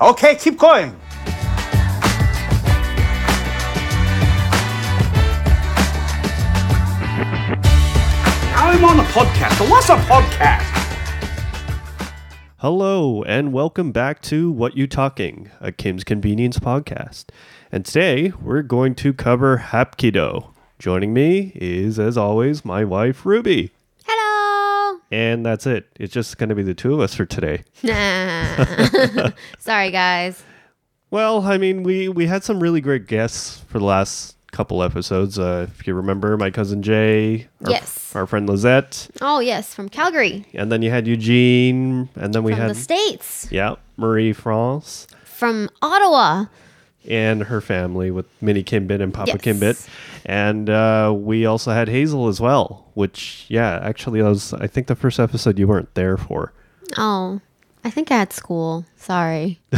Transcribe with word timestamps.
Okay, 0.00 0.34
keep 0.34 0.58
going. 0.58 0.90
Now 8.50 8.70
I'm 8.70 8.84
on 8.84 8.98
a 8.98 9.04
podcast. 9.04 9.52
So 9.56 9.70
what's 9.70 9.88
a 9.90 9.96
podcast? 9.98 10.64
Hello, 12.56 13.22
and 13.22 13.52
welcome 13.52 13.92
back 13.92 14.20
to 14.22 14.50
What 14.50 14.76
You 14.76 14.88
Talking, 14.88 15.52
a 15.60 15.70
Kim's 15.70 16.02
Convenience 16.02 16.58
podcast. 16.58 17.26
And 17.70 17.84
today 17.84 18.32
we're 18.42 18.62
going 18.62 18.96
to 18.96 19.12
cover 19.12 19.58
Hapkido. 19.58 20.54
Joining 20.80 21.14
me 21.14 21.52
is, 21.54 22.00
as 22.00 22.16
always, 22.16 22.64
my 22.64 22.84
wife 22.84 23.24
Ruby. 23.24 23.73
And 25.14 25.46
that's 25.46 25.64
it. 25.64 25.86
It's 26.00 26.12
just 26.12 26.38
going 26.38 26.48
to 26.48 26.56
be 26.56 26.64
the 26.64 26.74
two 26.74 26.92
of 26.92 26.98
us 26.98 27.14
for 27.14 27.24
today. 27.24 27.62
Nah. 27.84 29.30
Sorry, 29.60 29.92
guys. 29.92 30.42
Well, 31.12 31.42
I 31.42 31.56
mean, 31.56 31.84
we 31.84 32.08
we 32.08 32.26
had 32.26 32.42
some 32.42 32.58
really 32.58 32.80
great 32.80 33.06
guests 33.06 33.60
for 33.68 33.78
the 33.78 33.84
last 33.84 34.36
couple 34.50 34.82
episodes. 34.82 35.38
Uh, 35.38 35.68
if 35.70 35.86
you 35.86 35.94
remember, 35.94 36.36
my 36.36 36.50
cousin 36.50 36.82
Jay, 36.82 37.46
our, 37.64 37.70
Yes. 37.70 38.14
our 38.16 38.26
friend 38.26 38.48
Lizette, 38.48 39.08
Oh 39.20 39.38
yes, 39.38 39.72
from 39.72 39.88
Calgary, 39.88 40.46
and 40.52 40.72
then 40.72 40.82
you 40.82 40.90
had 40.90 41.06
Eugene, 41.06 42.08
and 42.16 42.34
then 42.34 42.42
we 42.42 42.50
from 42.52 42.60
had 42.62 42.70
the 42.70 42.74
states, 42.74 43.46
yeah 43.52 43.76
Marie 43.96 44.32
France 44.32 45.06
from 45.24 45.68
Ottawa. 45.80 46.46
And 47.08 47.42
her 47.44 47.60
family 47.60 48.10
with 48.10 48.26
Minnie 48.40 48.64
Kimbit 48.64 49.00
and 49.00 49.12
Papa 49.12 49.32
Yes. 49.32 49.40
Kimbit, 49.42 49.88
and 50.26 50.68
uh, 50.70 51.12
we 51.16 51.46
also 51.46 51.72
had 51.72 51.88
Hazel 51.88 52.28
as 52.28 52.40
well. 52.40 52.90
Which 52.94 53.46
yeah, 53.48 53.78
actually, 53.82 54.20
that 54.22 54.28
was 54.28 54.52
I 54.54 54.66
think 54.66 54.86
the 54.86 54.96
first 54.96 55.18
episode 55.20 55.58
you 55.58 55.66
weren't 55.68 55.94
there 55.94 56.16
for. 56.16 56.52
Oh, 56.96 57.40
I 57.84 57.90
think 57.90 58.10
I 58.10 58.18
had 58.18 58.32
school. 58.32 58.84
Sorry. 58.96 59.60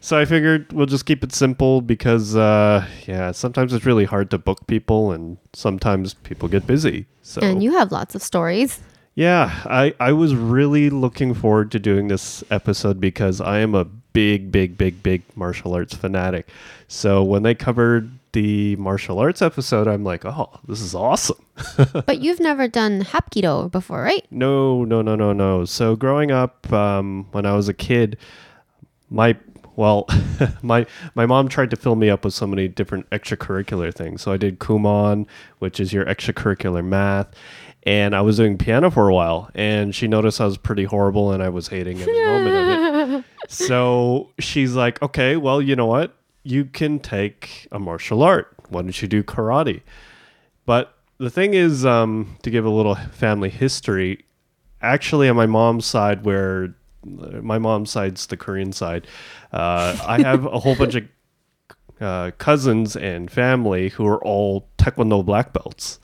So 0.00 0.16
I 0.16 0.24
figured 0.24 0.72
we'll 0.72 0.86
just 0.86 1.04
keep 1.04 1.24
it 1.24 1.32
simple 1.32 1.80
because, 1.80 2.36
uh, 2.36 2.86
yeah, 3.08 3.32
sometimes 3.32 3.72
it's 3.72 3.84
really 3.84 4.04
hard 4.04 4.30
to 4.30 4.38
book 4.38 4.64
people, 4.68 5.10
and 5.10 5.36
sometimes 5.52 6.14
people 6.14 6.48
get 6.48 6.64
busy. 6.64 7.06
So 7.22 7.40
And 7.42 7.60
you 7.60 7.72
have 7.72 7.90
lots 7.90 8.14
of 8.14 8.22
stories. 8.22 8.78
yeah, 9.16 9.50
I 9.64 9.94
I 9.98 10.12
was 10.12 10.36
really 10.36 10.90
looking 10.90 11.34
forward 11.34 11.72
to 11.72 11.80
doing 11.80 12.06
this 12.06 12.44
episode 12.52 13.00
because 13.00 13.40
I 13.40 13.58
am 13.58 13.74
a 13.74 13.86
big, 14.16 14.50
big, 14.50 14.78
big, 14.78 15.02
big 15.02 15.22
martial 15.34 15.74
arts 15.74 15.94
fanatic. 15.94 16.48
So 16.88 17.22
when 17.22 17.42
they 17.42 17.54
covered 17.54 18.10
the 18.32 18.74
martial 18.76 19.18
arts 19.18 19.42
episode, 19.42 19.86
I'm 19.86 20.04
like, 20.04 20.24
oh, 20.24 20.58
this 20.66 20.80
is 20.80 20.94
awesome. 20.94 21.44
but 22.06 22.20
you've 22.20 22.40
never 22.40 22.66
done 22.66 23.02
Hapkido 23.02 23.70
before, 23.70 24.02
right? 24.02 24.26
No, 24.30 24.86
no, 24.86 25.02
no, 25.02 25.16
no, 25.16 25.34
no. 25.34 25.66
So 25.66 25.96
growing 25.96 26.30
up, 26.30 26.72
um, 26.72 27.26
when 27.32 27.44
I 27.44 27.52
was 27.52 27.68
a 27.68 27.74
kid, 27.74 28.16
my 29.10 29.36
well, 29.76 30.06
my 30.62 30.86
my 31.14 31.26
mom 31.26 31.48
tried 31.48 31.68
to 31.68 31.76
fill 31.76 31.96
me 31.96 32.08
up 32.08 32.24
with 32.24 32.32
so 32.32 32.46
many 32.46 32.68
different 32.68 33.10
extracurricular 33.10 33.94
things. 33.94 34.22
So 34.22 34.32
I 34.32 34.38
did 34.38 34.60
Kumon, 34.60 35.26
which 35.58 35.78
is 35.78 35.92
your 35.92 36.06
extracurricular 36.06 36.82
math, 36.82 37.28
and 37.82 38.16
I 38.16 38.22
was 38.22 38.38
doing 38.38 38.56
piano 38.56 38.90
for 38.90 39.10
a 39.10 39.14
while. 39.14 39.50
And 39.54 39.94
she 39.94 40.08
noticed 40.08 40.40
I 40.40 40.46
was 40.46 40.56
pretty 40.56 40.84
horrible, 40.84 41.32
and 41.32 41.42
I 41.42 41.50
was 41.50 41.68
hating 41.68 42.00
every 42.00 42.24
moment 42.24 42.56
of 42.56 42.68
it. 42.68 42.95
So 43.48 44.30
she's 44.38 44.74
like, 44.74 45.00
"Okay, 45.02 45.36
well, 45.36 45.60
you 45.62 45.76
know 45.76 45.86
what? 45.86 46.16
You 46.42 46.64
can 46.64 46.98
take 46.98 47.68
a 47.72 47.78
martial 47.78 48.22
art. 48.22 48.54
Why 48.68 48.82
don't 48.82 49.00
you 49.00 49.08
do 49.08 49.22
karate?" 49.22 49.82
But 50.64 50.94
the 51.18 51.30
thing 51.30 51.54
is, 51.54 51.86
um, 51.86 52.36
to 52.42 52.50
give 52.50 52.64
a 52.64 52.70
little 52.70 52.94
family 52.94 53.50
history, 53.50 54.24
actually 54.82 55.28
on 55.28 55.36
my 55.36 55.46
mom's 55.46 55.86
side, 55.86 56.24
where 56.24 56.74
my 57.04 57.58
mom's 57.58 57.90
side's 57.90 58.26
the 58.26 58.36
Korean 58.36 58.72
side, 58.72 59.06
uh, 59.52 59.96
I 60.06 60.20
have 60.22 60.44
a 60.44 60.58
whole 60.58 60.74
bunch 60.74 60.96
of 60.96 61.04
uh, 62.00 62.30
cousins 62.38 62.96
and 62.96 63.30
family 63.30 63.90
who 63.90 64.06
are 64.06 64.22
all 64.24 64.68
Taekwondo 64.78 65.24
black 65.24 65.52
belts. 65.52 65.98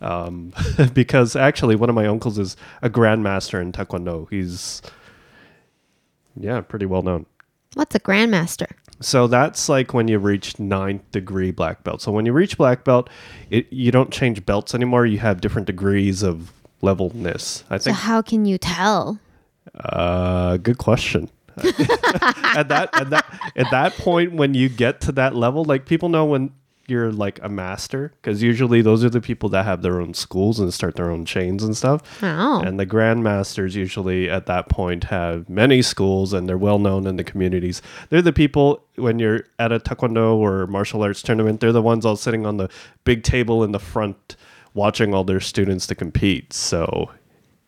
Um, 0.00 0.52
because 0.94 1.36
actually, 1.36 1.76
one 1.76 1.88
of 1.88 1.94
my 1.94 2.06
uncles 2.06 2.38
is 2.38 2.56
a 2.82 2.90
grandmaster 2.90 3.60
in 3.60 3.72
Taekwondo. 3.72 4.28
He's, 4.30 4.82
yeah, 6.36 6.60
pretty 6.60 6.86
well 6.86 7.02
known. 7.02 7.26
What's 7.74 7.94
a 7.94 8.00
grandmaster? 8.00 8.70
So 9.00 9.26
that's 9.26 9.68
like 9.68 9.92
when 9.92 10.08
you 10.08 10.18
reach 10.18 10.58
ninth 10.58 11.10
degree 11.10 11.50
black 11.50 11.82
belt. 11.84 12.00
So 12.00 12.12
when 12.12 12.26
you 12.26 12.32
reach 12.32 12.56
black 12.56 12.84
belt, 12.84 13.10
it, 13.50 13.70
you 13.72 13.90
don't 13.90 14.12
change 14.12 14.46
belts 14.46 14.74
anymore. 14.74 15.04
You 15.04 15.18
have 15.18 15.40
different 15.40 15.66
degrees 15.66 16.22
of 16.22 16.52
levelness. 16.80 17.64
I 17.68 17.78
think. 17.78 17.82
So 17.82 17.92
how 17.92 18.22
can 18.22 18.44
you 18.44 18.58
tell? 18.58 19.18
Uh, 19.74 20.56
good 20.58 20.78
question. 20.78 21.30
at 21.58 22.68
that 22.68 22.88
at 22.94 23.10
that 23.10 23.52
at 23.54 23.70
that 23.70 23.92
point 23.96 24.32
when 24.32 24.54
you 24.54 24.68
get 24.68 25.00
to 25.02 25.12
that 25.12 25.36
level, 25.36 25.64
like 25.64 25.86
people 25.86 26.08
know 26.08 26.24
when 26.24 26.52
you're 26.86 27.12
like 27.12 27.40
a 27.42 27.48
master 27.48 28.12
because 28.20 28.42
usually 28.42 28.82
those 28.82 29.04
are 29.04 29.10
the 29.10 29.20
people 29.20 29.48
that 29.50 29.64
have 29.64 29.82
their 29.82 30.00
own 30.00 30.14
schools 30.14 30.60
and 30.60 30.72
start 30.72 30.96
their 30.96 31.10
own 31.10 31.24
chains 31.24 31.62
and 31.62 31.76
stuff. 31.76 32.22
Oh. 32.22 32.60
And 32.60 32.78
the 32.78 32.86
grandmasters 32.86 33.74
usually 33.74 34.28
at 34.28 34.46
that 34.46 34.68
point 34.68 35.04
have 35.04 35.48
many 35.48 35.82
schools 35.82 36.32
and 36.32 36.48
they're 36.48 36.58
well 36.58 36.78
known 36.78 37.06
in 37.06 37.16
the 37.16 37.24
communities. 37.24 37.80
They're 38.10 38.22
the 38.22 38.32
people 38.32 38.82
when 38.96 39.18
you're 39.18 39.44
at 39.58 39.72
a 39.72 39.80
taekwondo 39.80 40.36
or 40.36 40.66
martial 40.66 41.02
arts 41.02 41.22
tournament, 41.22 41.60
they're 41.60 41.72
the 41.72 41.82
ones 41.82 42.04
all 42.04 42.16
sitting 42.16 42.44
on 42.46 42.58
the 42.58 42.68
big 43.04 43.22
table 43.22 43.64
in 43.64 43.72
the 43.72 43.78
front 43.80 44.36
watching 44.74 45.14
all 45.14 45.24
their 45.24 45.40
students 45.40 45.86
to 45.86 45.94
compete. 45.94 46.52
So 46.52 47.10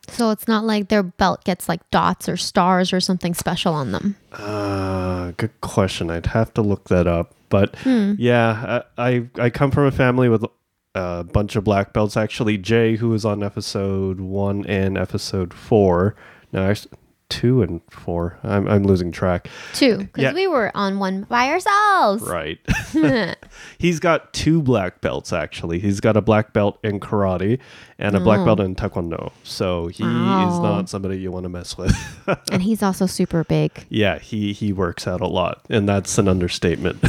So 0.09 0.31
it's 0.31 0.47
not 0.47 0.65
like 0.65 0.88
their 0.88 1.03
belt 1.03 1.44
gets 1.44 1.69
like 1.69 1.88
dots 1.91 2.28
or 2.28 2.37
stars 2.37 2.93
or 2.93 3.00
something 3.00 3.34
special 3.34 3.72
on 3.72 3.93
them. 3.93 4.16
Uh, 4.33 5.33
good 5.37 5.59
question. 5.60 6.10
I'd 6.10 6.27
have 6.27 6.53
to 6.54 6.62
look 6.62 6.88
that 6.88 7.06
up. 7.06 7.33
But 7.49 7.77
hmm. 7.77 8.15
yeah, 8.19 8.83
I, 8.99 9.09
I 9.09 9.29
I 9.39 9.51
come 9.51 9.71
from 9.71 9.87
a 9.87 9.93
family 9.93 10.29
with 10.29 10.45
uh, 10.45 10.49
a 10.95 11.25
bunch 11.25 11.57
of 11.57 11.65
black 11.65 11.93
belts. 11.93 12.17
Actually, 12.17 12.59
Jay, 12.59 12.97
who 12.97 13.11
was 13.11 13.25
on 13.25 13.43
episode 13.43 14.21
one 14.21 14.65
and 14.67 14.97
episode 14.97 15.53
four, 15.55 16.17
no, 16.53 16.71
actually, 16.71 16.93
two 17.29 17.61
and 17.63 17.81
four. 17.91 18.39
I'm 18.45 18.69
I'm 18.69 18.85
losing 18.85 19.11
track. 19.13 19.49
Two, 19.75 19.99
because 19.99 20.23
Yeah. 20.23 20.33
we 20.33 20.47
were 20.47 20.71
on 20.75 20.99
one 20.99 21.23
by 21.29 21.49
ourselves. 21.49 22.23
Right. 22.23 22.59
He's 23.79 23.99
got 24.01 24.33
two 24.33 24.63
black 24.63 25.01
belts 25.01 25.33
actually. 25.33 25.79
He's 25.81 26.01
got 26.01 26.17
a 26.17 26.21
black 26.23 26.53
belt 26.53 26.79
in 26.85 27.01
karate 27.01 27.59
and 27.99 28.15
a 28.17 28.21
black 28.21 28.45
belt 28.45 28.61
in 28.61 28.75
taekwondo. 28.77 29.33
So 29.43 29.89
he 29.89 30.03
is 30.05 30.59
not 30.61 30.89
somebody 30.89 31.19
you 31.19 31.33
want 31.33 31.45
to 31.45 31.49
mess 31.51 31.77
with. 31.77 31.95
And 32.53 32.63
he's 32.63 32.83
also 32.83 33.07
super 33.07 33.45
big. 33.45 33.87
Yeah, 33.89 34.19
he 34.19 34.53
he 34.53 34.73
works 34.73 35.07
out 35.07 35.21
a 35.21 35.27
lot, 35.27 35.63
and 35.71 35.89
that's 35.89 36.17
an 36.19 36.29
understatement. 36.29 37.05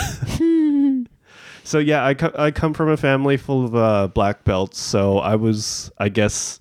so 1.63 1.79
yeah, 1.79 2.05
I 2.05 2.13
co- 2.13 2.33
I 2.37 2.51
come 2.51 2.73
from 2.73 2.89
a 2.89 2.97
family 2.97 3.37
full 3.37 3.65
of 3.65 3.75
uh, 3.75 4.07
black 4.07 4.43
belts, 4.43 4.79
so 4.79 5.19
I 5.19 5.35
was 5.35 5.91
I 5.97 6.09
guess 6.09 6.59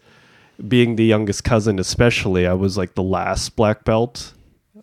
being 0.66 0.96
the 0.96 1.04
youngest 1.04 1.44
cousin, 1.44 1.78
especially, 1.78 2.46
I 2.46 2.54
was 2.54 2.76
like 2.76 2.94
the 2.94 3.02
last 3.02 3.56
black 3.56 3.84
belt 3.84 4.32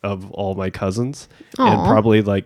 of 0.02 0.30
all 0.32 0.56
my 0.56 0.70
cousins, 0.70 1.28
and 1.58 1.88
probably 1.88 2.22
like 2.22 2.46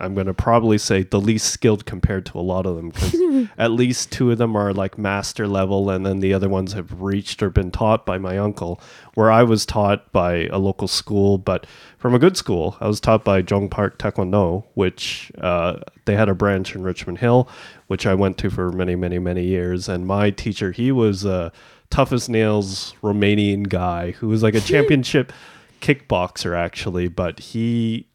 I'm 0.00 0.14
gonna 0.14 0.34
probably 0.34 0.78
say 0.78 1.02
the 1.02 1.20
least 1.20 1.50
skilled 1.50 1.84
compared 1.84 2.26
to 2.26 2.38
a 2.38 2.40
lot 2.40 2.66
of 2.66 2.76
them 2.76 2.90
because 2.90 3.48
at 3.58 3.72
least 3.72 4.12
two 4.12 4.30
of 4.30 4.38
them 4.38 4.56
are 4.56 4.72
like 4.72 4.98
master 4.98 5.48
level, 5.48 5.90
and 5.90 6.04
then 6.06 6.20
the 6.20 6.34
other 6.34 6.48
ones 6.48 6.72
have 6.74 7.00
reached 7.00 7.42
or 7.42 7.50
been 7.50 7.70
taught 7.70 8.06
by 8.06 8.18
my 8.18 8.38
uncle. 8.38 8.80
Where 9.14 9.30
I 9.30 9.42
was 9.42 9.66
taught 9.66 10.12
by 10.12 10.46
a 10.46 10.58
local 10.58 10.88
school, 10.88 11.38
but 11.38 11.66
from 11.98 12.14
a 12.14 12.18
good 12.18 12.36
school. 12.36 12.76
I 12.80 12.86
was 12.86 13.00
taught 13.00 13.24
by 13.24 13.42
Jong 13.42 13.68
Park 13.68 13.98
Taekwondo, 13.98 14.64
which 14.74 15.32
uh, 15.38 15.80
they 16.04 16.14
had 16.14 16.28
a 16.28 16.34
branch 16.34 16.74
in 16.74 16.84
Richmond 16.84 17.18
Hill, 17.18 17.48
which 17.88 18.06
I 18.06 18.14
went 18.14 18.38
to 18.38 18.50
for 18.50 18.70
many, 18.70 18.94
many, 18.94 19.18
many 19.18 19.44
years. 19.44 19.88
And 19.88 20.06
my 20.06 20.30
teacher, 20.30 20.70
he 20.70 20.92
was 20.92 21.24
a 21.24 21.52
tough 21.90 22.12
as 22.12 22.28
nails 22.28 22.94
Romanian 23.02 23.68
guy 23.68 24.12
who 24.12 24.28
was 24.28 24.42
like 24.42 24.54
a 24.54 24.60
championship 24.72 25.32
kickboxer 25.80 26.56
actually, 26.56 27.08
but 27.08 27.40
he 27.40 28.06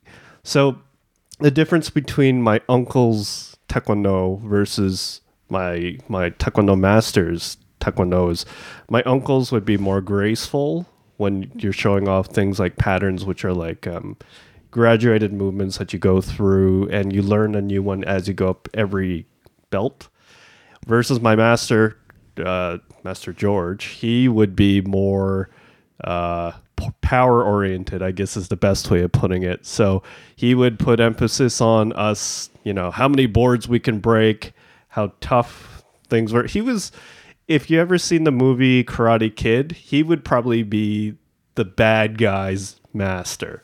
so 0.43 0.77
the 1.39 1.51
difference 1.51 1.89
between 1.89 2.41
my 2.41 2.61
uncle's 2.69 3.57
taekwondo 3.67 4.39
versus 4.41 5.21
my 5.49 5.97
my 6.07 6.29
taekwondo 6.31 6.77
masters 6.77 7.57
taekwondo 7.79 8.31
is 8.31 8.45
my 8.89 9.01
uncle's 9.03 9.51
would 9.51 9.65
be 9.65 9.77
more 9.77 10.01
graceful 10.01 10.85
when 11.17 11.51
you're 11.55 11.73
showing 11.73 12.07
off 12.07 12.27
things 12.27 12.59
like 12.59 12.77
patterns 12.77 13.25
which 13.25 13.45
are 13.45 13.53
like 13.53 13.85
um, 13.87 14.17
graduated 14.71 15.33
movements 15.33 15.77
that 15.77 15.93
you 15.93 15.99
go 15.99 16.21
through 16.21 16.89
and 16.89 17.13
you 17.13 17.21
learn 17.21 17.55
a 17.55 17.61
new 17.61 17.81
one 17.81 18.03
as 18.03 18.27
you 18.27 18.33
go 18.33 18.49
up 18.49 18.67
every 18.73 19.25
belt 19.69 20.07
versus 20.85 21.19
my 21.19 21.35
master 21.35 21.97
uh, 22.39 22.77
master 23.03 23.33
george 23.33 23.85
he 23.85 24.27
would 24.27 24.55
be 24.55 24.81
more 24.81 25.49
uh, 26.03 26.51
power 27.01 27.43
oriented, 27.43 28.01
I 28.01 28.11
guess 28.11 28.35
is 28.35 28.47
the 28.47 28.55
best 28.55 28.89
way 28.89 29.01
of 29.01 29.11
putting 29.11 29.43
it. 29.43 29.65
So 29.65 30.03
he 30.35 30.55
would 30.55 30.79
put 30.79 30.99
emphasis 30.99 31.61
on 31.61 31.93
us, 31.93 32.49
you 32.63 32.73
know, 32.73 32.91
how 32.91 33.07
many 33.07 33.25
boards 33.25 33.67
we 33.67 33.79
can 33.79 33.99
break, 33.99 34.53
how 34.89 35.13
tough 35.21 35.83
things 36.07 36.33
were. 36.33 36.45
He 36.45 36.61
was, 36.61 36.91
if 37.47 37.69
you 37.69 37.79
ever 37.79 37.97
seen 37.97 38.23
the 38.23 38.31
movie 38.31 38.83
Karate 38.83 39.33
Kid, 39.33 39.73
he 39.73 40.03
would 40.03 40.25
probably 40.25 40.63
be 40.63 41.15
the 41.55 41.65
bad 41.65 42.17
guy's 42.17 42.79
master. 42.93 43.63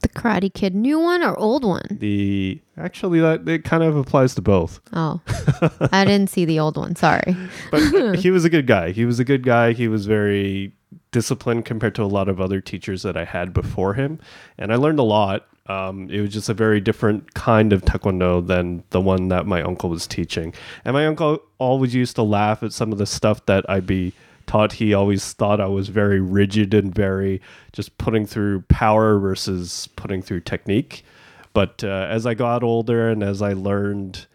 The 0.00 0.08
Karate 0.08 0.52
Kid, 0.52 0.74
new 0.74 1.00
one 1.00 1.22
or 1.22 1.36
old 1.38 1.64
one? 1.64 1.86
The 1.90 2.60
actually 2.76 3.20
that 3.20 3.48
it 3.48 3.64
kind 3.64 3.82
of 3.82 3.96
applies 3.96 4.34
to 4.36 4.42
both. 4.42 4.80
Oh, 4.92 5.20
I 5.92 6.04
didn't 6.04 6.30
see 6.30 6.44
the 6.44 6.60
old 6.60 6.76
one. 6.76 6.94
Sorry. 6.94 7.36
But 7.70 8.14
he 8.18 8.30
was 8.30 8.44
a 8.44 8.50
good 8.50 8.66
guy. 8.66 8.92
He 8.92 9.04
was 9.04 9.18
a 9.18 9.24
good 9.24 9.42
guy. 9.42 9.72
He 9.72 9.88
was 9.88 10.06
very 10.06 10.72
disciplined 11.10 11.64
compared 11.64 11.94
to 11.96 12.02
a 12.02 12.06
lot 12.06 12.28
of 12.28 12.40
other 12.40 12.60
teachers 12.60 13.02
that 13.02 13.16
I 13.16 13.24
had 13.24 13.52
before 13.52 13.94
him, 13.94 14.20
and 14.56 14.72
I 14.72 14.76
learned 14.76 14.98
a 14.98 15.04
lot. 15.04 15.46
Um, 15.66 16.08
it 16.08 16.20
was 16.22 16.32
just 16.32 16.48
a 16.48 16.54
very 16.54 16.80
different 16.80 17.34
kind 17.34 17.74
of 17.74 17.82
taekwondo 17.82 18.46
than 18.46 18.84
the 18.88 19.02
one 19.02 19.28
that 19.28 19.46
my 19.46 19.60
uncle 19.60 19.90
was 19.90 20.06
teaching. 20.06 20.54
And 20.82 20.94
my 20.94 21.06
uncle 21.06 21.42
always 21.58 21.94
used 21.94 22.16
to 22.16 22.22
laugh 22.22 22.62
at 22.62 22.72
some 22.72 22.90
of 22.90 22.96
the 22.96 23.04
stuff 23.04 23.44
that 23.46 23.68
I'd 23.68 23.86
be 23.86 24.14
taught. 24.48 24.72
He 24.72 24.92
always 24.92 25.32
thought 25.32 25.60
I 25.60 25.66
was 25.66 25.88
very 25.88 26.20
rigid 26.20 26.74
and 26.74 26.92
very 26.92 27.40
just 27.72 27.96
putting 27.98 28.26
through 28.26 28.62
power 28.62 29.18
versus 29.18 29.88
putting 29.94 30.22
through 30.22 30.40
technique. 30.40 31.04
But 31.52 31.84
uh, 31.84 32.06
as 32.10 32.26
I 32.26 32.34
got 32.34 32.62
older 32.62 33.08
and 33.08 33.22
as 33.22 33.40
I 33.42 33.52
learned 33.52 34.26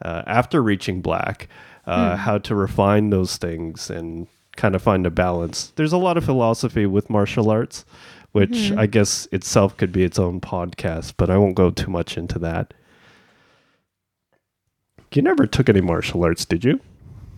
uh, 0.00 0.22
after 0.26 0.62
reaching 0.62 1.00
black, 1.00 1.48
uh, 1.86 2.16
how 2.16 2.38
to 2.38 2.54
refine 2.54 3.10
those 3.10 3.36
things 3.36 3.90
and 3.90 4.28
kind 4.56 4.74
of 4.74 4.82
find 4.82 5.06
a 5.06 5.10
balance. 5.10 5.72
There's 5.76 5.92
a 5.92 5.98
lot 5.98 6.16
of 6.16 6.24
philosophy 6.24 6.86
with 6.86 7.10
martial 7.10 7.50
arts, 7.50 7.84
which 8.32 8.72
I 8.72 8.86
guess 8.86 9.26
itself 9.32 9.76
could 9.76 9.92
be 9.92 10.04
its 10.04 10.18
own 10.18 10.40
podcast, 10.40 11.14
but 11.16 11.30
I 11.30 11.36
won't 11.38 11.54
go 11.54 11.70
too 11.70 11.90
much 11.90 12.16
into 12.16 12.38
that. 12.40 12.74
You 15.12 15.22
never 15.22 15.46
took 15.46 15.68
any 15.68 15.80
martial 15.80 16.24
arts, 16.24 16.44
did 16.44 16.64
you? 16.64 16.80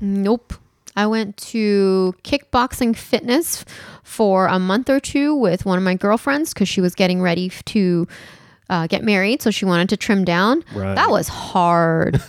Nope. 0.01 0.55
I 0.97 1.07
went 1.07 1.37
to 1.39 2.15
kickboxing 2.23 2.97
fitness 2.97 3.65
for 4.03 4.47
a 4.47 4.59
month 4.59 4.89
or 4.89 5.01
two 5.01 5.35
with 5.35 5.65
one 5.65 5.79
of 5.79 5.85
my 5.85 5.95
girlfriends 5.95 6.55
because 6.55 6.69
she 6.69 6.81
was 6.81 6.95
getting 6.95 7.21
ready 7.21 7.51
to 7.67 8.07
uh, 8.71 8.87
get 8.87 9.03
married. 9.03 9.43
So 9.43 9.51
she 9.51 9.65
wanted 9.65 9.89
to 9.91 9.97
trim 9.97 10.25
down. 10.25 10.65
Right. 10.75 10.95
That 10.95 11.11
was 11.11 11.29
hard. 11.29 12.23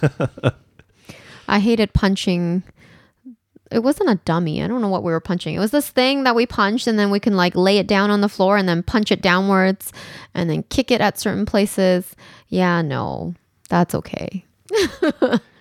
I 1.47 1.59
hated 1.59 1.93
punching. 1.93 2.63
It 3.71 3.79
wasn't 3.79 4.09
a 4.09 4.15
dummy. 4.25 4.63
I 4.63 4.67
don't 4.67 4.81
know 4.81 4.89
what 4.89 5.03
we 5.03 5.11
were 5.11 5.19
punching. 5.19 5.55
It 5.55 5.59
was 5.59 5.71
this 5.71 5.89
thing 5.89 6.23
that 6.23 6.35
we 6.35 6.45
punched 6.45 6.87
and 6.87 6.97
then 6.97 7.11
we 7.11 7.19
can 7.19 7.35
like 7.35 7.55
lay 7.55 7.77
it 7.77 7.87
down 7.87 8.09
on 8.09 8.21
the 8.21 8.29
floor 8.29 8.57
and 8.57 8.67
then 8.67 8.83
punch 8.83 9.11
it 9.11 9.21
downwards 9.21 9.91
and 10.33 10.49
then 10.49 10.63
kick 10.63 10.91
it 10.91 11.01
at 11.01 11.19
certain 11.19 11.45
places. 11.45 12.15
Yeah, 12.47 12.81
no, 12.81 13.35
that's 13.69 13.93
okay. 13.95 14.45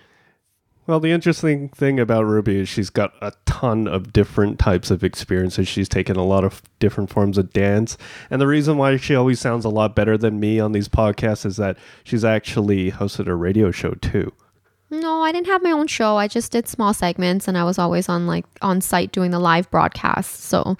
Well, 0.87 0.99
the 0.99 1.11
interesting 1.11 1.69
thing 1.69 1.99
about 1.99 2.25
Ruby 2.25 2.59
is 2.59 2.69
she's 2.69 2.91
got 2.91 3.13
a 3.19 3.33
ton 3.47 3.87
of 3.87 4.13
different 4.13 4.59
types 4.59 4.91
of 4.91 5.03
experiences. 5.03 5.67
She's 5.67 5.89
taken 5.89 6.15
a 6.15 6.23
lot 6.23 6.43
of 6.43 6.61
different 6.77 7.09
forms 7.09 7.39
of 7.39 7.51
dance. 7.51 7.97
And 8.29 8.39
the 8.39 8.45
reason 8.45 8.77
why 8.77 8.97
she 8.97 9.15
always 9.15 9.39
sounds 9.39 9.65
a 9.65 9.69
lot 9.69 9.95
better 9.95 10.15
than 10.15 10.39
me 10.39 10.59
on 10.59 10.73
these 10.73 10.87
podcasts 10.87 11.43
is 11.43 11.57
that 11.57 11.77
she's 12.03 12.23
actually 12.23 12.91
hosted 12.91 13.27
a 13.27 13.33
radio 13.33 13.71
show 13.71 13.95
too. 13.95 14.31
No, 14.91 15.23
I 15.23 15.31
didn't 15.31 15.47
have 15.47 15.63
my 15.63 15.71
own 15.71 15.87
show. 15.87 16.17
I 16.17 16.27
just 16.27 16.51
did 16.51 16.67
small 16.67 16.93
segments 16.93 17.47
and 17.47 17.57
I 17.57 17.63
was 17.63 17.79
always 17.79 18.07
on 18.07 18.27
like 18.27 18.45
on 18.61 18.79
site 18.79 19.11
doing 19.11 19.31
the 19.31 19.39
live 19.39 19.69
broadcasts. 19.71 20.43
So, 20.43 20.77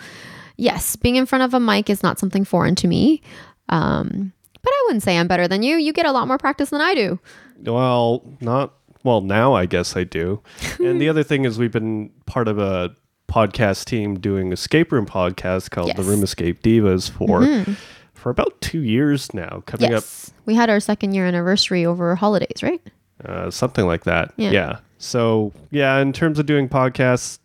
yes, 0.56 0.96
being 0.96 1.16
in 1.16 1.26
front 1.26 1.44
of 1.44 1.56
a 1.56 1.60
mic 1.60 1.90
is 1.90 2.04
not 2.04 2.20
something 2.20 2.46
foreign 2.46 2.76
to 2.76 2.88
me. 2.88 3.24
Um, 3.70 4.34
but 4.62 4.72
I 4.72 4.84
wouldn't 4.86 5.04
say 5.04 5.18
I'm 5.18 5.28
better 5.28 5.48
than 5.48 5.64
you. 5.64 5.78
You 5.78 5.94
get 5.94 6.06
a 6.06 6.12
lot 6.12 6.28
more 6.28 6.38
practice 6.38 6.70
than 6.70 6.82
I 6.82 6.94
do. 6.94 7.20
Well, 7.64 8.24
not 8.40 8.74
well 9.06 9.22
now 9.22 9.54
I 9.54 9.66
guess 9.66 9.96
I 9.96 10.04
do. 10.04 10.42
and 10.80 11.00
the 11.00 11.08
other 11.14 11.24
thing 11.24 11.46
is 11.46 11.58
we've 11.58 11.72
been 11.72 12.12
part 12.26 12.50
of 12.50 12.60
a 12.60 12.94
podcast 13.30 13.86
team 13.86 14.20
doing 14.20 14.52
escape 14.52 14.92
room 14.92 15.06
podcast 15.06 15.72
called 15.72 15.96
the 15.96 16.04
Room 16.04 16.24
Escape 16.24 16.62
Divas 16.62 17.10
for 17.10 17.66
for 18.14 18.30
about 18.30 18.60
2 18.62 18.80
years 18.82 19.34
now. 19.34 19.64
Coming 19.66 19.92
Yes. 19.92 20.34
We 20.46 20.56
had 20.56 20.70
our 20.70 20.80
second 20.80 21.14
year 21.14 21.26
anniversary 21.26 21.86
over 21.86 22.16
holidays, 22.16 22.62
right? 22.62 22.82
uh, 23.24 23.50
something 23.50 23.86
like 23.86 24.04
that. 24.04 24.34
Yeah. 24.38 24.52
yeah. 24.52 24.80
So, 24.98 25.54
yeah, 25.72 26.00
in 26.00 26.14
terms 26.14 26.40
of 26.40 26.46
doing 26.46 26.68
podcasts, 26.68 27.40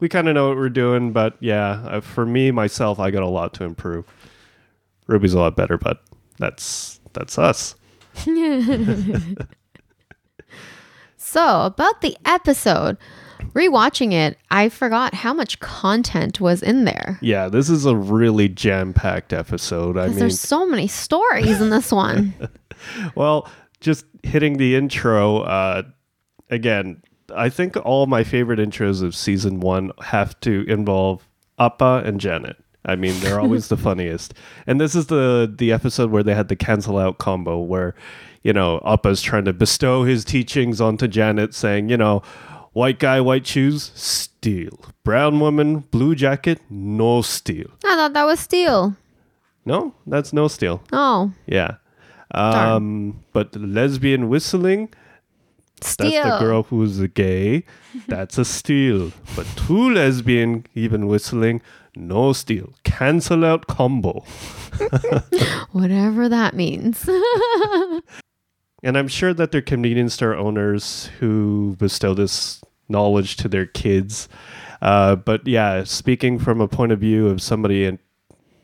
we 0.00 0.08
kind 0.08 0.28
of 0.28 0.34
know 0.34 0.48
what 0.48 0.56
we're 0.56 0.68
doing, 0.68 1.12
but 1.12 1.36
yeah, 1.40 1.82
uh, 1.86 2.00
for 2.00 2.26
me 2.26 2.50
myself, 2.50 2.98
I 2.98 3.10
got 3.10 3.22
a 3.22 3.28
lot 3.28 3.54
to 3.54 3.64
improve. 3.64 4.04
Ruby's 5.06 5.34
a 5.34 5.38
lot 5.38 5.56
better, 5.56 5.78
but 5.78 6.02
that's 6.38 7.00
that's 7.12 7.38
us. 7.38 7.74
So, 11.32 11.62
about 11.62 12.02
the 12.02 12.14
episode, 12.26 12.98
rewatching 13.54 14.12
it, 14.12 14.36
I 14.50 14.68
forgot 14.68 15.14
how 15.14 15.32
much 15.32 15.60
content 15.60 16.42
was 16.42 16.62
in 16.62 16.84
there. 16.84 17.18
Yeah, 17.22 17.48
this 17.48 17.70
is 17.70 17.86
a 17.86 17.96
really 17.96 18.50
jam-packed 18.50 19.32
episode. 19.32 19.96
I 19.96 20.08
mean, 20.08 20.18
there's 20.18 20.38
so 20.38 20.66
many 20.66 20.86
stories 20.88 21.58
in 21.58 21.70
this 21.70 21.90
one. 21.90 22.34
well, 23.14 23.48
just 23.80 24.04
hitting 24.22 24.58
the 24.58 24.76
intro 24.76 25.38
uh, 25.38 25.84
again. 26.50 27.02
I 27.34 27.48
think 27.48 27.78
all 27.78 28.04
my 28.04 28.24
favorite 28.24 28.58
intros 28.58 29.02
of 29.02 29.14
season 29.14 29.60
one 29.60 29.90
have 30.02 30.38
to 30.40 30.66
involve 30.68 31.26
Appa 31.58 32.02
and 32.04 32.20
Janet. 32.20 32.62
I 32.84 32.96
mean, 32.96 33.18
they're 33.20 33.40
always 33.40 33.68
the 33.68 33.76
funniest. 33.76 34.34
And 34.66 34.80
this 34.80 34.94
is 34.94 35.06
the 35.06 35.52
the 35.54 35.72
episode 35.72 36.10
where 36.10 36.22
they 36.22 36.34
had 36.34 36.48
the 36.48 36.56
cancel 36.56 36.98
out 36.98 37.18
combo, 37.18 37.58
where 37.58 37.94
you 38.42 38.52
know 38.52 38.80
Appa's 38.84 39.22
trying 39.22 39.44
to 39.44 39.52
bestow 39.52 40.04
his 40.04 40.24
teachings 40.24 40.80
onto 40.80 41.06
Janet, 41.08 41.54
saying, 41.54 41.88
you 41.88 41.96
know, 41.96 42.22
white 42.72 42.98
guy, 42.98 43.20
white 43.20 43.46
shoes, 43.46 43.92
steal. 43.94 44.80
Brown 45.04 45.38
woman, 45.40 45.80
blue 45.90 46.14
jacket, 46.14 46.60
no 46.68 47.22
steal. 47.22 47.70
I 47.84 47.94
thought 47.96 48.12
that 48.14 48.24
was 48.24 48.40
steel. 48.40 48.96
No, 49.64 49.94
that's 50.06 50.32
no 50.32 50.48
steal. 50.48 50.82
Oh, 50.92 51.32
Yeah. 51.46 51.76
Um, 52.34 53.22
but 53.34 53.54
lesbian 53.54 54.28
whistling, 54.30 54.88
that's 55.76 55.96
the 56.38 56.38
girl 56.40 56.62
who's 56.64 56.98
a 56.98 57.08
gay. 57.08 57.64
That's 58.08 58.38
a 58.38 58.44
steal. 58.44 59.12
But 59.36 59.46
two 59.54 59.90
lesbian 59.90 60.64
even 60.74 61.06
whistling, 61.08 61.60
no 61.94 62.32
steal. 62.32 62.74
Cancel 62.84 63.44
out 63.44 63.66
combo. 63.66 64.24
Whatever 65.72 66.28
that 66.28 66.54
means. 66.54 67.08
And 68.82 68.98
I'm 68.98 69.08
sure 69.08 69.32
that 69.32 69.52
they're 69.52 69.62
convenience 69.62 70.14
store 70.14 70.34
owners 70.34 71.06
who 71.20 71.76
bestow 71.78 72.14
this 72.14 72.60
knowledge 72.88 73.36
to 73.36 73.48
their 73.48 73.66
kids. 73.66 74.28
Uh, 74.80 75.14
but 75.14 75.46
yeah, 75.46 75.84
speaking 75.84 76.38
from 76.38 76.60
a 76.60 76.66
point 76.66 76.90
of 76.90 76.98
view 76.98 77.28
of 77.28 77.40
somebody 77.40 77.84
in, 77.84 78.00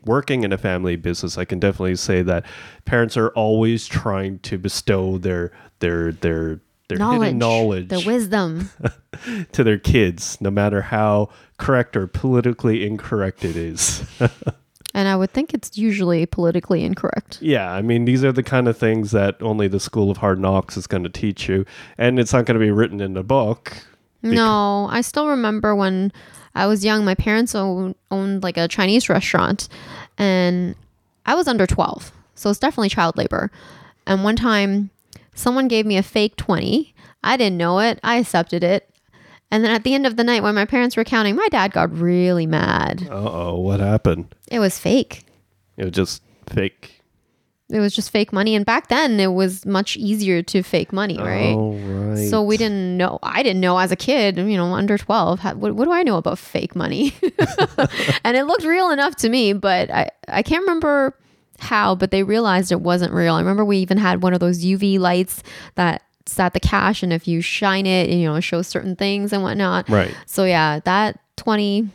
working 0.05 0.43
in 0.43 0.53
a 0.53 0.59
family 0.59 0.97
business, 0.97 1.39
I 1.39 1.45
can 1.45 1.61
definitely 1.61 1.95
say 1.97 2.23
that 2.23 2.45
parents 2.85 3.17
are 3.17 3.29
always 3.31 3.87
trying 3.87 4.41
to 4.41 4.59
bestow 4.59 5.19
their 5.19 5.53
their 5.79 6.11
their 6.11 6.61
their 6.89 6.99
knowledge. 6.99 7.21
hidden 7.23 7.39
knowledge 7.39 7.89
The 7.89 8.03
wisdom. 8.07 8.71
to 9.53 9.65
their 9.65 9.79
kids, 9.79 10.41
no 10.41 10.51
matter 10.51 10.83
how 10.83 11.31
correct 11.59 11.97
or 11.97 12.07
politically 12.07 12.87
incorrect 12.87 13.45
it 13.45 13.57
is. 13.57 14.05
and 14.95 15.09
I 15.09 15.17
would 15.17 15.31
think 15.31 15.55
it's 15.55 15.77
usually 15.77 16.27
politically 16.27 16.85
incorrect. 16.85 17.39
Yeah, 17.41 17.71
I 17.73 17.83
mean, 17.83 18.05
these 18.05 18.25
are 18.25 18.33
the 18.33 18.43
kind 18.43 18.69
of 18.69 18.77
things 18.77 19.11
that 19.11 19.41
only 19.43 19.69
the 19.69 19.81
School 19.81 20.11
of 20.11 20.19
Hard 20.19 20.41
Knocks 20.41 20.77
is 20.77 20.87
going 20.87 21.05
to 21.05 21.11
teach 21.11 21.49
you, 21.49 21.65
and 21.97 22.19
it's 22.19 22.33
not 22.33 22.47
going 22.47 22.59
to 22.59 22.65
be 22.65 22.71
written 22.71 23.01
in 23.01 23.17
a 23.17 23.23
book. 23.23 23.77
No, 24.23 24.89
I 24.91 25.01
still 25.03 25.29
remember 25.29 25.75
when 25.75 26.13
I 26.55 26.67
was 26.67 26.85
young, 26.85 27.05
my 27.05 27.15
parents 27.15 27.55
owned, 27.55 27.95
owned 28.11 28.43
like 28.43 28.57
a 28.57 28.67
Chinese 28.67 29.09
restaurant, 29.09 29.69
and 30.17 30.75
I 31.25 31.35
was 31.35 31.47
under 31.47 31.67
12. 31.67 32.11
So 32.35 32.51
it's 32.51 32.59
definitely 32.59 32.89
child 32.89 33.17
labor. 33.17 33.51
And 34.07 34.25
one 34.25 34.37
time, 34.37 34.91
someone 35.39 35.69
gave 35.69 35.87
me 35.87 35.97
a 35.97 36.03
fake 36.03 36.37
20. 36.37 36.95
I 37.23 37.37
didn't 37.37 37.57
know 37.57 37.79
it. 37.79 37.99
I 38.03 38.17
accepted 38.17 38.65
it. 38.65 38.89
And 39.51 39.65
then 39.65 39.71
at 39.71 39.85
the 39.85 39.95
end 39.95 40.07
of 40.07 40.17
the 40.17 40.25
night, 40.25 40.43
when 40.43 40.55
my 40.55 40.67
parents 40.67 40.97
were 40.97 41.05
counting, 41.05 41.35
my 41.35 41.49
dad 41.49 41.73
got 41.73 41.97
really 41.97 42.47
mad. 42.47 43.09
Uh 43.11 43.15
oh, 43.15 43.59
what 43.59 43.81
happened? 43.81 44.35
It 44.49 44.59
was 44.59 44.79
fake. 44.79 45.25
It 45.77 45.85
was 45.85 45.95
just 45.95 46.23
fake. 46.47 47.03
It 47.71 47.81
was 47.81 47.95
just 47.95 48.11
fake 48.11 48.33
money. 48.33 48.55
And 48.55 48.65
back 48.65 48.89
then, 48.89 49.21
it 49.21 49.33
was 49.33 49.67
much 49.67 49.97
easier 49.97 50.43
to 50.43 50.63
fake 50.63 50.91
money, 50.93 51.19
right? 51.19 51.55
Oh, 51.55 51.73
right. 51.73 52.29
So 52.29 52.43
we 52.43 52.57
didn't 52.57 52.97
know. 52.97 53.19
I 53.23 53.43
didn't 53.43 53.61
know 53.61 53.77
as 53.79 53.93
a 53.93 53.97
kid, 53.97 54.39
you 54.39 54.57
know, 54.57 54.73
under 54.73 54.97
12. 54.97 55.41
How, 55.41 55.55
what, 55.55 55.75
what 55.75 55.85
do 55.85 55.93
I 55.93 56.03
know 56.03 56.17
about 56.17 56.39
fake 56.39 56.75
money? 56.75 57.15
and 58.25 58.37
it 58.37 58.47
looked 58.47 58.65
real 58.65 58.91
enough 58.91 59.17
to 59.17 59.29
me, 59.29 59.53
but 59.53 59.91
I, 59.91 60.09
I 60.29 60.43
can't 60.43 60.63
remember 60.63 61.15
how, 61.59 61.95
but 61.95 62.11
they 62.11 62.23
realized 62.23 62.73
it 62.73 62.81
wasn't 62.81 63.13
real. 63.13 63.35
I 63.35 63.41
remember 63.41 63.65
we 63.65 63.79
even 63.79 63.99
had 63.99 64.23
one 64.23 64.35
of 64.35 64.41
those 64.41 64.65
UV 64.65 64.99
lights 64.99 65.43
that 65.75 66.03
at 66.39 66.53
the 66.53 66.61
cash, 66.61 67.03
and 67.03 67.13
if 67.13 67.27
you 67.27 67.41
shine 67.41 67.87
it, 67.87 68.11
you 68.11 68.27
know, 68.27 68.35
it 68.35 68.43
shows 68.43 68.67
certain 68.67 68.97
things 68.97 69.33
and 69.33 69.43
whatnot. 69.43 69.89
Right. 69.89 70.15
So 70.27 70.45
yeah, 70.45 70.81
that 70.81 71.19
20, 71.37 71.89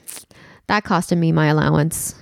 that 0.67 0.84
costed 0.84 1.17
me 1.17 1.32
my 1.32 1.48
allowance. 1.48 2.15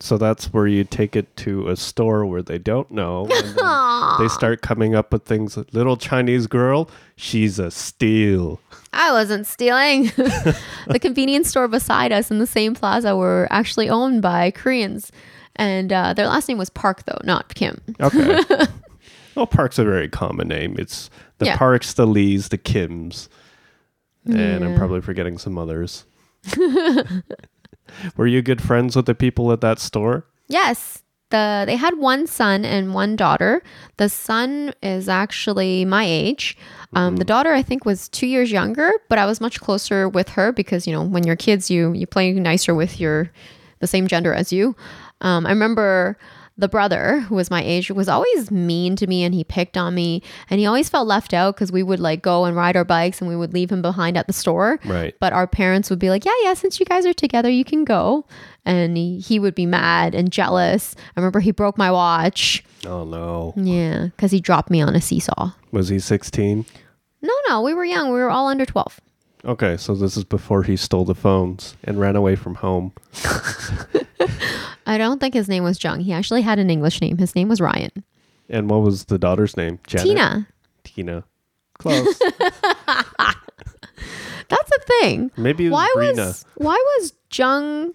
So 0.00 0.18
that's 0.18 0.52
where 0.52 0.66
you 0.66 0.84
take 0.84 1.14
it 1.14 1.34
to 1.38 1.68
a 1.68 1.76
store 1.76 2.26
where 2.26 2.42
they 2.42 2.58
don't 2.58 2.90
know. 2.90 3.26
and 3.30 4.20
they 4.20 4.28
start 4.28 4.60
coming 4.60 4.94
up 4.94 5.12
with 5.12 5.24
things. 5.24 5.56
Little 5.72 5.96
Chinese 5.96 6.46
girl, 6.46 6.90
she's 7.16 7.58
a 7.58 7.70
steal. 7.70 8.60
I 8.92 9.12
wasn't 9.12 9.46
stealing. 9.46 10.04
the 10.16 10.98
convenience 11.00 11.48
store 11.48 11.68
beside 11.68 12.12
us 12.12 12.30
in 12.30 12.38
the 12.38 12.46
same 12.46 12.74
plaza 12.74 13.16
were 13.16 13.46
actually 13.50 13.88
owned 13.88 14.20
by 14.20 14.50
Koreans. 14.50 15.10
And 15.56 15.92
uh, 15.92 16.14
their 16.14 16.26
last 16.26 16.48
name 16.48 16.58
was 16.58 16.70
Park, 16.70 17.04
though, 17.04 17.18
not 17.24 17.54
Kim. 17.54 17.80
Okay. 18.00 18.40
well, 19.34 19.46
Park's 19.46 19.78
a 19.78 19.84
very 19.84 20.08
common 20.08 20.48
name. 20.48 20.76
It's 20.78 21.10
the 21.38 21.46
Yeah. 21.46 21.56
Parks, 21.56 21.94
the 21.94 22.06
Lees, 22.06 22.48
the 22.48 22.58
Kims, 22.58 23.28
and 24.26 24.64
I'm 24.64 24.72
Yeah. 24.72 24.78
probably 24.78 25.00
forgetting 25.00 25.38
some 25.38 25.58
others. 25.58 26.04
Were 28.16 28.26
you 28.26 28.42
good 28.42 28.60
friends 28.62 28.96
with 28.96 29.06
the 29.06 29.14
people 29.14 29.52
at 29.52 29.60
that 29.60 29.78
store? 29.78 30.26
Yes. 30.48 31.02
The, 31.30 31.64
they 31.66 31.76
had 31.76 31.98
one 31.98 32.26
son 32.26 32.64
and 32.64 32.94
one 32.94 33.16
daughter. 33.16 33.62
The 33.96 34.08
son 34.08 34.72
is 34.82 35.08
actually 35.08 35.84
my 35.84 36.04
age. 36.04 36.56
Um, 36.94 37.16
the 37.16 37.24
daughter, 37.24 37.52
I 37.52 37.62
think, 37.62 37.84
was 37.84 38.08
two 38.08 38.26
years 38.26 38.52
younger, 38.52 38.92
but 39.08 39.18
I 39.18 39.26
was 39.26 39.40
much 39.40 39.60
closer 39.60 40.08
with 40.08 40.28
her 40.30 40.52
because 40.52 40.86
you 40.86 40.92
know 40.92 41.02
when 41.02 41.26
you're 41.26 41.34
kids, 41.34 41.70
you 41.70 41.92
you 41.92 42.06
play 42.06 42.32
nicer 42.32 42.72
with 42.74 43.00
your 43.00 43.30
the 43.80 43.86
same 43.88 44.06
gender 44.06 44.32
as 44.32 44.52
you. 44.52 44.76
Um, 45.24 45.46
I 45.46 45.50
remember 45.50 46.16
the 46.56 46.68
brother 46.68 47.18
who 47.20 47.34
was 47.34 47.50
my 47.50 47.60
age 47.64 47.90
was 47.90 48.08
always 48.08 48.48
mean 48.52 48.94
to 48.94 49.08
me 49.08 49.24
and 49.24 49.34
he 49.34 49.42
picked 49.42 49.76
on 49.76 49.92
me 49.92 50.22
and 50.48 50.60
he 50.60 50.66
always 50.66 50.88
felt 50.88 51.08
left 51.08 51.34
out 51.34 51.56
because 51.56 51.72
we 51.72 51.82
would 51.82 51.98
like 51.98 52.22
go 52.22 52.44
and 52.44 52.54
ride 52.56 52.76
our 52.76 52.84
bikes 52.84 53.20
and 53.20 53.28
we 53.28 53.34
would 53.34 53.52
leave 53.52 53.70
him 53.72 53.82
behind 53.82 54.16
at 54.16 54.28
the 54.28 54.32
store 54.32 54.78
Right. 54.84 55.16
but 55.18 55.32
our 55.32 55.48
parents 55.48 55.90
would 55.90 55.98
be 55.98 56.10
like, 56.10 56.24
yeah, 56.24 56.30
yeah, 56.44 56.54
since 56.54 56.78
you 56.78 56.86
guys 56.86 57.06
are 57.06 57.12
together, 57.12 57.50
you 57.50 57.64
can 57.64 57.84
go. 57.84 58.24
And 58.64 58.96
he, 58.96 59.18
he 59.18 59.40
would 59.40 59.56
be 59.56 59.66
mad 59.66 60.14
and 60.14 60.30
jealous. 60.30 60.94
I 61.16 61.20
remember 61.20 61.40
he 61.40 61.50
broke 61.50 61.76
my 61.76 61.90
watch. 61.90 62.62
Oh 62.86 63.04
no. 63.04 63.52
Yeah, 63.56 64.04
because 64.14 64.30
he 64.30 64.38
dropped 64.40 64.70
me 64.70 64.80
on 64.80 64.94
a 64.94 65.00
seesaw. 65.00 65.50
Was 65.72 65.88
he 65.88 65.98
16? 65.98 66.64
No, 67.20 67.32
no, 67.48 67.62
we 67.62 67.74
were 67.74 67.84
young. 67.84 68.12
We 68.12 68.20
were 68.20 68.30
all 68.30 68.46
under 68.46 68.64
12. 68.64 69.00
Okay, 69.44 69.76
so 69.76 69.96
this 69.96 70.16
is 70.16 70.22
before 70.22 70.62
he 70.62 70.76
stole 70.76 71.04
the 71.04 71.16
phones 71.16 71.76
and 71.82 71.98
ran 71.98 72.14
away 72.14 72.36
from 72.36 72.54
home. 72.56 72.92
I 74.86 74.98
don't 74.98 75.20
think 75.20 75.34
his 75.34 75.48
name 75.48 75.64
was 75.64 75.82
Jung. 75.82 76.00
He 76.00 76.12
actually 76.12 76.42
had 76.42 76.58
an 76.58 76.70
English 76.70 77.00
name. 77.00 77.18
His 77.18 77.34
name 77.34 77.48
was 77.48 77.60
Ryan. 77.60 77.90
And 78.48 78.68
what 78.68 78.82
was 78.82 79.06
the 79.06 79.18
daughter's 79.18 79.56
name? 79.56 79.78
Janet? 79.86 80.06
Tina. 80.06 80.48
Tina. 80.84 81.24
Close. 81.78 82.18
That's 84.48 84.70
a 84.70 84.80
thing. 85.00 85.30
Maybe 85.36 85.66
it 85.66 85.70
was 85.70 85.74
Why 85.74 85.92
was 85.96 86.44
why 86.56 86.74
was 86.98 87.14
Jung's 87.32 87.92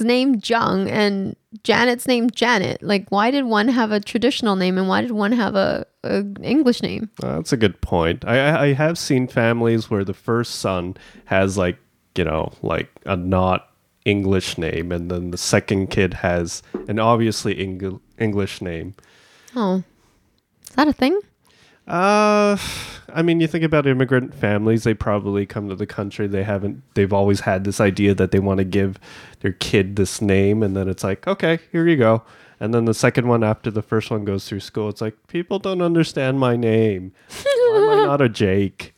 name 0.00 0.40
Jung 0.44 0.88
and 0.88 1.34
Janet's 1.64 2.06
name 2.06 2.30
Janet? 2.30 2.82
Like, 2.82 3.06
why 3.08 3.30
did 3.30 3.44
one 3.44 3.68
have 3.68 3.90
a 3.90 4.00
traditional 4.00 4.56
name 4.56 4.78
and 4.78 4.88
why 4.88 5.00
did 5.00 5.12
one 5.12 5.32
have 5.32 5.54
a, 5.54 5.86
a 6.04 6.24
English 6.42 6.82
name? 6.82 7.10
Uh, 7.22 7.36
that's 7.36 7.52
a 7.52 7.56
good 7.56 7.80
point. 7.80 8.24
I, 8.26 8.38
I 8.38 8.62
I 8.64 8.72
have 8.74 8.98
seen 8.98 9.26
families 9.26 9.90
where 9.90 10.04
the 10.04 10.14
first 10.14 10.56
son 10.56 10.96
has 11.24 11.56
like 11.56 11.78
you 12.16 12.24
know 12.24 12.52
like 12.62 12.88
a 13.06 13.16
not 13.16 13.71
English 14.04 14.58
name, 14.58 14.90
and 14.92 15.10
then 15.10 15.30
the 15.30 15.38
second 15.38 15.88
kid 15.88 16.14
has 16.14 16.62
an 16.88 16.98
obviously 16.98 17.58
Eng- 17.58 18.00
English 18.18 18.60
name. 18.60 18.94
Oh, 19.54 19.82
is 20.68 20.74
that 20.76 20.88
a 20.88 20.92
thing? 20.92 21.18
Uh, 21.86 22.56
I 23.12 23.22
mean, 23.22 23.40
you 23.40 23.46
think 23.46 23.64
about 23.64 23.86
immigrant 23.86 24.34
families; 24.34 24.84
they 24.84 24.94
probably 24.94 25.46
come 25.46 25.68
to 25.68 25.74
the 25.74 25.86
country. 25.86 26.26
They 26.26 26.44
haven't. 26.44 26.82
They've 26.94 27.12
always 27.12 27.40
had 27.40 27.64
this 27.64 27.80
idea 27.80 28.14
that 28.14 28.30
they 28.30 28.38
want 28.38 28.58
to 28.58 28.64
give 28.64 28.98
their 29.40 29.52
kid 29.52 29.96
this 29.96 30.20
name, 30.22 30.62
and 30.62 30.76
then 30.76 30.88
it's 30.88 31.04
like, 31.04 31.26
okay, 31.26 31.58
here 31.70 31.86
you 31.88 31.96
go. 31.96 32.22
And 32.60 32.72
then 32.72 32.84
the 32.84 32.94
second 32.94 33.26
one 33.26 33.42
after 33.42 33.72
the 33.72 33.82
first 33.82 34.10
one 34.10 34.24
goes 34.24 34.48
through 34.48 34.60
school, 34.60 34.88
it's 34.88 35.00
like 35.00 35.16
people 35.26 35.58
don't 35.58 35.82
understand 35.82 36.38
my 36.38 36.54
name. 36.54 37.12
Why 37.42 37.78
am 37.78 37.88
I 38.00 38.04
not 38.06 38.20
a 38.20 38.28
Jake? 38.28 38.94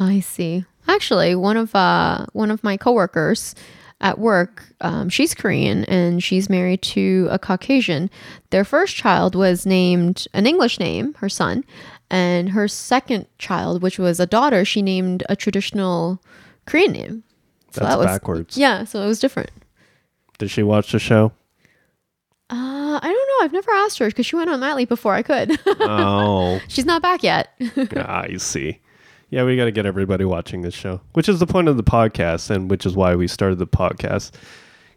I 0.00 0.20
see. 0.20 0.64
Actually, 0.88 1.34
one 1.34 1.58
of 1.58 1.74
uh 1.74 2.24
one 2.32 2.50
of 2.50 2.64
my 2.64 2.78
coworkers 2.78 3.54
at 4.00 4.18
work, 4.18 4.64
um, 4.80 5.08
she's 5.08 5.34
Korean 5.34 5.84
and 5.84 6.22
she's 6.22 6.50
married 6.50 6.82
to 6.82 7.28
a 7.30 7.38
Caucasian. 7.38 8.10
Their 8.50 8.64
first 8.64 8.94
child 8.94 9.34
was 9.34 9.64
named 9.64 10.26
an 10.34 10.46
English 10.46 10.78
name, 10.78 11.14
her 11.14 11.28
son, 11.28 11.64
and 12.10 12.50
her 12.50 12.68
second 12.68 13.26
child, 13.38 13.82
which 13.82 13.98
was 13.98 14.20
a 14.20 14.26
daughter, 14.26 14.64
she 14.64 14.82
named 14.82 15.24
a 15.28 15.36
traditional 15.36 16.22
Korean 16.66 16.92
name. 16.92 17.22
So 17.70 17.80
That's 17.80 17.92
that 17.94 17.98
was 17.98 18.06
backwards. 18.06 18.56
yeah. 18.56 18.84
So 18.84 19.02
it 19.02 19.06
was 19.06 19.18
different. 19.18 19.50
Did 20.38 20.50
she 20.50 20.62
watch 20.62 20.92
the 20.92 20.98
show? 20.98 21.32
Uh, 22.48 23.00
I 23.02 23.12
don't 23.12 23.12
know. 23.40 23.44
I've 23.44 23.52
never 23.52 23.70
asked 23.72 23.98
her 23.98 24.06
because 24.06 24.26
she 24.26 24.36
went 24.36 24.50
on 24.50 24.60
mat 24.60 24.76
leave 24.76 24.88
before 24.88 25.14
I 25.14 25.22
could. 25.22 25.58
oh, 25.66 26.60
she's 26.68 26.84
not 26.84 27.02
back 27.02 27.22
yet. 27.22 27.48
I 27.96 28.36
see. 28.36 28.80
Yeah, 29.30 29.44
we 29.44 29.56
got 29.56 29.64
to 29.64 29.72
get 29.72 29.86
everybody 29.86 30.24
watching 30.24 30.62
this 30.62 30.74
show, 30.74 31.00
which 31.14 31.28
is 31.28 31.40
the 31.40 31.46
point 31.46 31.68
of 31.68 31.76
the 31.76 31.82
podcast, 31.82 32.48
and 32.50 32.70
which 32.70 32.86
is 32.86 32.94
why 32.94 33.16
we 33.16 33.26
started 33.26 33.58
the 33.58 33.66
podcast. 33.66 34.30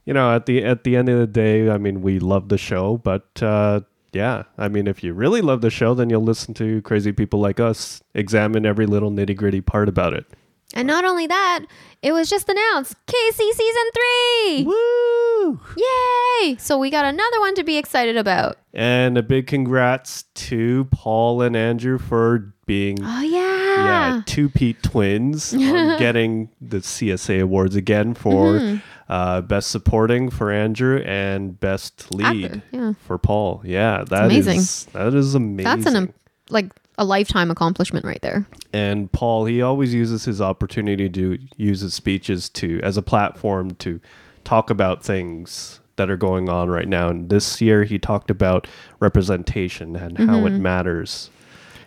You 0.05 0.13
know, 0.13 0.33
at 0.35 0.45
the 0.45 0.63
at 0.63 0.83
the 0.83 0.95
end 0.95 1.09
of 1.09 1.17
the 1.19 1.27
day, 1.27 1.69
I 1.69 1.77
mean, 1.77 2.01
we 2.01 2.19
love 2.19 2.49
the 2.49 2.57
show, 2.57 2.97
but 2.97 3.41
uh, 3.41 3.81
yeah, 4.11 4.43
I 4.57 4.67
mean, 4.67 4.87
if 4.87 5.03
you 5.03 5.13
really 5.13 5.41
love 5.41 5.61
the 5.61 5.69
show, 5.69 5.93
then 5.93 6.09
you'll 6.09 6.23
listen 6.23 6.53
to 6.55 6.81
crazy 6.83 7.11
people 7.11 7.39
like 7.39 7.59
us 7.59 8.01
examine 8.13 8.65
every 8.65 8.85
little 8.85 9.11
nitty 9.11 9.35
gritty 9.35 9.61
part 9.61 9.89
about 9.89 10.13
it. 10.13 10.25
and 10.73 10.87
not 10.87 11.05
only 11.05 11.25
that, 11.27 11.65
it 12.01 12.11
was 12.11 12.29
just 12.29 12.47
announced 12.49 12.95
Casey 13.07 13.51
season 13.51 13.83
three. 13.93 14.63
Woo! 14.65 15.59
Yay! 15.75 16.55
So 16.57 16.77
we 16.77 16.89
got 16.89 17.05
another 17.05 17.39
one 17.39 17.55
to 17.55 17.63
be 17.63 17.77
excited 17.77 18.17
about. 18.17 18.57
And 18.73 19.17
a 19.17 19.23
big 19.23 19.47
congrats 19.47 20.23
to 20.35 20.85
Paul 20.85 21.41
and 21.41 21.55
Andrew 21.55 21.97
for 21.97 22.53
being 22.69 22.99
Oh 23.01 23.21
yeah. 23.21 23.85
yeah, 23.85 24.21
two 24.25 24.47
Pete 24.47 24.81
twins 24.83 25.51
getting 25.97 26.49
the 26.61 26.77
CSA 26.77 27.41
awards 27.41 27.75
again 27.75 28.13
for 28.13 28.59
Mm-hmm. 28.59 28.77
uh, 29.11 29.41
best 29.41 29.71
supporting 29.71 30.29
for 30.29 30.51
Andrew 30.51 31.01
and 31.03 31.59
best 31.59 32.13
lead 32.13 32.45
Actor, 32.45 32.63
yeah. 32.71 32.93
for 33.05 33.17
Paul. 33.17 33.61
Yeah, 33.65 34.03
that 34.09 34.31
is 34.31 34.45
amazing. 34.47 34.91
that 34.93 35.13
is 35.15 35.33
amazing. 35.35 35.63
That's 35.81 35.85
an 35.87 35.95
um, 35.95 36.13
like 36.49 36.71
a 36.99 37.03
lifetime 37.05 37.49
accomplishment 37.49 38.05
right 38.05 38.21
there. 38.21 38.45
and 38.73 39.11
Paul, 39.11 39.45
he 39.45 39.61
always 39.61 39.93
uses 39.93 40.25
his 40.25 40.39
opportunity 40.41 41.09
to 41.09 41.37
use 41.57 41.79
his 41.81 41.93
speeches 41.93 42.49
to 42.49 42.79
as 42.83 42.97
a 42.97 43.01
platform 43.01 43.71
to 43.85 43.99
talk 44.43 44.69
about 44.69 45.03
things 45.03 45.79
that 45.95 46.09
are 46.09 46.17
going 46.17 46.49
on 46.49 46.69
right 46.69 46.87
now. 46.87 47.09
And 47.09 47.29
this 47.29 47.61
year, 47.61 47.83
he 47.83 47.97
talked 47.99 48.29
about 48.29 48.67
representation 48.99 49.95
and 49.95 50.17
how 50.17 50.45
it 50.45 50.51
Mm-hmm. 50.51 50.61
matters. 50.61 51.29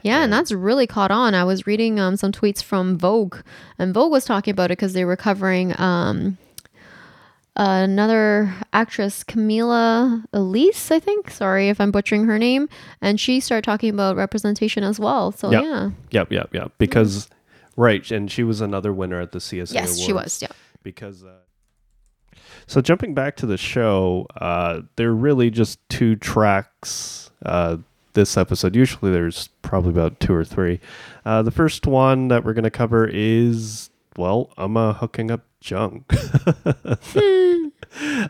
Yeah, 0.02 0.22
and 0.24 0.32
that's 0.32 0.52
really 0.52 0.86
caught 0.86 1.10
on. 1.10 1.34
I 1.34 1.44
was 1.44 1.66
reading 1.66 2.00
um, 2.00 2.16
some 2.16 2.32
tweets 2.32 2.62
from 2.62 2.98
Vogue, 2.98 3.36
and 3.78 3.94
Vogue 3.94 4.10
was 4.12 4.24
talking 4.24 4.52
about 4.52 4.66
it 4.70 4.78
because 4.78 4.92
they 4.94 5.04
were 5.04 5.16
covering 5.16 5.78
um, 5.80 6.38
another 7.56 8.52
actress, 8.72 9.24
Camila 9.24 10.24
Elise, 10.32 10.90
I 10.90 10.98
think. 10.98 11.30
Sorry 11.30 11.68
if 11.68 11.80
I'm 11.80 11.90
butchering 11.90 12.24
her 12.24 12.38
name. 12.38 12.68
And 13.00 13.20
she 13.20 13.40
started 13.40 13.64
talking 13.64 13.90
about 13.90 14.16
representation 14.16 14.82
as 14.84 14.98
well. 14.98 15.32
So, 15.32 15.50
Yep. 15.50 15.62
yeah. 15.64 15.90
Yep, 16.10 16.32
yep, 16.32 16.54
yep. 16.54 16.72
Because 16.78 17.28
right, 17.76 18.08
and 18.10 18.30
she 18.30 18.42
was 18.42 18.60
another 18.60 18.92
winner 18.92 19.20
at 19.20 19.32
the 19.32 19.38
CSA 19.38 19.74
Yes, 19.74 19.98
she 19.98 20.12
was. 20.12 20.40
Yeah. 20.42 20.48
because 20.82 21.22
uh, 21.24 21.36
so 22.66 22.80
jumping 22.80 23.12
back 23.14 23.36
to 23.36 23.46
the 23.46 23.56
show 23.56 24.26
uh 24.36 24.80
they're 24.96 25.12
really 25.14 25.50
just 25.50 25.78
two 25.88 26.14
tracks 26.16 27.30
uh 27.44 27.76
this 28.14 28.36
episode 28.36 28.76
usually 28.76 29.10
there's 29.10 29.48
probably 29.62 29.90
about 29.90 30.18
two 30.20 30.34
or 30.34 30.44
three 30.44 30.80
uh 31.24 31.42
the 31.42 31.50
first 31.50 31.86
one 31.86 32.28
that 32.28 32.44
we're 32.44 32.52
going 32.52 32.64
to 32.64 32.70
cover 32.70 33.08
is 33.10 33.90
well 34.16 34.50
i'm 34.56 34.76
uh, 34.76 34.92
hooking 34.92 35.30
up 35.30 35.44
jung 35.62 36.04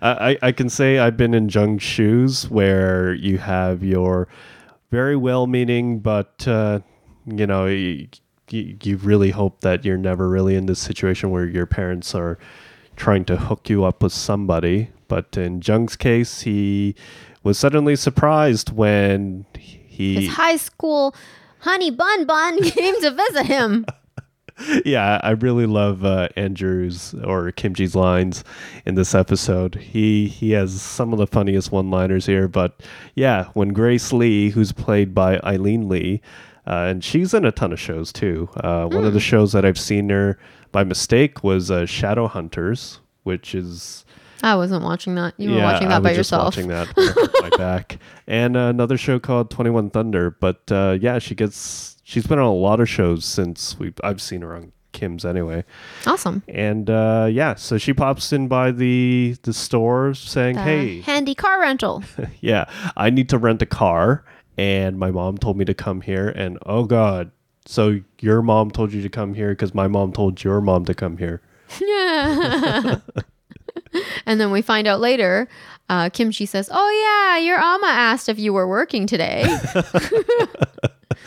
I, 0.03 0.37
I 0.43 0.53
can 0.53 0.69
say 0.69 0.99
i've 0.99 1.17
been 1.17 1.35
in 1.35 1.49
jung's 1.49 1.83
shoes 1.83 2.49
where 2.51 3.15
you 3.15 3.39
have 3.39 3.83
your 3.83 4.29
very 4.91 5.17
well-meaning 5.17 6.01
but 6.01 6.47
uh 6.47 6.81
you 7.27 7.47
know 7.47 7.67
you, 7.67 8.09
you 8.51 8.97
really 8.99 9.31
hope 9.31 9.61
that 9.62 9.85
you're 9.85 9.97
never 9.97 10.29
really 10.29 10.55
in 10.55 10.67
this 10.67 10.79
situation 10.79 11.31
where 11.31 11.47
your 11.47 11.67
parents 11.67 12.15
are 12.15 12.39
trying 12.97 13.25
to 13.25 13.37
hook 13.37 13.69
you 13.69 13.85
up 13.85 14.03
with 14.03 14.12
somebody. 14.12 14.91
But 15.09 15.37
in 15.37 15.61
Jung's 15.61 15.97
case, 15.97 16.43
he 16.43 16.95
was 17.43 17.59
suddenly 17.59 17.97
surprised 17.97 18.71
when 18.73 19.47
he, 19.59 20.15
His 20.15 20.29
high 20.35 20.57
school 20.57 21.15
honey 21.61 21.91
bun 21.91 22.27
bun 22.27 22.63
came 22.63 23.01
to 23.01 23.11
visit 23.11 23.47
him. 23.47 23.87
yeah, 24.85 25.21
I 25.23 25.31
really 25.31 25.67
love 25.67 26.05
uh, 26.05 26.29
Andrew's 26.37 27.15
or 27.25 27.51
Kimchi's 27.53 27.95
lines 27.95 28.45
in 28.85 28.95
this 28.95 29.15
episode. 29.15 29.77
He 29.77 30.29
he 30.29 30.53
has 30.53 30.81
some 30.81 31.13
of 31.13 31.19
the 31.19 31.27
funniest 31.27 31.73
one-liners 31.73 32.27
here. 32.27 32.49
But 32.49 32.81
yeah, 33.15 33.47
when 33.55 33.71
Grace 33.71 34.13
Lee, 34.13 34.51
who's 34.51 34.73
played 34.73 35.15
by 35.15 35.39
Eileen 35.41 35.89
Lee, 35.89 36.21
uh, 36.67 36.87
and 36.91 37.03
she's 37.03 37.35
in 37.35 37.45
a 37.45 37.53
ton 37.53 37.73
of 37.73 37.81
shows 37.81 38.13
too. 38.13 38.49
Uh, 38.57 38.87
One 38.87 39.05
of 39.05 39.15
the 39.15 39.21
shows 39.21 39.53
that 39.53 39.65
I've 39.65 39.79
seen 39.79 40.09
her 40.11 40.39
by 40.71 40.85
mistake 40.85 41.43
was 41.43 41.71
uh, 41.71 41.87
Shadow 41.87 42.29
Hunters, 42.29 43.01
which 43.25 43.55
is 43.55 44.05
I 44.43 44.57
wasn't 44.57 44.83
watching 44.83 45.15
that. 45.15 45.35
You 45.39 45.53
were 45.53 45.63
watching 45.63 45.89
that 45.89 45.97
I 45.97 46.01
by 46.01 46.11
was 46.11 46.19
just 46.19 46.31
yourself. 46.33 46.57
watching 46.57 46.69
that 46.69 46.89
my 47.41 47.51
back, 47.57 47.99
and 48.27 48.57
uh, 48.57 48.61
another 48.61 48.97
show 48.97 49.19
called 49.19 49.51
Twenty 49.51 49.71
One 49.71 49.89
Thunder. 49.91 50.31
But 50.31 50.61
uh, 50.71 50.99
yeah, 51.01 51.19
she 51.19 51.35
gets 51.35 51.97
she's 52.03 52.27
been 52.27 52.39
on 52.39 52.47
a 52.47 52.53
lot 52.55 52.81
of 52.81 52.89
shows 52.89 53.25
since 53.25 53.79
we 53.79 53.93
I've 54.03 54.21
seen 54.21 54.43
her 54.43 54.55
on 54.55 54.73
Kim's 54.93 55.25
anyway. 55.25 55.65
Awesome. 56.07 56.43
And 56.49 56.91
uh, 56.91 57.29
yeah, 57.31 57.55
so 57.55 57.79
she 57.79 57.93
pops 57.93 58.33
in 58.33 58.49
by 58.49 58.73
the 58.73 59.37
the 59.43 59.53
store 59.53 60.15
saying, 60.15 60.57
The 60.57 60.63
"Hey, 60.63 61.01
handy 61.01 61.35
car 61.35 61.61
rental. 61.61 62.03
yeah, 62.41 62.65
I 62.97 63.11
need 63.11 63.29
to 63.31 63.39
rent 63.39 63.63
a 63.63 63.67
car, 63.67 64.25
and 64.59 64.99
my 64.99 65.11
mom 65.11 65.39
told 65.39 65.57
me 65.57 65.65
to 65.65 65.75
come 65.75 66.01
here, 66.01 66.29
and 66.29 66.59
oh 66.67 66.85
god, 66.85 67.31
so 67.65 68.01
your 68.21 68.43
mom 68.43 68.71
told 68.71 68.93
you 68.93 69.03
to 69.03 69.09
come 69.09 69.35
here 69.35 69.51
because 69.51 69.73
my 69.75 69.89
mom 69.89 70.13
told 70.13 70.43
your 70.43 70.61
mom 70.61 70.85
to 70.87 70.95
come 70.95 71.17
here." 71.19 71.41
Yeah. 71.81 72.97
and 74.27 74.41
then 74.41 74.51
we 74.51 74.63
find 74.63 74.87
out 74.87 75.01
later, 75.01 75.49
uh, 75.89 76.11
Kimchi 76.11 76.47
says, 76.47 76.69
"Oh 76.73 77.35
yeah, 77.35 77.45
your 77.45 77.59
Amma 77.59 77.89
asked 77.89 78.29
if 78.29 78.39
you 78.39 78.53
were 78.53 78.67
working 78.69 79.07
today." 79.07 79.45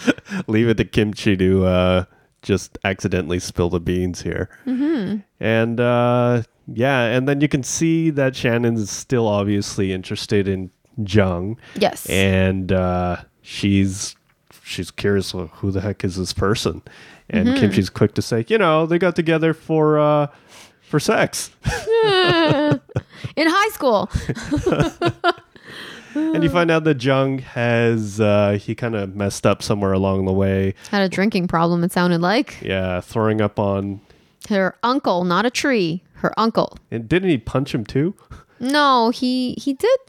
Leave 0.47 0.67
it 0.69 0.77
to 0.77 0.85
Kimchi 0.85 1.37
to 1.37 1.65
uh, 1.65 2.05
just 2.41 2.77
accidentally 2.83 3.39
spill 3.39 3.69
the 3.69 3.79
beans 3.79 4.21
here. 4.21 4.49
Mm-hmm. 4.65 5.17
And 5.39 5.79
uh, 5.79 6.43
yeah, 6.67 7.05
and 7.05 7.27
then 7.27 7.41
you 7.41 7.47
can 7.47 7.63
see 7.63 8.09
that 8.11 8.35
Shannon 8.35 8.75
is 8.75 8.89
still 8.89 9.27
obviously 9.27 9.93
interested 9.93 10.47
in 10.47 10.71
Jung, 10.97 11.57
yes. 11.75 12.05
and 12.09 12.71
uh, 12.71 13.17
she's 13.41 14.15
she's 14.63 14.91
curious 14.91 15.33
well, 15.33 15.47
who 15.47 15.71
the 15.71 15.81
heck 15.81 16.03
is 16.03 16.15
this 16.15 16.33
person, 16.33 16.81
and 17.29 17.49
Mm-hmm. 17.49 17.57
Kimchi's 17.57 17.89
quick 17.89 18.13
to 18.15 18.21
say, 18.21 18.45
you 18.47 18.57
know, 18.57 18.85
they 18.85 18.97
got 18.97 19.15
together 19.15 19.53
for 19.53 19.99
uh, 19.99 20.27
for 20.87 20.99
sex. 20.99 21.51
In 22.05 23.47
high 23.47 23.69
school. 23.71 24.09
and 26.15 26.43
you 26.43 26.49
find 26.49 26.71
out 26.71 26.83
that 26.85 27.03
Jung 27.03 27.39
has 27.39 28.19
uh, 28.21 28.57
he 28.61 28.75
kind 28.75 28.95
of 28.95 29.15
messed 29.15 29.45
up 29.45 29.61
somewhere 29.61 29.93
along 29.93 30.25
the 30.25 30.33
way. 30.33 30.73
Had 30.91 31.01
a 31.01 31.09
drinking 31.09 31.47
problem, 31.47 31.83
it 31.83 31.91
sounded 31.91 32.21
like. 32.21 32.61
Yeah, 32.61 33.01
throwing 33.01 33.41
up 33.41 33.59
on. 33.59 34.01
Her 34.49 34.75
uncle, 34.83 35.23
not 35.23 35.45
a 35.45 35.49
tree. 35.49 36.03
Her 36.15 36.31
uncle. 36.39 36.77
And 36.91 37.09
didn't 37.09 37.29
he 37.29 37.37
punch 37.37 37.73
him 37.73 37.83
too? 37.85 38.15
No, 38.59 39.09
he 39.09 39.55
he 39.57 39.73
did 39.73 39.99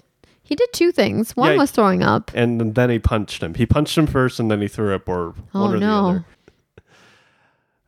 he 0.42 0.54
did 0.54 0.68
two 0.72 0.92
things. 0.92 1.34
One 1.36 1.52
Yeah. 1.52 1.58
was 1.58 1.70
throwing 1.72 2.02
up. 2.02 2.30
And 2.34 2.74
then 2.76 2.90
he 2.90 2.98
punched 3.00 3.42
him. 3.42 3.54
He 3.54 3.66
punched 3.66 3.98
him 3.98 4.06
first, 4.06 4.38
and 4.38 4.48
then 4.50 4.60
he 4.60 4.68
threw 4.68 4.94
up, 4.94 5.08
or 5.08 5.34
Oh, 5.54 5.62
one 5.62 5.74
or 5.74 5.78
no. 5.78 6.02
the 6.02 6.08
other. 6.08 6.24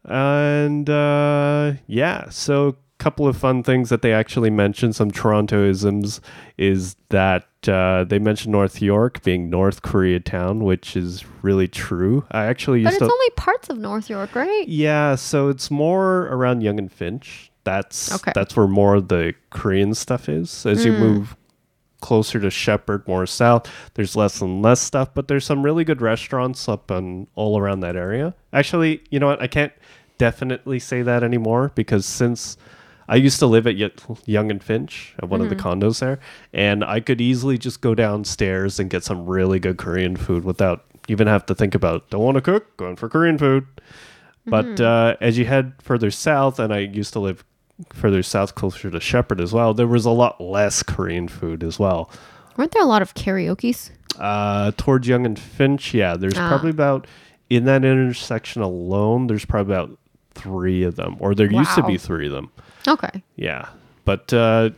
And 0.05 0.89
uh, 0.89 1.73
yeah, 1.87 2.29
so 2.31 2.69
a 2.69 2.75
couple 2.99 3.27
of 3.29 3.37
fun 3.37 3.63
things 3.63 3.89
that 3.91 4.03
they 4.03 4.13
actually 4.13 4.51
mentioned, 4.51 4.97
some 4.97 5.11
Torontoisms, 5.11 6.21
is 6.57 6.97
that 7.11 7.47
uh, 7.67 8.05
they 8.05 8.19
mentioned 8.19 8.53
North 8.53 8.81
York 8.81 9.23
being 9.23 9.51
North 9.51 9.83
Koreatown, 9.83 10.61
which 10.63 10.97
is 10.97 11.25
really 11.43 11.69
true. 11.69 12.25
I 12.31 12.45
actually 12.47 12.81
used 12.81 12.87
But 12.99 13.03
it's 13.05 13.09
to. 13.09 13.13
only 13.13 13.31
parts 13.37 13.69
of 13.69 13.79
North 13.79 14.09
York, 14.09 14.35
right? 14.35 14.67
Yeah, 14.69 15.15
so 15.17 15.49
it's 15.49 15.71
more 15.71 16.27
around 16.29 16.63
Yonge 16.63 16.79
and 16.79 16.93
Finch. 16.93 17.51
That's 17.65 18.15
Okay. 18.15 18.33
that's 18.35 18.57
where 18.57 18.67
more 18.67 18.95
of 18.95 19.09
the 19.09 19.35
Korean 19.51 19.93
stuff 19.95 20.29
is. 20.29 20.65
As 20.65 20.87
you 20.87 20.93
move 20.93 21.37
closer 22.01 22.39
to 22.41 22.51
Sheppard, 22.51 23.07
more 23.09 23.27
south, 23.27 23.71
there's 23.95 24.15
less 24.15 24.41
and 24.41 24.63
less 24.63 24.81
stuff, 24.81 25.11
but 25.15 25.29
there's 25.29 25.45
some 25.45 25.63
really 25.63 25.85
good 25.85 26.01
restaurants 26.01 26.69
up 26.69 26.91
and 26.91 27.27
all 27.35 27.59
around 27.59 27.81
that 27.81 27.97
area. 27.97 28.35
Actually, 28.53 29.03
you 29.11 29.19
know 29.19 29.27
what? 29.27 29.43
I 29.43 29.47
can't 29.47 29.73
definitely 30.17 30.79
say 30.79 31.03
that 31.03 31.23
anymore 31.23 31.73
because 31.75 32.07
since 32.07 32.57
I 33.09 33.17
used 33.17 33.39
to 33.39 33.47
live 33.47 33.67
at 33.67 33.77
Y- 33.77 34.17
Yonge 34.27 34.51
and 34.51 34.63
Finch 34.63 35.15
at 35.23 35.29
one 35.29 35.41
of 35.41 35.49
the 35.49 35.57
condos 35.57 36.01
there, 36.01 36.19
and 36.53 36.85
I 36.85 37.01
could 37.01 37.21
easily 37.21 37.57
just 37.57 37.81
go 37.81 37.95
downstairs 37.95 38.79
and 38.79 38.91
get 38.91 39.03
some 39.03 39.27
really 39.27 39.59
good 39.59 39.79
Korean 39.79 40.17
food 40.17 40.45
without 40.45 40.85
even 41.09 41.27
have 41.27 41.47
to 41.47 41.55
think 41.55 41.75
about 41.75 42.11
don't 42.11 42.23
want 42.23 42.35
to 42.35 42.43
cook, 42.43 42.77
going 42.77 42.97
for 42.97 43.09
Korean 43.09 43.39
food. 43.39 43.67
But 44.45 44.81
uh, 44.81 45.17
as 45.21 45.37
you 45.37 45.45
head 45.47 45.75
further 45.83 46.11
south, 46.11 46.59
and 46.59 46.73
I 46.73 46.79
used 46.79 47.13
to 47.15 47.21
live 47.21 47.45
further 47.93 48.23
south, 48.23 48.55
closer 48.55 48.91
to 48.91 49.01
Sheppard 49.01 49.41
as 49.41 49.53
well, 49.53 49.75
there 49.75 49.87
was 49.87 50.05
a 50.05 50.11
lot 50.11 50.41
less 50.41 50.83
Korean 50.83 51.29
food 51.29 51.63
as 51.63 51.79
well. 51.79 52.11
Weren't 52.57 52.73
there 52.73 52.83
a 52.83 52.87
lot 52.87 53.03
of 53.03 53.15
karaoke's? 53.15 53.91
Uh, 54.19 54.73
towards 54.77 55.07
Yonge 55.07 55.27
and 55.27 55.39
Finch, 55.39 55.95
yeah, 55.95 56.17
there's 56.17 56.37
Ah. 56.37 56.49
probably 56.49 56.71
about 56.71 57.07
in 57.51 57.65
that 57.65 57.85
intersection 57.85 58.63
alone, 58.63 59.27
there's 59.29 59.45
probably 59.45 59.73
about 59.75 59.97
three 60.35 60.83
of 60.83 60.97
them, 60.97 61.17
or 61.21 61.35
there 61.35 61.51
used 61.51 61.75
to 61.77 61.83
be 61.85 61.97
three 61.97 62.27
of 62.27 62.33
them. 62.33 62.51
Okay. 62.87 63.23
Yeah, 63.37 63.67
but 64.05 64.33
uh, 64.33 64.71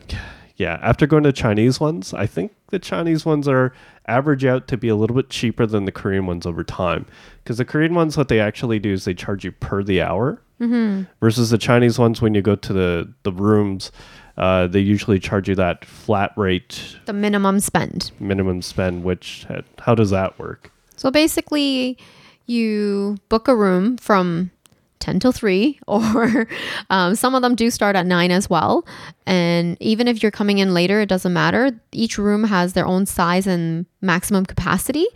yeah, 0.57 0.77
after 0.81 1.07
going 1.07 1.23
to 1.23 1.33
Chinese 1.33 1.79
ones, 1.79 2.13
I 2.13 2.27
think 2.27 2.51
the 2.67 2.79
Chinese 2.79 3.25
ones 3.25 3.47
are 3.47 3.73
average 4.07 4.45
out 4.45 4.67
to 4.67 4.77
be 4.77 4.87
a 4.89 4.95
little 4.95 5.15
bit 5.15 5.29
cheaper 5.29 5.65
than 5.65 5.85
the 5.85 5.91
Korean 5.91 6.25
ones 6.27 6.45
over 6.45 6.63
time. 6.63 7.05
Because 7.43 7.57
the 7.57 7.65
Korean 7.65 7.93
ones, 7.95 8.15
what 8.17 8.27
they 8.27 8.39
actually 8.39 8.79
do 8.79 8.93
is 8.93 9.05
they 9.05 9.13
charge 9.13 9.43
you 9.43 9.51
per 9.51 9.83
the 9.83 10.01
hour, 10.01 10.41
mm-hmm. 10.61 11.03
versus 11.19 11.49
the 11.49 11.57
Chinese 11.57 11.97
ones 11.99 12.21
when 12.21 12.33
you 12.33 12.41
go 12.41 12.55
to 12.55 12.73
the 12.73 13.13
the 13.23 13.31
rooms. 13.31 13.91
Uh, 14.37 14.65
they 14.65 14.79
usually 14.79 15.19
charge 15.19 15.49
you 15.49 15.55
that 15.55 15.83
flat 15.83 16.31
rate 16.37 16.97
The 17.05 17.13
minimum 17.13 17.59
spend. 17.59 18.11
minimum 18.19 18.61
spend. 18.61 19.03
Which 19.03 19.45
how 19.79 19.93
does 19.93 20.09
that 20.11 20.39
work? 20.39 20.71
So 20.95 21.11
basically, 21.11 21.97
you 22.45 23.17
book 23.29 23.47
a 23.47 23.55
room 23.55 23.97
from 23.97 24.51
10 24.99 25.19
till 25.19 25.31
3, 25.31 25.79
or 25.87 26.47
um, 26.89 27.15
some 27.15 27.35
of 27.35 27.41
them 27.41 27.55
do 27.55 27.69
start 27.69 27.95
at 27.95 28.05
9 28.05 28.31
as 28.31 28.49
well. 28.49 28.85
And 29.25 29.75
even 29.81 30.07
if 30.07 30.23
you're 30.23 30.31
coming 30.31 30.59
in 30.59 30.73
later, 30.73 31.01
it 31.01 31.09
doesn't 31.09 31.33
matter. 31.33 31.71
Each 31.91 32.17
room 32.17 32.45
has 32.45 32.73
their 32.73 32.85
own 32.85 33.05
size 33.05 33.47
and 33.47 33.85
maximum 33.99 34.45
capacity, 34.45 35.07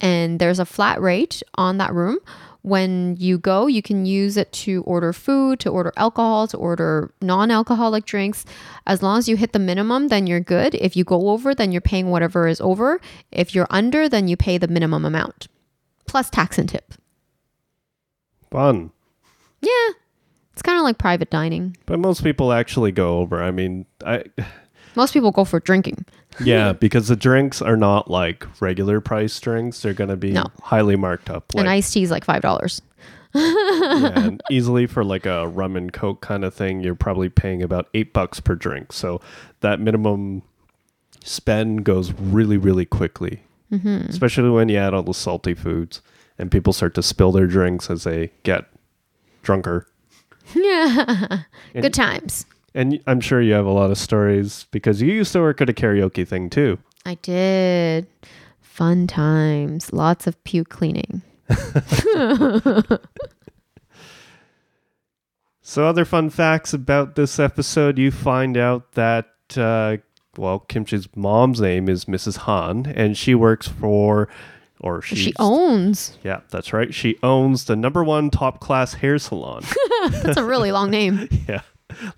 and 0.00 0.38
there's 0.38 0.58
a 0.58 0.64
flat 0.64 1.00
rate 1.00 1.42
on 1.56 1.78
that 1.78 1.92
room. 1.92 2.18
When 2.62 3.16
you 3.18 3.38
go, 3.38 3.66
you 3.66 3.82
can 3.82 4.04
use 4.04 4.36
it 4.36 4.52
to 4.52 4.82
order 4.82 5.12
food, 5.12 5.60
to 5.60 5.70
order 5.70 5.92
alcohol, 5.96 6.46
to 6.48 6.56
order 6.56 7.12
non 7.22 7.50
alcoholic 7.50 8.04
drinks. 8.04 8.44
As 8.86 9.02
long 9.02 9.18
as 9.18 9.28
you 9.28 9.36
hit 9.36 9.52
the 9.52 9.58
minimum, 9.58 10.08
then 10.08 10.26
you're 10.26 10.40
good. 10.40 10.74
If 10.74 10.96
you 10.96 11.04
go 11.04 11.30
over, 11.30 11.54
then 11.54 11.72
you're 11.72 11.80
paying 11.80 12.10
whatever 12.10 12.46
is 12.46 12.60
over. 12.60 13.00
If 13.32 13.54
you're 13.54 13.66
under, 13.70 14.08
then 14.08 14.28
you 14.28 14.36
pay 14.36 14.58
the 14.58 14.68
minimum 14.68 15.04
amount 15.04 15.48
plus 16.10 16.28
tax 16.28 16.58
and 16.58 16.68
tip. 16.68 16.94
Fun. 18.50 18.90
Yeah. 19.60 19.90
It's 20.52 20.60
kind 20.60 20.76
of 20.76 20.82
like 20.82 20.98
private 20.98 21.30
dining. 21.30 21.76
But 21.86 22.00
most 22.00 22.24
people 22.24 22.52
actually 22.52 22.90
go 22.90 23.18
over. 23.20 23.40
I 23.40 23.52
mean, 23.52 23.86
I 24.04 24.24
Most 24.96 25.12
people 25.12 25.30
go 25.30 25.44
for 25.44 25.60
drinking. 25.60 26.04
yeah, 26.42 26.72
because 26.72 27.08
the 27.08 27.16
drinks 27.16 27.60
are 27.62 27.76
not 27.76 28.10
like 28.10 28.46
regular 28.60 29.00
price 29.00 29.38
drinks. 29.40 29.82
They're 29.82 29.94
going 29.94 30.10
to 30.10 30.16
be 30.16 30.32
No. 30.32 30.46
highly 30.62 30.96
marked 30.96 31.30
up. 31.30 31.54
Like, 31.54 31.60
and 31.62 31.68
iced 31.70 31.92
tea 31.92 32.02
is 32.02 32.10
like 32.10 32.24
$5. 32.26 32.80
yeah, 33.34 34.12
and 34.24 34.40
easily 34.50 34.86
for 34.86 35.04
like 35.04 35.26
a 35.26 35.46
rum 35.46 35.76
and 35.76 35.92
coke 35.92 36.20
kind 36.20 36.44
of 36.44 36.52
thing, 36.54 36.80
you're 36.80 36.94
probably 36.96 37.28
paying 37.28 37.62
about 37.62 37.88
eight 37.94 38.12
bucks 38.12 38.40
per 38.40 38.54
drink. 38.54 38.92
So 38.92 39.20
that 39.60 39.78
minimum 39.80 40.42
spend 41.24 41.84
goes 41.84 42.12
really, 42.12 42.56
really 42.56 42.86
quickly, 42.86 43.42
mm-hmm. 43.72 44.08
especially 44.08 44.50
when 44.50 44.68
you 44.68 44.78
add 44.78 44.94
all 44.94 45.02
the 45.02 45.14
salty 45.14 45.54
foods 45.54 46.00
and 46.38 46.50
people 46.50 46.72
start 46.72 46.94
to 46.94 47.02
spill 47.02 47.30
their 47.32 47.46
drinks 47.46 47.90
as 47.90 48.04
they 48.04 48.30
get 48.42 48.64
drunker. 49.42 49.86
Yeah. 50.52 51.42
Good 51.74 51.94
times. 51.94 52.44
And 52.74 53.00
I'm 53.06 53.20
sure 53.20 53.40
you 53.40 53.52
have 53.54 53.66
a 53.66 53.70
lot 53.70 53.90
of 53.90 53.98
stories 53.98 54.66
because 54.70 55.02
you 55.02 55.12
used 55.12 55.32
to 55.32 55.40
work 55.40 55.60
at 55.60 55.68
a 55.68 55.72
karaoke 55.72 56.26
thing 56.26 56.48
too. 56.50 56.78
I 57.04 57.14
did. 57.16 58.06
Fun 58.60 59.06
times. 59.06 59.92
Lots 59.92 60.26
of 60.26 60.42
puke 60.44 60.68
cleaning. 60.68 61.22
So, 65.62 65.86
other 65.86 66.04
fun 66.04 66.30
facts 66.30 66.72
about 66.72 67.14
this 67.14 67.38
episode 67.38 67.96
you 67.98 68.10
find 68.10 68.56
out 68.56 68.92
that, 68.92 69.26
uh, 69.56 69.98
well, 70.36 70.64
Kimchi's 70.68 71.08
mom's 71.14 71.60
name 71.60 71.88
is 71.88 72.06
Mrs. 72.06 72.38
Han, 72.38 72.86
and 72.96 73.16
she 73.16 73.36
works 73.36 73.68
for, 73.68 74.28
or 74.80 75.00
she, 75.00 75.14
She 75.16 75.32
owns. 75.38 76.18
yeah, 76.24 76.40
that's 76.50 76.72
right. 76.72 76.92
She 76.92 77.18
owns 77.22 77.66
the 77.66 77.76
number 77.76 78.02
one 78.02 78.30
top 78.30 78.58
class 78.58 78.94
hair 78.94 79.18
salon. 79.18 79.62
That's 80.10 80.38
a 80.38 80.44
really 80.44 80.72
long 80.72 80.90
name. 80.90 81.28
yeah. 81.48 81.60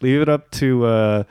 Leave 0.00 0.20
it 0.20 0.28
up 0.28 0.50
to, 0.52 0.84
uh, 0.84 1.24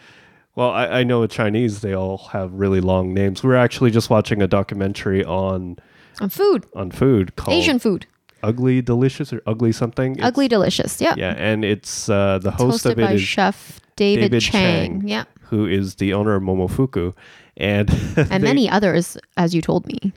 well, 0.56 0.70
I, 0.72 0.88
I 0.88 1.04
know 1.04 1.22
with 1.22 1.32
Chinese, 1.32 1.82
they 1.82 1.94
all 1.94 2.18
have 2.34 2.52
really 2.54 2.82
long 2.82 3.14
names. 3.14 3.44
We 3.44 3.50
were 3.50 3.56
actually 3.56 3.92
just 3.92 4.10
watching 4.10 4.42
a 4.42 4.48
documentary 4.48 5.24
on 5.24 5.78
on 6.20 6.30
food. 6.30 6.66
on 6.76 6.92
food 6.92 7.36
called 7.36 7.58
Asian 7.58 7.80
food. 7.80 8.06
Ugly 8.44 8.82
Delicious 8.82 9.32
or 9.32 9.42
Ugly 9.46 9.72
something. 9.72 10.14
It's- 10.14 10.28
Ugly 10.28 10.48
delicious. 10.48 11.00
Yeah. 11.00 11.14
Yeah, 11.16 11.36
and 11.38 11.64
it's 11.64 12.10
uh, 12.10 12.40
the 12.40 12.52
host 12.52 12.86
of 12.86 12.98
it 12.98 13.02
by 13.04 13.14
is 13.14 13.22
Chef 13.22 13.80
David, 13.96 14.22
David 14.32 14.42
Chang. 14.42 15.00
Chang. 15.02 15.08
Yeah. 15.08 15.24
who 15.44 15.66
is 15.68 15.96
the 15.96 16.14
owner 16.14 16.34
of 16.36 16.42
Momofuku, 16.44 17.14
and 17.58 17.90
And 18.18 18.30
they- 18.30 18.40
many 18.40 18.70
others, 18.70 19.18
as 19.38 19.54
you 19.54 19.62
told 19.62 19.86
me. 19.88 20.12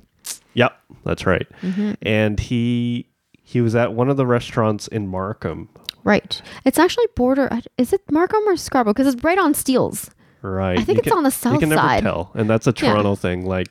Yep, 0.55 0.73
that's 1.05 1.27
right. 1.27 1.47
Mm-hmm. 1.63 1.93
And 2.03 2.39
he 2.41 3.07
he 3.45 3.61
was 3.61 3.75
at 3.77 3.93
one 3.93 4.09
of 4.09 4.17
the 4.17 4.27
restaurants 4.27 4.89
in 4.89 5.07
Markham, 5.09 5.69
Right. 6.03 6.43
It's 6.67 6.79
actually 6.79 7.07
border. 7.17 7.49
Is 7.79 7.93
it 7.95 8.03
Markham 8.11 8.43
or 8.47 8.57
Scarborough? 8.59 8.93
Because 8.93 9.15
it's 9.15 9.25
right 9.25 9.39
on 9.39 9.55
Steeles. 9.55 10.11
right? 10.43 10.79
I 10.79 10.83
think 10.85 10.99
You 10.99 11.03
it's 11.07 11.13
on 11.17 11.23
the 11.23 11.31
south 11.31 11.53
side. 11.53 11.53
You 11.55 11.59
can 11.61 11.71
side. 11.71 12.05
never 12.05 12.15
tell, 12.15 12.31
and 12.35 12.51
that's 12.51 12.67
a 12.67 12.71
Yeah. 12.77 12.91
Toronto 12.93 13.15
thing. 13.15 13.47
Like, 13.47 13.69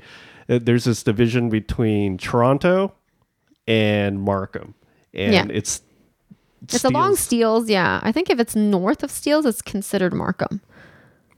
uh, 0.49 0.57
there's 0.61 0.85
this 0.85 1.03
division 1.03 1.49
between 1.49 2.17
Toronto 2.17 2.93
and 3.67 4.19
Markham, 4.21 4.73
and 5.13 5.33
Yeah. 5.33 5.45
it's 5.49 5.81
It's 6.63 6.83
along. 6.85 7.17
Steeles, 7.17 7.69
yeah. 7.69 7.99
I 8.03 8.11
think 8.11 8.29
if 8.31 8.39
it's 8.39 8.55
north 8.55 9.03
of 9.03 9.11
Steeles, 9.11 9.45
it's 9.45 9.61
considered 9.61 10.13
Markham. 10.13 10.61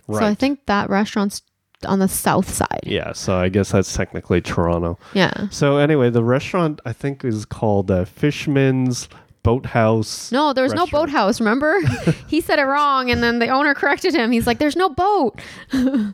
Right. 0.07 0.19
So 0.19 0.25
I 0.27 0.33
think 0.35 0.59
that 0.67 0.89
restaurant's 0.89 1.41
on 1.85 1.99
the 1.99 2.07
south 2.07 2.49
side. 2.49 2.81
Yeah, 2.83 3.13
so 3.13 3.37
I 3.37 3.49
guess 3.49 3.71
that's 3.71 3.93
technically 3.93 4.41
Toronto. 4.41 4.97
Yeah. 5.13 5.47
So 5.49 5.77
anyway, 5.77 6.09
the 6.09 6.23
restaurant 6.23 6.81
I 6.85 6.93
think 6.93 7.23
is 7.23 7.45
called 7.45 7.89
uh, 7.91 8.05
Fishman's 8.05 9.07
Boathouse. 9.43 10.31
No, 10.31 10.53
there 10.53 10.63
was 10.63 10.73
no 10.73 10.81
Restaurant. 10.83 11.07
boathouse, 11.11 11.39
remember? 11.39 11.79
he 12.27 12.41
said 12.41 12.57
it 12.57 12.63
wrong 12.63 13.11
and 13.11 13.21
then 13.21 13.37
the 13.39 13.47
owner 13.49 13.75
corrected 13.75 14.13
him. 14.15 14.31
He's 14.31 14.47
like, 14.47 14.57
there's 14.57 14.75
no 14.75 14.89
boat. 14.89 15.39
so 15.71 16.13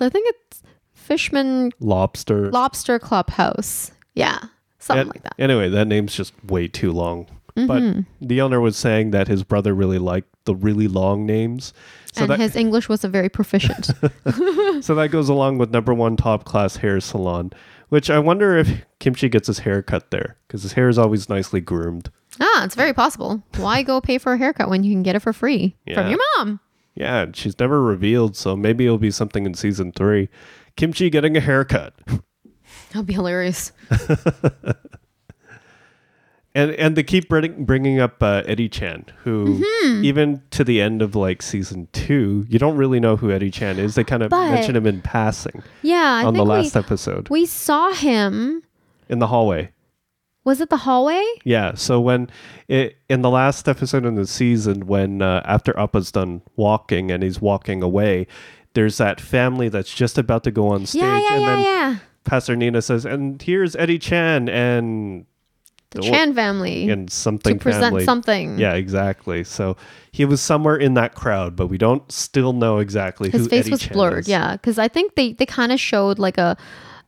I 0.00 0.08
think 0.08 0.26
it's 0.28 0.62
Fishman 0.94 1.72
Lobster. 1.80 2.50
Lobster 2.50 2.98
Clubhouse. 2.98 3.90
Yeah. 4.14 4.38
Something 4.78 5.02
An- 5.02 5.08
like 5.08 5.22
that. 5.22 5.34
Anyway, 5.38 5.68
that 5.68 5.86
name's 5.86 6.14
just 6.14 6.32
way 6.44 6.66
too 6.66 6.92
long. 6.92 7.26
Mm-hmm. 7.56 7.66
But 7.66 8.26
the 8.26 8.40
owner 8.40 8.60
was 8.60 8.76
saying 8.78 9.10
that 9.10 9.28
his 9.28 9.44
brother 9.44 9.74
really 9.74 9.98
liked 9.98 10.28
the 10.46 10.54
really 10.54 10.88
long 10.88 11.26
names. 11.26 11.74
So 12.12 12.22
and 12.22 12.30
that 12.30 12.40
his 12.40 12.56
English 12.56 12.88
was 12.88 13.04
a 13.04 13.08
very 13.08 13.28
proficient. 13.28 13.86
so 14.84 14.94
that 14.94 15.08
goes 15.10 15.28
along 15.28 15.58
with 15.58 15.70
number 15.70 15.92
one 15.94 16.16
top 16.16 16.44
class 16.44 16.76
hair 16.76 17.00
salon, 17.00 17.52
which 17.88 18.10
I 18.10 18.18
wonder 18.18 18.56
if 18.58 18.84
Kimchi 18.98 19.28
gets 19.30 19.46
his 19.46 19.60
hair 19.60 19.82
cut 19.82 20.10
there 20.10 20.36
because 20.46 20.62
his 20.62 20.74
hair 20.74 20.88
is 20.88 20.98
always 20.98 21.28
nicely 21.30 21.60
groomed. 21.60 22.10
ah, 22.40 22.64
it's 22.64 22.74
very 22.74 22.92
possible. 22.92 23.42
Why 23.56 23.82
go 23.82 24.00
pay 24.00 24.18
for 24.18 24.34
a 24.34 24.38
haircut 24.38 24.68
when 24.68 24.84
you 24.84 24.92
can 24.92 25.02
get 25.02 25.16
it 25.16 25.20
for 25.20 25.32
free 25.32 25.76
Yeah. 25.86 25.94
from 26.02 26.10
your 26.10 26.20
mom? 26.36 26.60
Yeah, 26.94 27.26
she's 27.32 27.58
never 27.58 27.80
revealed, 27.82 28.36
so 28.36 28.54
maybe 28.56 28.84
it'll 28.84 28.98
be 28.98 29.10
something 29.10 29.46
in 29.46 29.54
season 29.54 29.92
three. 29.92 30.28
Kimchi 30.76 31.08
getting 31.08 31.36
a 31.36 31.40
haircut. 31.40 31.94
That'd 32.92 33.06
be 33.06 33.14
hilarious. 33.14 33.72
And 36.54 36.70
and 36.72 36.96
they 36.96 37.02
keep 37.02 37.30
bringing, 37.30 37.64
bringing 37.64 37.98
up 37.98 38.22
uh, 38.22 38.42
Eddie 38.44 38.68
Chan, 38.68 39.06
who 39.24 39.60
Mm-hmm. 39.62 40.04
even 40.04 40.42
to 40.50 40.64
the 40.64 40.82
end 40.82 41.00
of 41.00 41.14
like 41.16 41.40
season 41.40 41.88
two, 41.92 42.44
you 42.48 42.58
don't 42.58 42.76
really 42.76 43.00
know 43.00 43.16
who 43.16 43.30
Eddie 43.30 43.50
Chan 43.50 43.78
is. 43.78 43.94
They 43.94 44.04
kind 44.04 44.22
of 44.22 44.28
But- 44.30 44.50
mention 44.50 44.76
him 44.76 44.86
in 44.86 45.00
passing 45.00 45.62
Yeah, 45.80 46.20
I 46.20 46.24
on 46.24 46.34
the 46.34 46.44
last 46.44 46.74
we, 46.74 46.78
episode 46.80 47.28
we 47.30 47.46
saw 47.46 47.92
him. 47.92 48.62
in 49.08 49.18
the 49.18 49.28
hallway. 49.28 49.70
Was 50.44 50.60
it 50.60 50.70
the 50.70 50.76
hallway? 50.78 51.24
Yeah. 51.44 51.74
So 51.74 52.00
when 52.00 52.28
it, 52.68 52.96
in 53.08 53.22
the 53.22 53.30
last 53.30 53.68
episode 53.68 54.04
in 54.04 54.16
the 54.16 54.26
season, 54.26 54.86
when 54.88 55.22
uh, 55.22 55.40
after 55.44 55.72
Appa's 55.78 56.10
done 56.12 56.42
walking 56.56 57.10
and 57.12 57.22
he's 57.22 57.40
walking 57.40 57.80
away, 57.82 58.26
there's 58.74 58.98
that 58.98 59.20
family 59.20 59.68
that's 59.68 59.94
just 59.94 60.18
about 60.18 60.42
to 60.44 60.50
go 60.50 60.66
on 60.68 60.84
stage, 60.84 61.00
yeah, 61.02 61.18
yeah, 61.20 61.32
and 61.34 61.40
yeah, 61.42 61.46
then 61.56 61.60
yeah. 61.64 61.96
Pastor 62.24 62.56
Nina 62.56 62.82
says, 62.82 63.04
"And 63.04 63.40
here's 63.40 63.76
Eddie 63.76 63.98
Chan 64.00 64.48
and 64.48 65.26
The 65.92 66.02
Chan 66.02 66.34
family 66.34 66.88
and 66.90 67.10
something 67.10 67.58
to 67.58 67.62
present 67.62 67.84
family." 67.84 68.04
something. 68.04 68.58
Yeah, 68.58 68.74
exactly. 68.74 69.44
So 69.44 69.76
he 70.10 70.24
was 70.24 70.40
somewhere 70.40 70.76
in 70.76 70.94
that 70.94 71.14
crowd, 71.14 71.54
but 71.56 71.68
we 71.68 71.78
don't 71.78 72.10
still 72.10 72.52
know 72.52 72.78
exactly 72.78 73.30
his 73.30 73.42
who 73.42 73.48
face 73.48 73.60
Eddie 73.62 73.70
was 73.70 73.80
Chan 73.82 73.92
blurred. 73.92 74.18
is. 74.20 74.28
Yeah, 74.28 74.52
because 74.52 74.78
I 74.78 74.88
think 74.88 75.14
they 75.14 75.32
they 75.34 75.46
kind 75.46 75.72
of 75.72 75.78
showed 75.80 76.18
like 76.18 76.38
a 76.38 76.56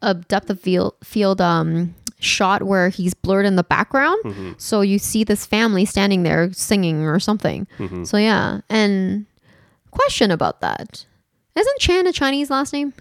a 0.03 0.14
depth 0.14 0.51
of 0.51 0.61
field 0.61 0.94
field 1.03 1.40
um 1.40 1.94
shot 2.20 2.62
where 2.62 2.88
he's 2.88 3.12
blurred 3.14 3.44
in 3.47 3.57
the 3.57 3.64
background, 3.64 4.18
Mm-hmm. 4.25 4.53
so 4.59 4.81
you 4.81 4.99
see 4.99 5.25
this 5.25 5.44
family 5.44 5.85
standing 5.85 6.23
there 6.23 6.53
singing 6.53 7.05
or 7.05 7.18
something. 7.20 7.66
Mm-hmm. 7.79 8.05
So 8.05 8.16
yeah, 8.16 8.61
and 8.70 9.27
question 9.90 10.31
about 10.31 10.61
that. 10.61 11.05
Isn't 11.57 11.79
Chan 11.81 12.07
a 12.07 12.12
Chinese 12.12 12.51
last 12.51 12.73
name? 12.73 12.92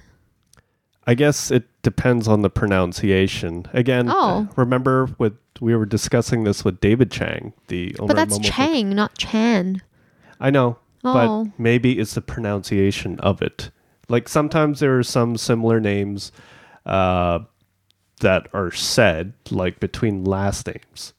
I 1.05 1.15
guess 1.15 1.51
it 1.51 1.63
depends 1.81 2.27
on 2.29 2.43
the 2.43 2.49
pronunciation. 2.49 3.65
Again, 3.73 4.07
Oh. 4.09 4.47
remember 4.55 5.09
with 5.17 5.33
we 5.63 5.75
were 5.75 5.85
discussing 5.85 6.43
this 6.43 6.65
with 6.65 6.81
David 6.81 7.09
Chang, 7.09 7.53
the 7.67 7.95
owner 7.99 8.07
But 8.07 8.15
that's 8.17 8.35
of 8.37 8.43
Food. 8.43 8.51
Chang, 8.51 8.89
not 8.95 9.17
Chan. 9.17 9.81
I 10.39 10.49
know, 10.49 10.77
Oh. 11.05 11.45
but 11.45 11.59
maybe 11.59 11.99
it's 11.99 12.13
the 12.15 12.21
pronunciation 12.21 13.19
of 13.21 13.41
it. 13.41 13.71
Like 14.09 14.27
sometimes 14.27 14.81
there 14.81 14.97
are 14.99 15.03
some 15.03 15.37
similar 15.37 15.79
names 15.79 16.31
uh, 16.85 17.39
that 18.19 18.47
are 18.53 18.71
said, 18.71 19.33
like 19.49 19.79
between 19.79 20.25
last 20.25 20.67
names, 20.67 21.13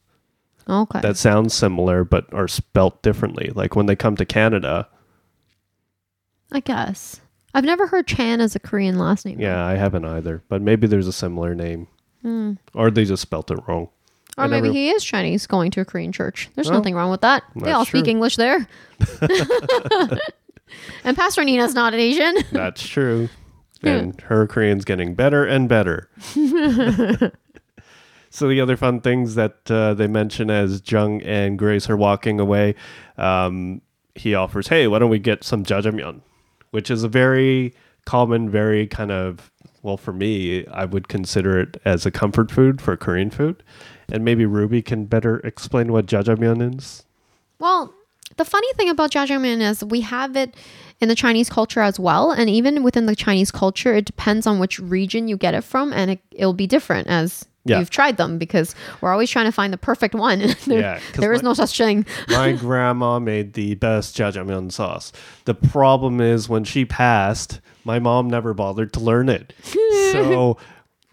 Okay. 0.68 1.00
that 1.00 1.16
sound 1.16 1.50
similar 1.50 2.04
but 2.04 2.32
are 2.34 2.48
spelt 2.48 3.02
differently. 3.02 3.50
Like 3.54 3.74
when 3.74 3.86
they 3.86 3.96
come 3.96 4.16
to 4.16 4.26
Canada. 4.26 4.88
I 6.52 6.60
guess. 6.60 7.20
I've 7.54 7.64
never 7.64 7.86
heard 7.86 8.06
Chan 8.06 8.40
as 8.42 8.54
a 8.54 8.58
Korean 8.60 8.98
last 8.98 9.24
name. 9.24 9.40
Yeah, 9.40 9.64
I 9.64 9.76
haven't 9.76 10.04
either, 10.04 10.42
but 10.48 10.60
maybe 10.60 10.86
there's 10.86 11.06
a 11.08 11.12
similar 11.12 11.54
name, 11.54 11.88
Hmm. 12.22 12.52
or 12.74 12.90
they 12.90 13.04
just 13.06 13.22
spelt 13.22 13.50
it 13.50 13.58
wrong. 13.66 13.88
Or 14.36 14.44
I 14.44 14.46
maybe 14.48 14.68
never- 14.68 14.74
he 14.74 14.90
is 14.90 15.04
Chinese 15.04 15.46
going 15.46 15.70
to 15.72 15.80
a 15.80 15.84
Korean 15.84 16.10
church. 16.12 16.50
There's 16.54 16.68
Well, 16.68 16.78
nothing 16.78 16.94
wrong 16.94 17.10
with 17.10 17.20
that. 17.20 17.44
They 17.56 17.70
all 17.72 17.84
speak 17.84 18.04
true. 18.04 18.10
English 18.10 18.36
there. 18.36 18.66
and 21.04 21.16
Pastor 21.16 21.44
Nina's 21.44 21.74
not 21.74 21.94
an 21.94 22.00
Asian. 22.00 22.36
That's 22.52 22.86
true. 22.86 23.28
And 23.82 24.18
her 24.22 24.46
Korean's 24.46 24.84
getting 24.84 25.14
better 25.14 25.44
and 25.44 25.68
better. 25.68 26.08
so 28.30 28.48
the 28.48 28.60
other 28.60 28.76
fun 28.76 29.00
things 29.00 29.34
that 29.34 29.70
uh, 29.70 29.94
they 29.94 30.06
mention 30.06 30.50
as 30.50 30.82
Jung 30.90 31.22
and 31.22 31.58
Grace 31.58 31.88
are 31.90 31.96
walking 31.96 32.40
away, 32.40 32.74
um, 33.18 33.82
he 34.14 34.34
offers, 34.34 34.68
"Hey, 34.68 34.86
why 34.86 34.98
don't 34.98 35.10
we 35.10 35.18
get 35.18 35.44
some 35.44 35.64
jjajangmyeon?" 35.64 36.20
Which 36.70 36.90
is 36.90 37.04
a 37.04 37.08
very 37.08 37.74
common, 38.06 38.48
very 38.50 38.86
kind 38.86 39.12
of 39.12 39.50
well 39.82 39.96
for 39.98 40.12
me, 40.14 40.66
I 40.68 40.86
would 40.86 41.08
consider 41.08 41.58
it 41.60 41.76
as 41.84 42.06
a 42.06 42.10
comfort 42.10 42.50
food 42.50 42.80
for 42.80 42.96
Korean 42.96 43.28
food. 43.30 43.62
And 44.10 44.24
maybe 44.24 44.46
Ruby 44.46 44.82
can 44.82 45.06
better 45.06 45.38
explain 45.40 45.92
what 45.92 46.06
jjajangmyeon 46.06 46.76
is. 46.78 47.04
Well, 47.58 47.92
the 48.36 48.44
funny 48.44 48.72
thing 48.74 48.88
about 48.88 49.10
jjajangmyeon 49.12 49.60
is 49.60 49.84
we 49.84 50.00
have 50.02 50.36
it 50.36 50.54
in 51.00 51.08
the 51.08 51.14
Chinese 51.14 51.50
culture 51.50 51.80
as 51.80 51.98
well, 51.98 52.30
and 52.30 52.48
even 52.48 52.82
within 52.82 53.06
the 53.06 53.16
Chinese 53.16 53.50
culture, 53.50 53.94
it 53.94 54.04
depends 54.04 54.46
on 54.46 54.58
which 54.58 54.78
region 54.78 55.28
you 55.28 55.36
get 55.36 55.54
it 55.54 55.62
from, 55.62 55.92
and 55.92 56.12
it, 56.12 56.20
it'll 56.30 56.52
be 56.52 56.66
different 56.66 57.08
as 57.08 57.44
Yeah. 57.64 57.78
you've 57.80 57.90
tried 57.90 58.16
them 58.16 58.38
because 58.38 58.74
we're 59.00 59.10
always 59.12 59.28
trying 59.30 59.46
to 59.46 59.52
find 59.52 59.72
the 59.72 59.76
perfect 59.78 60.14
one. 60.14 60.38
there, 60.66 60.80
Yeah, 60.80 61.00
there 61.16 61.32
is 61.32 61.42
my- 61.42 61.48
no 61.50 61.54
such 61.54 61.76
thing. 61.76 62.06
My 62.28 62.52
grandma 62.66 63.18
made 63.18 63.54
the 63.54 63.74
best 63.74 64.16
jjajangmyeon 64.16 64.70
sauce. 64.72 65.12
The 65.46 65.54
problem 65.54 66.20
is 66.20 66.48
when 66.48 66.64
she 66.64 66.84
passed, 66.84 67.60
my 67.84 67.98
mom 67.98 68.28
never 68.28 68.54
bothered 68.54 68.92
to 68.94 69.00
learn 69.00 69.28
it. 69.28 69.52
so 70.12 70.56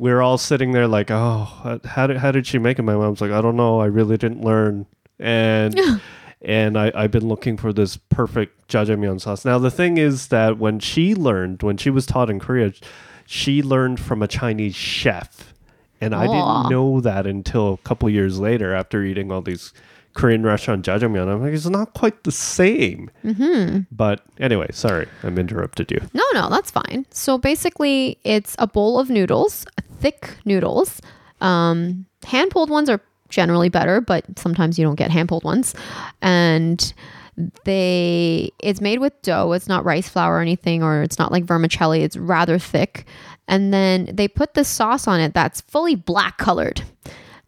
we're 0.02 0.20
all 0.20 0.40
sitting 0.40 0.72
there 0.72 0.88
like, 0.88 1.12
"Oh, 1.12 1.80
how 1.86 2.08
did 2.08 2.18
how 2.18 2.32
did 2.32 2.48
she 2.48 2.58
make 2.58 2.80
it?" 2.80 2.82
My 2.82 2.96
mom's 2.96 3.22
like, 3.22 3.30
"I 3.30 3.40
don't 3.40 3.56
know. 3.56 3.80
I 3.80 3.86
really 3.86 4.18
didn't 4.18 4.42
learn." 4.42 4.88
And 5.20 5.80
and 6.42 6.76
I, 6.76 6.92
I've 6.96 7.12
been 7.12 7.28
looking 7.28 7.56
for 7.56 7.72
this 7.72 7.98
perfect 7.98 8.68
jjajangmyeon 8.68 9.22
sauce. 9.22 9.46
Now 9.46 9.60
the 9.60 9.70
thing 9.70 9.98
is 9.98 10.30
that 10.30 10.58
when 10.58 10.80
she 10.80 11.14
learned, 11.14 11.62
when 11.62 11.78
she 11.78 11.92
was 11.92 12.08
taught 12.08 12.32
in 12.32 12.40
Korea, 12.40 12.74
she 13.28 13.62
learned 13.62 14.00
from 14.00 14.24
a 14.24 14.28
Chinese 14.28 14.74
chef. 14.74 15.54
And 16.02 16.16
I 16.16 16.26
Aw. 16.26 16.64
didn't 16.64 16.72
know 16.72 17.00
that 17.00 17.28
until 17.28 17.74
a 17.74 17.78
couple 17.88 18.10
years 18.10 18.40
later 18.40 18.74
after 18.74 19.04
eating 19.04 19.32
all 19.32 19.44
these 19.44 19.72
Korean 20.14 20.42
restaurant 20.42 20.84
jjajangmyeon. 20.84 21.32
I'm 21.32 21.44
like, 21.44 21.54
it's 21.54 21.68
not 21.68 21.94
quite 21.94 22.24
the 22.24 22.32
same. 22.32 23.12
Mm-hmm. 23.24 23.82
But 23.92 24.22
anyway, 24.40 24.70
sorry, 24.72 25.08
I'm 25.22 25.38
interrupted 25.38 25.92
you. 25.92 26.02
No, 26.12 26.24
no, 26.34 26.50
that's 26.50 26.72
fine. 26.72 27.06
So 27.12 27.38
basically, 27.38 28.18
it's 28.24 28.56
a 28.58 28.66
bowl 28.66 29.00
of 29.00 29.12
noodles, 29.12 29.68
thick 30.02 30.30
noodles. 30.46 31.02
Um, 31.40 32.06
hand 32.26 32.52
pulled 32.52 32.70
ones 32.70 32.90
are 32.90 33.02
generally 33.30 33.70
better, 33.70 34.02
but 34.02 34.26
sometimes 34.38 34.78
you 34.78 34.86
don't 34.86 34.96
get 34.96 35.10
hand 35.12 35.30
pulled 35.30 35.44
ones. 35.44 35.74
And 36.22 36.94
they, 37.64 38.52
it's 38.60 38.82
made 38.82 39.00
with 39.00 39.20
dough. 39.22 39.54
It's 39.54 39.68
not 39.68 39.86
rice 39.86 40.10
flour 40.10 40.36
or 40.36 40.42
anything, 40.42 40.84
or 40.84 41.02
it's 41.02 41.18
not 41.18 41.32
like 41.32 41.46
vermicelli. 41.46 42.02
It's 42.04 42.18
rather 42.18 42.60
thick. 42.60 43.06
And 43.48 43.74
then 43.74 44.10
they 44.14 44.28
put 44.28 44.54
the 44.54 44.64
sauce 44.64 45.08
on 45.08 45.20
it 45.20 45.34
that's 45.34 45.62
fully 45.62 45.96
black 45.96 46.38
colored. 46.38 46.84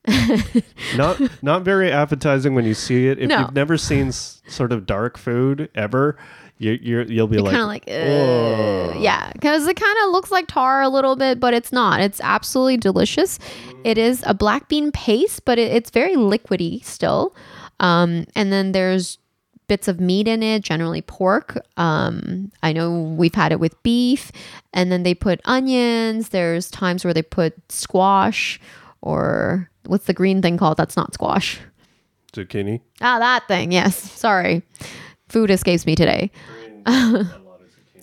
Not 0.97 1.21
not 1.41 1.61
very 1.63 1.89
appetizing 1.89 2.55
when 2.55 2.65
you 2.65 2.73
see 2.73 3.07
it. 3.07 3.19
If 3.19 3.29
No. 3.29 3.39
you've 3.39 3.53
never 3.53 3.77
seen 3.77 4.09
s- 4.09 4.41
sort 4.47 4.73
of 4.73 4.85
dark 4.85 5.17
food 5.17 5.69
ever, 5.75 6.17
you 6.63 6.80
you're, 6.82 7.04
you'll 7.04 7.28
be 7.28 7.36
You're 7.36 7.43
like, 7.43 7.52
kind 7.52 7.62
of 7.62 7.67
like, 7.67 7.88
uh, 7.88 8.97
yeah, 8.99 9.32
because 9.34 9.67
it 9.67 9.76
kind 9.76 9.97
of 10.04 10.12
looks 10.12 10.32
like 10.32 10.47
tar 10.47 10.82
a 10.82 10.89
little 10.89 11.15
bit, 11.15 11.39
but 11.39 11.54
it's 11.54 11.71
not. 11.71 11.99
It's 11.99 12.21
absolutely 12.21 12.78
delicious. 12.78 13.38
It 13.84 13.97
is 13.97 14.23
a 14.26 14.34
black 14.34 14.69
bean 14.69 14.91
paste, 14.91 15.45
but 15.45 15.60
it, 15.60 15.71
it's 15.71 15.89
very 15.89 16.15
liquidy 16.15 16.84
still. 16.84 17.36
Um, 17.80 18.26
and 18.36 18.52
then 18.52 18.71
there's 18.71 19.17
bits 19.67 19.88
of 19.88 19.99
meat 19.99 20.28
in 20.28 20.43
it, 20.43 20.62
generally 20.62 21.02
pork. 21.02 21.58
Um, 21.78 22.52
I 22.62 22.73
know 22.73 23.02
we've 23.02 23.36
had 23.36 23.52
it 23.52 23.60
with 23.60 23.82
beef, 23.84 24.32
and 24.73 24.91
then 24.91 25.04
they 25.04 25.13
put 25.13 25.41
onions. 25.45 26.30
There's 26.30 26.69
times 26.71 27.04
where 27.04 27.13
they 27.13 27.21
put 27.23 27.54
squash 27.71 28.60
or 29.02 29.69
what's 29.86 30.06
the 30.06 30.13
green 30.13 30.41
thing 30.41 30.58
called? 30.58 30.78
That's 30.78 30.95
not 30.95 31.13
squash. 31.13 31.60
zucchini. 32.34 32.82
Ah, 33.02 33.19
that 33.19 33.47
thing. 33.47 33.71
Yes. 33.71 33.97
Sorry. 33.97 34.63
Food 35.33 35.49
escapes 35.49 35.87
me 35.87 35.95
today. 35.95 36.29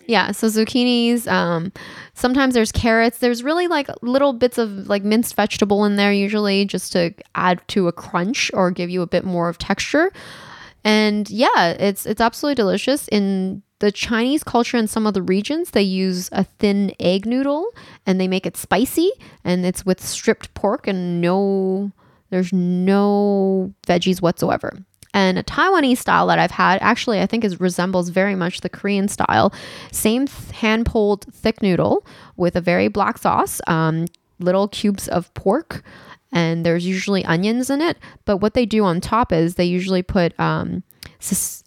yeah. 0.06 0.32
So 0.32 0.48
zucchinis. 0.48 1.30
Um, 1.30 1.72
sometimes 2.14 2.54
there's 2.54 2.72
carrots. 2.72 3.18
There's 3.18 3.44
really 3.44 3.68
like 3.68 3.88
little 4.02 4.32
bits 4.32 4.58
of 4.58 4.88
like 4.88 5.04
minced 5.04 5.36
vegetable 5.36 5.84
in 5.84 5.94
there, 5.94 6.12
usually 6.12 6.64
just 6.64 6.90
to 6.92 7.14
add 7.36 7.62
to 7.68 7.86
a 7.86 7.92
crunch 7.92 8.50
or 8.52 8.72
give 8.72 8.90
you 8.90 9.00
a 9.00 9.06
bit 9.06 9.24
more 9.24 9.48
of 9.48 9.58
texture. 9.58 10.10
And 10.82 11.30
yeah, 11.30 11.68
it's 11.68 12.04
it's 12.04 12.20
absolutely 12.20 12.56
delicious. 12.56 13.06
In 13.12 13.62
the 13.78 13.92
Chinese 13.92 14.42
culture 14.42 14.76
in 14.76 14.88
some 14.88 15.06
of 15.06 15.14
the 15.14 15.22
regions, 15.22 15.70
they 15.70 15.82
use 15.82 16.30
a 16.32 16.42
thin 16.42 16.92
egg 16.98 17.26
noodle 17.26 17.72
and 18.06 18.20
they 18.20 18.26
make 18.26 18.44
it 18.44 18.56
spicy 18.56 19.12
and 19.44 19.64
it's 19.64 19.86
with 19.86 20.04
stripped 20.04 20.52
pork 20.54 20.88
and 20.88 21.20
no 21.20 21.92
there's 22.30 22.52
no 22.52 23.72
veggies 23.86 24.20
whatsoever. 24.20 24.84
And 25.12 25.38
a 25.38 25.42
Taiwanese 25.42 25.98
style 25.98 26.26
that 26.28 26.38
I've 26.38 26.52
had 26.52 26.78
actually 26.82 27.20
I 27.20 27.26
think 27.26 27.44
is 27.44 27.60
resembles 27.60 28.10
very 28.10 28.34
much 28.34 28.60
the 28.60 28.68
Korean 28.68 29.08
style. 29.08 29.52
Same 29.90 30.26
hand 30.52 30.86
pulled 30.86 31.24
thick 31.32 31.62
noodle 31.62 32.06
with 32.36 32.54
a 32.56 32.60
very 32.60 32.88
black 32.88 33.18
sauce, 33.18 33.60
um, 33.66 34.06
little 34.38 34.68
cubes 34.68 35.08
of 35.08 35.32
pork, 35.34 35.82
and 36.32 36.64
there's 36.64 36.86
usually 36.86 37.24
onions 37.24 37.70
in 37.70 37.80
it. 37.80 37.98
But 38.24 38.36
what 38.38 38.54
they 38.54 38.66
do 38.66 38.84
on 38.84 39.00
top 39.00 39.32
is 39.32 39.56
they 39.56 39.64
usually 39.64 40.02
put 40.02 40.38
um, 40.38 40.82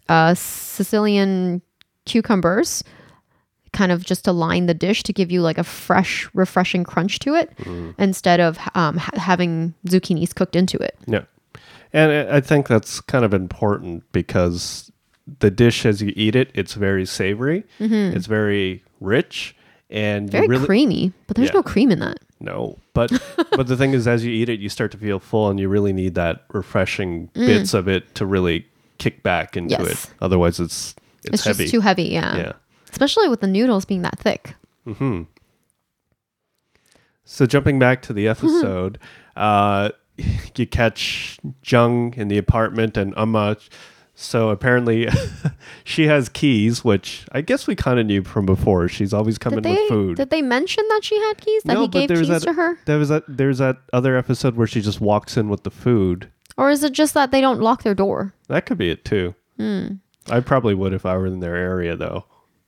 uh, 0.08 0.34
Sicilian 0.34 1.60
cucumbers 2.06 2.82
kind 3.72 3.90
of 3.90 4.04
just 4.04 4.24
to 4.24 4.32
line 4.32 4.66
the 4.66 4.74
dish 4.74 5.02
to 5.02 5.12
give 5.12 5.30
you 5.32 5.42
like 5.42 5.58
a 5.58 5.64
fresh 5.64 6.28
refreshing 6.32 6.84
crunch 6.84 7.18
to 7.18 7.34
it 7.34 7.50
instead 7.98 8.38
of 8.40 8.56
um, 8.74 8.96
ha- 8.96 9.10
having 9.16 9.74
zucchinis 9.88 10.32
cooked 10.34 10.54
into 10.54 10.78
it 10.78 10.96
Yeah. 11.06 11.22
And 11.94 12.28
I 12.30 12.40
think 12.40 12.66
that's 12.68 13.00
kind 13.00 13.24
of 13.24 13.32
important 13.32 14.02
because 14.12 14.90
the 15.38 15.50
dish 15.50 15.86
as 15.86 16.02
you 16.02 16.12
eat 16.16 16.34
it, 16.36 16.50
it's 16.52 16.74
very 16.74 17.06
savory, 17.06 17.64
it's 17.78 18.26
very 18.26 18.82
rich, 19.00 19.56
and 19.88 20.28
Mm-hmm. 20.28 20.32
very 20.32 20.48
really 20.48 20.66
creamy 20.66 21.12
but 21.28 21.36
there's 21.36 21.50
Yeah. 21.50 21.54
no 21.54 21.62
cream 21.62 21.90
in 21.92 22.00
that 22.00 22.18
no. 22.40 22.78
But 22.94 23.10
but 23.56 23.68
the 23.68 23.76
thing 23.76 23.92
is, 23.94 24.06
as 24.08 24.24
you 24.24 24.32
eat 24.32 24.48
it, 24.48 24.58
you 24.60 24.68
start 24.68 24.90
to 24.92 24.98
feel 24.98 25.18
full, 25.20 25.48
and 25.48 25.58
you 25.60 25.68
really 25.68 25.92
need 25.92 26.14
that 26.16 26.44
refreshing 26.52 27.30
bits 27.34 27.72
of 27.74 27.86
it 27.88 28.14
to 28.16 28.26
really 28.26 28.66
kick 28.98 29.22
back 29.22 29.56
into 29.56 29.76
Mm. 29.76 29.86
Yes. 29.86 30.04
it. 30.06 30.10
Otherwise, 30.20 30.58
it's 30.60 30.94
it's, 31.24 31.34
it's, 31.34 31.44
heavy. 31.44 31.64
just 31.64 31.70
too 31.72 31.80
heavy 31.80 32.04
yeah. 32.04 32.36
yeah. 32.36 32.52
especially 32.90 33.28
with 33.28 33.40
the 33.40 33.46
noodles 33.46 33.84
being 33.86 34.02
that 34.02 34.18
thick 34.18 34.54
Hmm. 34.84 35.22
So 37.24 37.46
jumping 37.46 37.78
back 37.78 38.02
to 38.02 38.12
the 38.12 38.28
episode, 38.34 38.98
uh, 39.36 39.90
you 40.56 40.66
catch 40.66 41.38
Jung 41.64 42.14
in 42.14 42.28
the 42.28 42.38
apartment 42.38 42.96
and 42.96 43.14
Amma. 43.16 43.56
So 44.16 44.50
apparently, 44.50 45.08
she 45.84 46.06
has 46.06 46.28
keys, 46.28 46.84
which 46.84 47.26
I 47.32 47.40
guess 47.40 47.66
we 47.66 47.74
kind 47.74 47.98
of 47.98 48.06
knew 48.06 48.22
from 48.22 48.46
before. 48.46 48.86
She's 48.88 49.12
always 49.12 49.38
coming 49.38 49.60
did 49.62 49.64
they 49.64 49.80
with 49.82 49.88
food. 49.88 50.16
did 50.16 50.30
they 50.30 50.42
mention 50.42 50.84
that 50.88 51.00
she 51.02 51.18
had 51.18 51.34
keys 51.38 51.62
that 51.64 51.78
he 51.78 51.88
gave 51.88 52.08
keys 52.10 52.28
that, 52.28 52.42
to 52.42 52.52
her 52.52 52.78
There 52.86 52.98
was 52.98 53.08
that. 53.08 53.24
There's 53.26 53.58
that 53.58 53.78
other 53.92 54.16
episode 54.16 54.54
where 54.54 54.68
she 54.68 54.80
just 54.80 55.00
walks 55.00 55.36
in 55.36 55.48
with 55.48 55.64
the 55.64 55.70
food. 55.70 56.30
or 56.56 56.70
is 56.70 56.84
it 56.84 56.92
just 56.92 57.14
that 57.14 57.32
they 57.32 57.40
don't 57.40 57.60
lock 57.60 57.82
their 57.82 57.94
door 57.94 58.34
That 58.46 58.66
could 58.66 58.78
be 58.78 58.90
it 58.90 59.04
too. 59.04 59.34
Hmm. 59.56 59.94
I 60.30 60.40
probably 60.40 60.74
would 60.74 60.92
if 60.94 61.04
I 61.04 61.16
were 61.16 61.26
in 61.26 61.40
their 61.40 61.56
area, 61.56 61.96
though. 61.96 62.24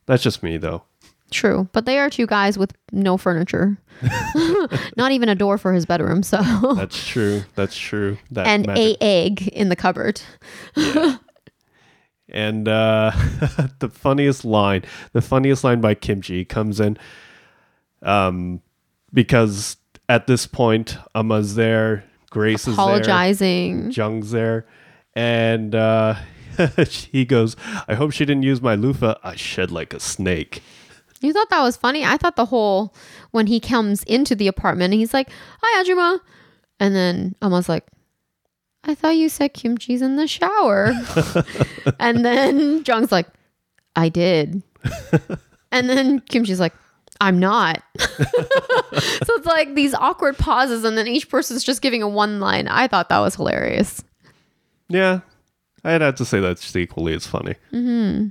That's 0.06 0.22
just 0.22 0.42
me, 0.42 0.56
though. 0.56 0.82
True, 1.31 1.69
but 1.73 1.87
they 1.87 1.99
are 1.99 2.09
two 2.09 2.27
guys 2.27 2.57
with 2.57 2.73
no 2.93 3.17
furniture, 3.17 3.79
not 4.97 5.11
even 5.12 5.29
a 5.29 5.35
door 5.35 5.59
for 5.59 5.73
his 5.73 5.85
bedroom. 5.85 6.23
So, 6.23 6.41
That's 6.77 7.07
true. 7.07 7.43
That's 7.57 7.77
true. 7.77 8.19
That 8.31 8.47
and 8.47 8.67
magic- 8.67 8.99
a 9.01 9.05
egg 9.05 9.49
in 9.49 9.69
the 9.69 9.77
cupboard. 9.77 10.21
And 12.29 12.69
uh, 12.69 13.12
the 13.79 13.89
funniest 13.89 14.45
line, 14.45 14.85
the 15.12 15.23
funniest 15.23 15.65
line 15.65 15.81
by 15.81 15.95
Kimchi 15.95 16.45
comes 16.45 16.81
in 16.81 16.99
um, 18.03 18.62
because 19.12 19.77
at 20.09 20.27
this 20.27 20.47
point, 20.47 20.99
Amma's 21.15 21.55
there, 21.55 22.05
Grace 22.31 22.67
is 22.69 22.77
there, 22.77 22.85
Apologizing. 22.85 23.91
Jung's 23.91 24.31
there, 24.31 24.67
and 25.15 25.75
uh, 25.75 26.15
he 26.89 27.25
goes, 27.25 27.57
I 27.89 27.95
hope 27.95 28.12
she 28.12 28.25
didn't 28.25 28.43
use 28.43 28.61
my 28.61 28.75
loofah. 28.75 29.17
I 29.23 29.37
shed 29.37 29.71
like 29.71 29.95
a 29.95 30.01
snake. 30.01 30.62
You 31.20 31.33
thought 31.33 31.50
that 31.50 31.62
was 31.62 31.76
funny? 31.76 32.05
I 32.05 32.16
thought 32.16 32.37
the 32.37 32.46
whole 32.46 32.94
when 33.31 33.46
he 33.46 33.61
comes 33.61 34.02
into 34.05 34.35
the 34.35 34.48
apartment 34.48 34.92
and 34.92 35.00
he's 35.00 35.14
like, 35.14 35.29
"Hi, 35.62 35.83
Ajuma," 35.83 36.20
and 36.81 36.94
then 36.94 37.35
Amma's 37.42 37.68
like, 37.68 37.87
"I 38.85 38.94
thought 38.94 39.16
you 39.16 39.29
said 39.29 39.55
kimchi's 39.55 40.02
in 40.02 40.16
the 40.16 40.26
shower," 40.26 40.92
and 42.00 42.24
then 42.24 42.85
Jung's 42.85 43.12
like, 43.12 43.29
"I 43.94 44.09
did," 44.09 44.62
and 45.72 45.88
then 45.88 46.20
Kimchi's 46.20 46.61
like. 46.61 46.74
I'm 47.18 47.38
not. 47.38 47.83
so 47.98 48.14
it's 48.20 49.46
like 49.46 49.74
these 49.74 49.94
awkward 49.94 50.37
pauses, 50.37 50.85
and 50.85 50.98
then 50.98 51.07
each 51.07 51.31
person's 51.31 51.64
just 51.64 51.81
giving 51.81 52.02
a 52.02 52.09
one 52.09 52.40
line. 52.40 52.68
I 52.68 52.88
thought 52.88 53.09
that 53.09 53.20
was 53.20 53.37
hilarious. 53.37 54.05
Yeah, 54.90 55.20
I'd 55.83 56.02
have 56.02 56.16
to 56.16 56.24
say 56.24 56.40
that's 56.40 56.74
equally 56.76 57.14
as 57.14 57.26
funny. 57.26 57.55
Mm-hmm. 57.72 58.29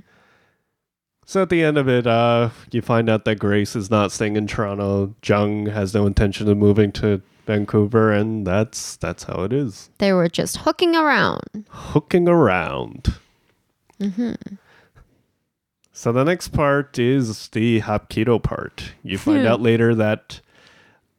So 1.28 1.42
at 1.42 1.50
the 1.50 1.64
end 1.64 1.76
of 1.76 1.88
it, 1.88 2.06
uh, 2.06 2.50
you 2.70 2.80
find 2.80 3.10
out 3.10 3.24
that 3.24 3.40
Grace 3.40 3.74
is 3.74 3.90
not 3.90 4.12
staying 4.12 4.36
in 4.36 4.46
Toronto. 4.46 5.12
Jung 5.24 5.66
has 5.66 5.92
no 5.92 6.06
intention 6.06 6.48
of 6.48 6.56
moving 6.56 6.92
to 6.92 7.20
Vancouver, 7.46 8.12
and 8.12 8.46
that's 8.46 8.94
that's 8.96 9.24
how 9.24 9.42
it 9.42 9.52
is. 9.52 9.90
They 9.98 10.12
were 10.12 10.28
just 10.28 10.58
hooking 10.58 10.94
around. 10.94 11.66
Hooking 11.68 12.28
around. 12.28 13.14
Hmm. 14.00 14.34
So 15.92 16.12
the 16.12 16.24
next 16.24 16.48
part 16.48 16.96
is 16.96 17.48
the 17.48 17.80
Hapkido 17.80 18.40
part. 18.40 18.92
You 19.02 19.18
find 19.18 19.46
out 19.46 19.60
later 19.60 19.94
that, 19.94 20.40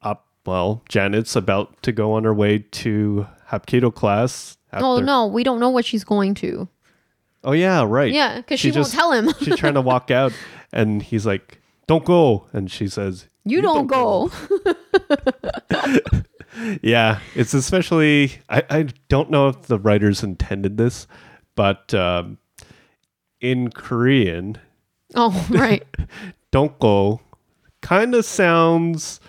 up 0.04 0.28
well, 0.46 0.84
Janet's 0.88 1.36
about 1.36 1.82
to 1.82 1.92
go 1.92 2.14
on 2.14 2.24
her 2.24 2.34
way 2.34 2.60
to 2.60 3.28
Hapkido 3.50 3.94
class. 3.94 4.58
Oh 4.72 5.00
no, 5.00 5.28
we 5.28 5.44
don't 5.44 5.60
know 5.60 5.70
what 5.70 5.84
she's 5.84 6.04
going 6.06 6.34
to. 6.36 6.70
Oh 7.44 7.54
yeah, 7.54 7.86
right. 7.88 8.12
Yeah, 8.12 8.38
because 8.38 8.60
She 8.60 8.72
she, 8.72 8.78
won't 8.78 8.88
just- 8.88 8.96
tell 8.96 9.12
him. 9.12 9.30
she's 9.40 9.56
trying 9.58 9.76
to 9.76 9.82
walk 9.82 10.12
out 10.12 10.34
and 10.74 11.02
he's 11.02 11.26
like 11.26 11.62
don't 11.88 12.04
go 12.04 12.46
and 12.52 12.70
she 12.70 12.90
says 12.90 13.28
You, 13.46 13.62
don't, 13.62 13.88
go. 13.88 14.30
yeah 16.82 17.20
it's 17.36 17.54
especially 17.54 18.32
i, 18.50 18.64
I 18.70 18.88
don't 19.10 19.30
know 19.30 19.48
if 19.48 19.64
the 19.64 19.80
writers 19.80 20.24
intended 20.24 20.78
this 20.78 21.08
but 21.56 21.94
um, 21.94 22.38
in 23.42 23.70
korean 23.70 24.58
Oh, 25.16 25.46
right. 25.50 25.86
don't 26.52 26.78
go 26.80 27.22
kind 27.82 28.14
of 28.16 28.26
sounds 28.26 29.20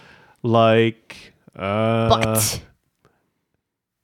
like 0.42 1.34
uh, 1.54 2.08
But 2.08 2.62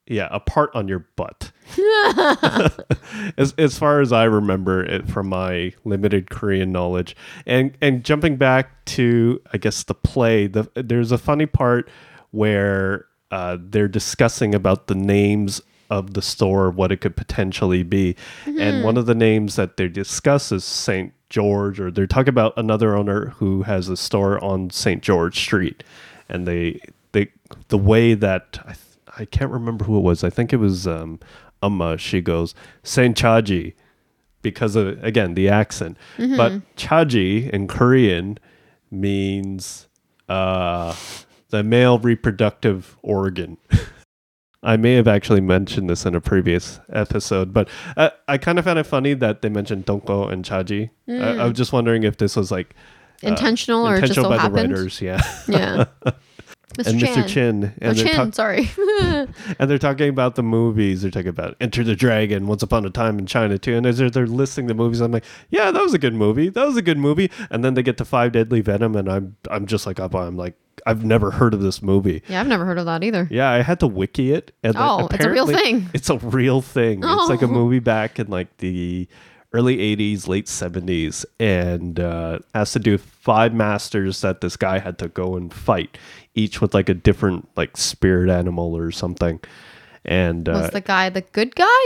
yeah 0.07 0.27
a 0.31 0.39
part 0.39 0.69
on 0.75 0.87
your 0.87 1.05
butt 1.17 1.51
as, 3.37 3.53
as 3.57 3.77
far 3.77 3.99
as 4.01 4.11
i 4.11 4.23
remember 4.23 4.83
it 4.83 5.07
from 5.07 5.27
my 5.27 5.73
limited 5.83 6.29
korean 6.29 6.71
knowledge. 6.71 7.15
And 7.45 7.75
and 7.81 8.03
jumping 8.03 8.35
back 8.35 8.85
to 8.85 9.41
i 9.51 9.57
guess 9.57 9.83
the 9.83 9.95
play 9.95 10.47
the 10.47 10.69
there's 10.75 11.11
a 11.11 11.17
funny 11.17 11.45
part 11.45 11.89
where 12.31 13.07
uh, 13.31 13.57
they're 13.59 13.87
discussing 13.87 14.53
about 14.53 14.87
the 14.87 14.95
names 14.95 15.61
of 15.89 16.13
the 16.13 16.21
store 16.21 16.69
what 16.69 16.91
it 16.91 16.97
could 16.97 17.15
potentially 17.15 17.83
be. 17.83 18.15
And 18.45 18.83
one 18.83 18.97
of 18.97 19.05
the 19.05 19.15
names 19.15 19.55
that 19.55 19.77
they 19.77 19.87
discuss 19.87 20.51
is 20.51 20.63
st 20.63 21.13
george 21.29 21.79
or 21.79 21.89
they're 21.91 22.07
talking 22.07 22.29
about 22.29 22.53
another 22.55 22.95
owner 22.95 23.29
who 23.37 23.63
has 23.63 23.89
a 23.89 23.97
store 23.97 24.41
on 24.43 24.69
st 24.69 25.01
george 25.03 25.39
street. 25.39 25.83
And 26.29 26.47
they 26.47 26.81
they 27.11 27.31
the 27.69 27.77
way 27.77 28.13
that 28.13 28.59
i 28.63 28.73
th- 28.73 28.79
I 29.17 29.25
can't 29.25 29.51
remember 29.51 29.85
who 29.85 29.97
it 29.97 30.01
was. 30.01 30.23
I 30.23 30.29
think 30.29 30.51
it 30.51 30.57
was 30.57 30.87
um, 30.87 31.19
Amma. 31.61 31.97
She 31.97 32.21
goes 32.21 32.53
Saint 32.83 33.17
Chaji 33.17 33.73
because 34.41 34.75
of 34.75 35.03
again 35.03 35.33
the 35.33 35.49
accent. 35.49 35.97
But 36.17 36.75
Chaji 36.75 37.49
in 37.49 37.67
Korean 37.67 38.37
means 38.91 39.87
uh, 40.29 40.95
the 41.49 41.63
male 41.63 41.99
reproductive 41.99 42.97
organ. 43.01 43.57
I 44.63 44.77
may 44.77 44.95
have 44.95 45.07
actually 45.07 45.41
mentioned 45.41 45.91
this 45.91 46.07
in 46.07 46.15
a 46.15 46.21
previous 46.21 46.79
episode, 46.91 47.53
but 47.53 47.69
uh, 47.97 48.09
I 48.27 48.39
kind 48.39 48.57
of 48.57 48.65
found 48.65 48.79
it 48.79 48.85
funny 48.85 49.13
that 49.13 49.43
they 49.43 49.49
mentioned 49.49 49.85
Donko 49.85 50.31
and 50.31 50.43
Chaji. 50.43 50.89
I, 51.07 51.37
I 51.37 51.45
was 51.45 51.55
just 51.55 51.71
wondering 51.71 52.01
if 52.01 52.17
this 52.17 52.35
was 52.35 52.51
like 52.51 52.73
intentional 53.21 53.87
or 53.87 53.99
just 53.99 54.17
intentional 54.17 54.31
so 54.31 54.37
by 54.37 54.41
happened. 54.41 54.71
the 54.71 54.75
writers, 54.75 55.01
yeah. 55.01 55.21
Yeah. 55.47 55.85
Mr. 56.77 56.87
and 56.87 56.99
Chan. 56.99 57.15
Mr. 57.23 57.27
Chin, 57.27 57.63
Oh, 57.65 57.87
and 57.87 57.97
they're 57.97 58.05
Chin, 58.05 58.15
talk- 58.15 58.33
sorry. 58.35 58.69
and 59.59 59.69
they're 59.69 59.77
talking 59.77 60.09
about 60.09 60.35
the 60.35 60.43
movies. 60.43 61.01
They're 61.01 61.11
talking 61.11 61.27
about 61.29 61.55
Enter 61.61 61.83
the 61.83 61.95
Dragon, 61.95 62.47
Once 62.47 62.63
Upon 62.63 62.85
a 62.85 62.89
Time 62.89 63.19
in 63.19 63.25
China 63.25 63.57
too. 63.57 63.75
And 63.75 63.85
as 63.85 63.97
they're, 63.97 64.09
they're 64.09 64.27
listing 64.27 64.67
the 64.67 64.73
movies, 64.73 65.01
I'm 65.01 65.11
like, 65.11 65.25
yeah, 65.49 65.71
that 65.71 65.81
was 65.81 65.93
a 65.93 65.99
good 65.99 66.13
movie. 66.13 66.49
That 66.49 66.65
was 66.65 66.77
a 66.77 66.81
good 66.81 66.97
movie. 66.97 67.31
And 67.49 67.63
then 67.63 67.73
they 67.73 67.83
get 67.83 67.97
to 67.97 68.05
Five 68.05 68.31
Deadly 68.33 68.61
Venom, 68.61 68.95
and 68.95 69.09
I'm 69.11 69.35
I'm 69.49 69.65
just 69.65 69.85
like, 69.85 69.99
up. 69.99 70.13
I'm 70.15 70.37
like, 70.37 70.55
I've 70.85 71.03
never 71.05 71.31
heard 71.31 71.53
of 71.53 71.61
this 71.61 71.81
movie. 71.81 72.21
yeah, 72.27 72.41
I've 72.41 72.47
never 72.47 72.65
heard 72.65 72.77
of 72.77 72.85
that 72.85 73.03
either. 73.03 73.27
Yeah, 73.31 73.49
I 73.49 73.61
had 73.61 73.79
to 73.79 73.87
wiki 73.87 74.31
it. 74.33 74.51
And 74.63 74.75
Oh, 74.77 75.07
it's 75.11 75.25
a 75.25 75.29
real 75.31 75.47
thing. 75.47 75.89
It's 75.93 76.09
a 76.09 76.17
real 76.17 76.61
thing. 76.61 77.03
Oh. 77.03 77.21
It's 77.21 77.29
like 77.29 77.41
a 77.41 77.45
Oh. 77.45 77.49
movie 77.59 77.79
back 77.79 78.19
in 78.19 78.27
like 78.27 78.57
the 78.57 79.07
early 79.53 79.77
80s, 79.77 80.27
late 80.27 80.47
70s, 80.47 81.23
and 81.39 81.97
uh, 81.99 82.39
has 82.53 82.73
to 82.73 82.79
do 82.79 82.91
with 82.91 83.01
five 83.05 83.53
masters 83.53 84.19
that 84.19 84.41
this 84.41 84.57
guy 84.57 84.79
had 84.79 84.97
to 84.99 85.07
go 85.07 85.37
and 85.37 85.53
fight, 85.53 85.97
each 86.35 86.61
with 86.61 86.73
like 86.73 86.89
a 86.89 86.93
different 86.93 87.47
like 87.55 87.75
spirit 87.77 88.29
animal 88.29 88.75
or 88.77 88.91
something. 88.91 89.39
And 90.03 90.47
uh, 90.47 90.51
Was 90.63 90.69
the 90.71 90.81
guy 90.81 91.09
the 91.09 91.21
good 91.21 91.55
guy? 91.55 91.85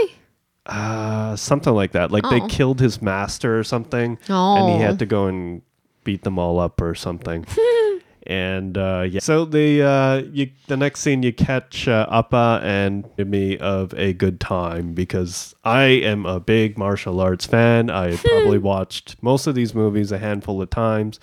Uh, 0.66 1.34
something 1.36 1.72
like 1.74 1.92
that. 1.92 2.10
Like 2.10 2.24
they 2.28 2.40
Oh. 2.40 2.46
killed 2.48 2.80
his 2.80 3.00
master 3.00 3.58
or 3.58 3.64
something, 3.64 4.12
and 4.12 4.18
Oh. 4.28 4.76
he 4.76 4.82
had 4.82 4.98
to 4.98 5.06
go 5.06 5.26
and 5.26 5.62
beat 6.04 6.22
them 6.24 6.38
all 6.38 6.58
up 6.60 6.80
or 6.82 6.94
something. 6.94 7.46
and 8.26 8.76
uh, 8.76 9.06
yeah, 9.08 9.20
so 9.20 9.44
the 9.46 9.82
uh, 9.82 10.16
you 10.32 10.50
the 10.66 10.76
next 10.76 11.00
scene 11.00 11.22
you 11.22 11.32
catch 11.32 11.88
uh, 11.88 12.06
Appa 12.10 12.60
and 12.62 13.08
me 13.16 13.56
of 13.56 13.94
a 13.94 14.12
good 14.12 14.38
time 14.38 14.92
because 14.92 15.54
I 15.64 15.84
am 15.84 16.26
a 16.26 16.38
big 16.40 16.76
martial 16.76 17.20
arts 17.20 17.46
fan. 17.46 17.88
I 17.88 18.16
probably 18.16 18.58
watched 18.72 19.16
most 19.22 19.46
of 19.46 19.54
these 19.54 19.74
movies 19.74 20.12
a 20.12 20.18
handful 20.18 20.60
of 20.60 20.68
times. 20.70 21.18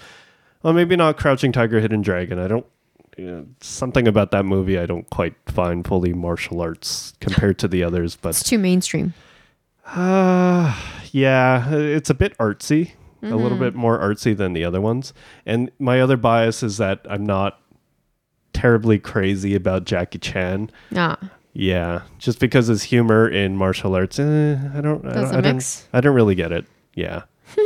Well, 0.63 0.73
maybe 0.73 0.95
not 0.95 1.17
Crouching 1.17 1.51
Tiger, 1.51 1.79
Hidden 1.79 2.01
Dragon. 2.01 2.39
I 2.39 2.47
don't. 2.47 2.65
You 3.17 3.25
know, 3.25 3.45
something 3.61 4.07
about 4.07 4.29
that 4.31 4.45
movie 4.45 4.77
I 4.77 4.85
don't 4.85 5.09
quite 5.09 5.33
find 5.47 5.85
fully 5.85 6.13
martial 6.13 6.61
arts 6.61 7.13
compared 7.19 7.57
to 7.59 7.67
the 7.67 7.83
others, 7.83 8.15
but 8.15 8.29
It's 8.29 8.43
too 8.43 8.59
mainstream. 8.59 9.13
uh, 9.85 10.75
yeah, 11.11 11.73
it's 11.73 12.09
a 12.09 12.13
bit 12.13 12.37
artsy, 12.37 12.91
a 13.21 13.25
Mm-hmm. 13.25 13.35
little 13.35 13.57
bit 13.57 13.73
more 13.73 13.97
artsy 13.97 14.37
than 14.37 14.53
the 14.53 14.63
other 14.63 14.79
ones. 14.79 15.11
And 15.45 15.71
my 15.79 15.99
other 15.99 16.15
bias 16.17 16.61
is 16.61 16.77
that 16.77 17.01
I'm 17.09 17.25
not 17.25 17.59
terribly 18.53 18.99
crazy 18.99 19.55
about 19.55 19.85
Jackie 19.85 20.19
Chan. 20.19 20.69
Yeah. 20.91 21.15
Yeah, 21.53 22.03
just 22.19 22.39
because 22.39 22.67
his 22.67 22.83
humor 22.83 23.27
in 23.27 23.57
martial 23.57 23.95
arts, 23.95 24.19
eh, 24.19 24.23
I 24.75 24.81
don't, 24.81 25.03
I 25.07 25.13
don't, 25.13 25.35
I 25.35 25.41
don't, 25.41 25.87
I 25.93 26.01
don't 26.01 26.13
really 26.13 26.35
get 26.35 26.51
it. 26.51 26.65
Yeah, 26.93 27.23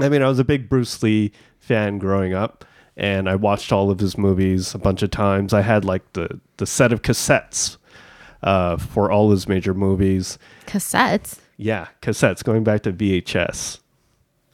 I 0.00 0.08
mean, 0.08 0.22
I 0.22 0.28
was 0.28 0.38
a 0.38 0.44
big 0.44 0.70
Bruce 0.70 1.02
Lee 1.02 1.32
fan 1.60 1.98
growing 1.98 2.32
up, 2.32 2.64
and 2.96 3.28
I 3.28 3.36
watched 3.36 3.72
all 3.72 3.90
of 3.90 4.00
his 4.00 4.16
movies 4.16 4.74
a 4.74 4.78
bunch 4.78 5.02
of 5.02 5.10
times. 5.10 5.52
I 5.52 5.62
had 5.62 5.84
like 5.84 6.12
the 6.14 6.40
the 6.56 6.66
set 6.66 6.92
of 6.92 7.02
cassettes 7.02 7.76
uh, 8.42 8.76
for 8.76 9.10
all 9.10 9.30
his 9.30 9.48
major 9.48 9.74
movies. 9.74 10.38
Cassettes. 10.66 11.38
Yeah, 11.56 11.88
cassettes 12.02 12.44
going 12.44 12.64
back 12.64 12.82
to 12.82 12.92
VHS. 12.92 13.80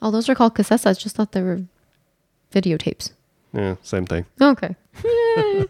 Oh, 0.01 0.11
those 0.11 0.29
are 0.29 0.35
called 0.35 0.55
cassettes. 0.55 0.87
I 0.87 0.93
just 0.95 1.17
thought 1.17 1.33
they 1.33 1.43
were 1.43 1.63
videotapes. 2.53 3.13
Yeah, 3.53 3.77
same 3.83 4.07
thing. 4.07 4.27
Okay. 4.41 4.75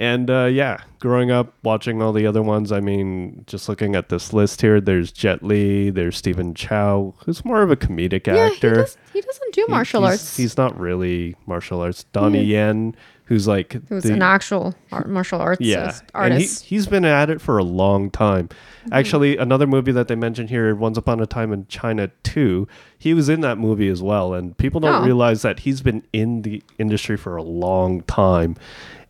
And 0.00 0.30
uh, 0.30 0.46
yeah, 0.46 0.78
growing 0.98 1.30
up 1.30 1.52
watching 1.62 2.00
all 2.00 2.14
the 2.14 2.26
other 2.26 2.40
ones, 2.40 2.72
I 2.72 2.80
mean, 2.80 3.44
just 3.46 3.68
looking 3.68 3.94
at 3.94 4.08
this 4.08 4.32
list 4.32 4.62
here, 4.62 4.80
there's 4.80 5.12
Jet 5.12 5.42
Li, 5.42 5.90
there's 5.90 6.16
Stephen 6.16 6.54
Chow, 6.54 7.12
who's 7.26 7.44
more 7.44 7.60
of 7.60 7.70
a 7.70 7.76
comedic 7.76 8.26
Yeah, 8.26 8.48
he, 8.48 8.54
actor. 8.54 8.74
does, 8.76 8.96
he 9.12 9.20
doesn't 9.20 9.52
do 9.54 9.64
He- 9.66 9.70
martial 9.70 10.00
he's- 10.00 10.12
arts. 10.12 10.36
He's 10.38 10.56
not 10.56 10.78
really 10.80 11.36
martial 11.46 11.82
arts. 11.82 12.04
Donnie 12.14 12.42
Yen, 12.44 12.96
who's 13.30 13.46
like 13.46 13.74
Who's 13.88 14.02
the- 14.02 14.12
an 14.12 14.22
actual 14.22 14.74
art, 14.90 15.08
martial 15.08 15.40
arts 15.40 15.60
yeah, 15.62 15.92
artist. 16.12 16.62
and 16.62 16.68
he, 16.68 16.74
he's 16.74 16.86
been 16.88 17.04
at 17.04 17.30
it 17.30 17.40
for 17.40 17.58
a 17.58 17.62
long 17.64 18.10
time. 18.10 18.48
Mm-hmm. 18.48 18.92
Actually, 18.92 19.36
another 19.36 19.68
movie 19.68 19.92
that 19.92 20.08
they 20.08 20.16
mentioned 20.16 20.50
here, 20.50 20.74
Once 20.74 20.98
Upon 20.98 21.20
a 21.20 21.26
Time 21.26 21.52
in 21.52 21.66
China 21.68 22.10
2, 22.24 22.66
he 22.98 23.14
was 23.14 23.28
in 23.28 23.40
that 23.42 23.56
movie 23.56 23.88
as 23.88 24.02
well. 24.02 24.34
And 24.34 24.58
people 24.58 24.80
don't 24.80 25.02
Oh. 25.02 25.06
realize 25.06 25.42
that 25.42 25.60
he's 25.60 25.80
been 25.80 26.02
in 26.12 26.42
the 26.42 26.60
industry 26.78 27.16
for 27.16 27.36
a 27.36 27.42
long 27.42 28.00
time. 28.02 28.56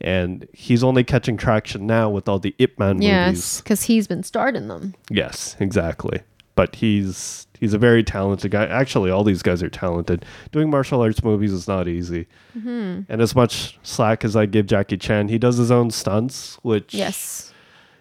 And 0.03 0.47
he's 0.53 0.85
only 0.85 1.03
catching 1.03 1.37
traction 1.39 1.87
now 1.87 2.11
with 2.11 2.29
all 2.29 2.39
the 2.39 2.55
Ip 2.59 2.79
Man 2.79 3.01
yes, 3.01 3.27
movies. 3.29 3.61
because 3.63 3.83
he's 3.85 4.07
been 4.07 4.23
starting 4.23 4.69
them. 4.69 4.95
Yes, 5.11 5.57
exactly. 5.61 6.21
But 6.61 6.77
he's 6.77 7.47
he's 7.59 7.73
a 7.73 7.79
very 7.79 8.05
talented 8.05 8.51
guy. 8.51 8.67
Actually, 8.67 9.11
all 9.11 9.25
these 9.25 9.41
guys 9.43 9.63
are 9.63 9.71
talented. 9.71 10.27
Doing 10.53 10.69
martial 10.69 11.01
arts 11.01 11.25
movies 11.25 11.55
is 11.55 11.67
not 11.67 11.89
easy. 11.89 12.27
Mm-hmm. 12.55 13.11
And 13.11 13.23
as 13.23 13.35
much 13.35 13.79
slack 13.83 14.27
as 14.27 14.37
I 14.37 14.45
give 14.45 14.67
Jackie 14.67 14.99
Chan, 14.99 15.29
he 15.29 15.39
does 15.39 15.57
his 15.57 15.71
own 15.71 15.91
stunts, 15.91 16.59
which 16.61 16.93
Yes. 16.93 17.55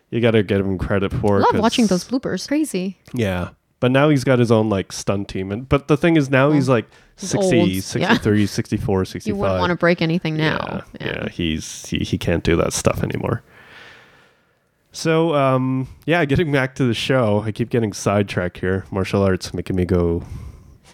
you 0.10 0.20
got 0.20 0.32
to 0.32 0.44
give 0.44 0.66
him 0.66 0.78
credit 0.78 1.14
for. 1.14 1.38
I 1.38 1.40
love 1.54 1.62
watching 1.62 1.88
those 1.88 2.04
bloopers. 2.04 2.50
Crazy. 2.50 2.98
Yeah. 3.14 3.52
But 3.80 3.92
now 3.92 4.10
he's 4.10 4.26
got 4.26 4.40
his 4.40 4.52
own 4.52 4.68
like 4.68 4.92
stunt 4.92 5.30
team. 5.30 5.54
And 5.54 5.70
but 5.70 5.88
the 5.88 5.96
thing 5.96 6.18
is 6.18 6.30
now 6.30 6.52
he's 6.52 6.68
like 6.68 6.86
He's 7.18 7.30
60, 7.30 7.60
old. 7.60 7.70
Yeah. 7.96 8.18
64, 8.46 9.06
65. 9.06 9.26
You 9.28 9.36
wouldn't 9.40 9.60
want 9.62 9.70
to 9.72 9.78
break 9.78 10.02
anything 10.02 10.36
now. 10.36 10.84
Yeah, 11.00 11.06
yeah, 11.08 11.30
he's 11.30 11.86
he, 11.86 12.00
he 12.00 12.18
can't 12.18 12.44
do 12.44 12.58
that 12.58 12.74
stuff 12.74 13.04
anymore. 13.04 13.42
So 15.00 15.34
um 15.34 15.88
yeah, 16.06 16.26
getting 16.26 16.52
back 16.52 16.76
to 16.76 16.84
the 16.84 16.94
show, 16.94 17.42
I 17.46 17.54
keep 17.54 17.70
getting 17.70 17.94
sidetracked 17.94 18.58
here. 18.58 18.84
Martial 18.92 19.24
arts 19.24 19.54
making 19.54 19.78
me 19.78 19.86
go. 19.86 20.24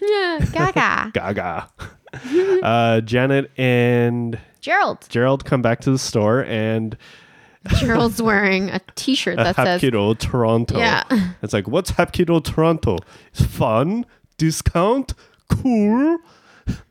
Gaga. 0.52 1.10
gaga. 1.12 1.68
uh 2.62 3.00
Janet 3.00 3.50
and 3.56 4.38
Gerald. 4.60 5.06
Gerald 5.08 5.44
come 5.44 5.60
back 5.60 5.80
to 5.80 5.90
the 5.90 5.98
store 5.98 6.44
and 6.44 6.96
Gerald's 7.78 8.22
wearing 8.22 8.70
a 8.70 8.80
T-shirt 8.94 9.40
a 9.40 9.42
that 9.42 9.56
says 9.56 9.82
Hapkido 9.82 10.16
Toronto. 10.16 10.78
Yeah. 10.78 11.02
It's 11.42 11.52
like, 11.52 11.66
what's 11.66 11.90
Hapkido 11.90 12.44
Toronto? 12.44 12.98
It's 13.32 13.42
fun, 13.44 14.06
discount, 14.38 15.14
cool. 15.48 16.18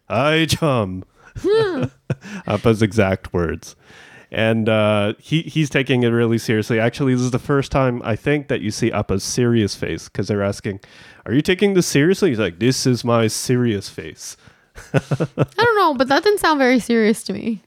I 0.10 0.48
chum. 0.50 1.06
Appa's 2.46 2.82
exact 2.82 3.32
words. 3.32 3.78
And 4.36 4.68
uh, 4.68 5.14
he 5.18 5.44
he's 5.44 5.70
taking 5.70 6.04
it 6.04 6.10
really 6.10 6.38
seriously. 6.38 6.78
Actually, 6.78 7.14
this 7.14 7.22
is 7.22 7.32
the 7.32 7.40
first 7.40 7.72
time 7.72 8.02
I 8.04 8.18
think 8.18 8.50
that 8.50 8.60
you 8.60 8.70
see 8.70 8.92
Appa's 8.92 9.24
serious 9.24 9.78
face 9.78 10.10
because 10.10 10.28
they're 10.28 10.44
asking, 10.44 10.82
"Are 11.26 11.34
you 11.34 11.42
taking 11.42 11.74
this 11.74 11.88
seriously?" 11.88 12.32
He's 12.32 12.40
like, 12.40 12.60
"This 12.60 12.86
is 12.86 13.06
my 13.06 13.28
serious 13.28 13.88
face." 13.88 14.36
I 14.94 15.54
don't 15.56 15.76
know, 15.78 15.94
but 15.94 16.10
that 16.10 16.24
didn't 16.24 16.42
sound 16.42 16.60
very 16.60 16.80
serious 16.80 17.24
to 17.24 17.34
me. 17.34 17.64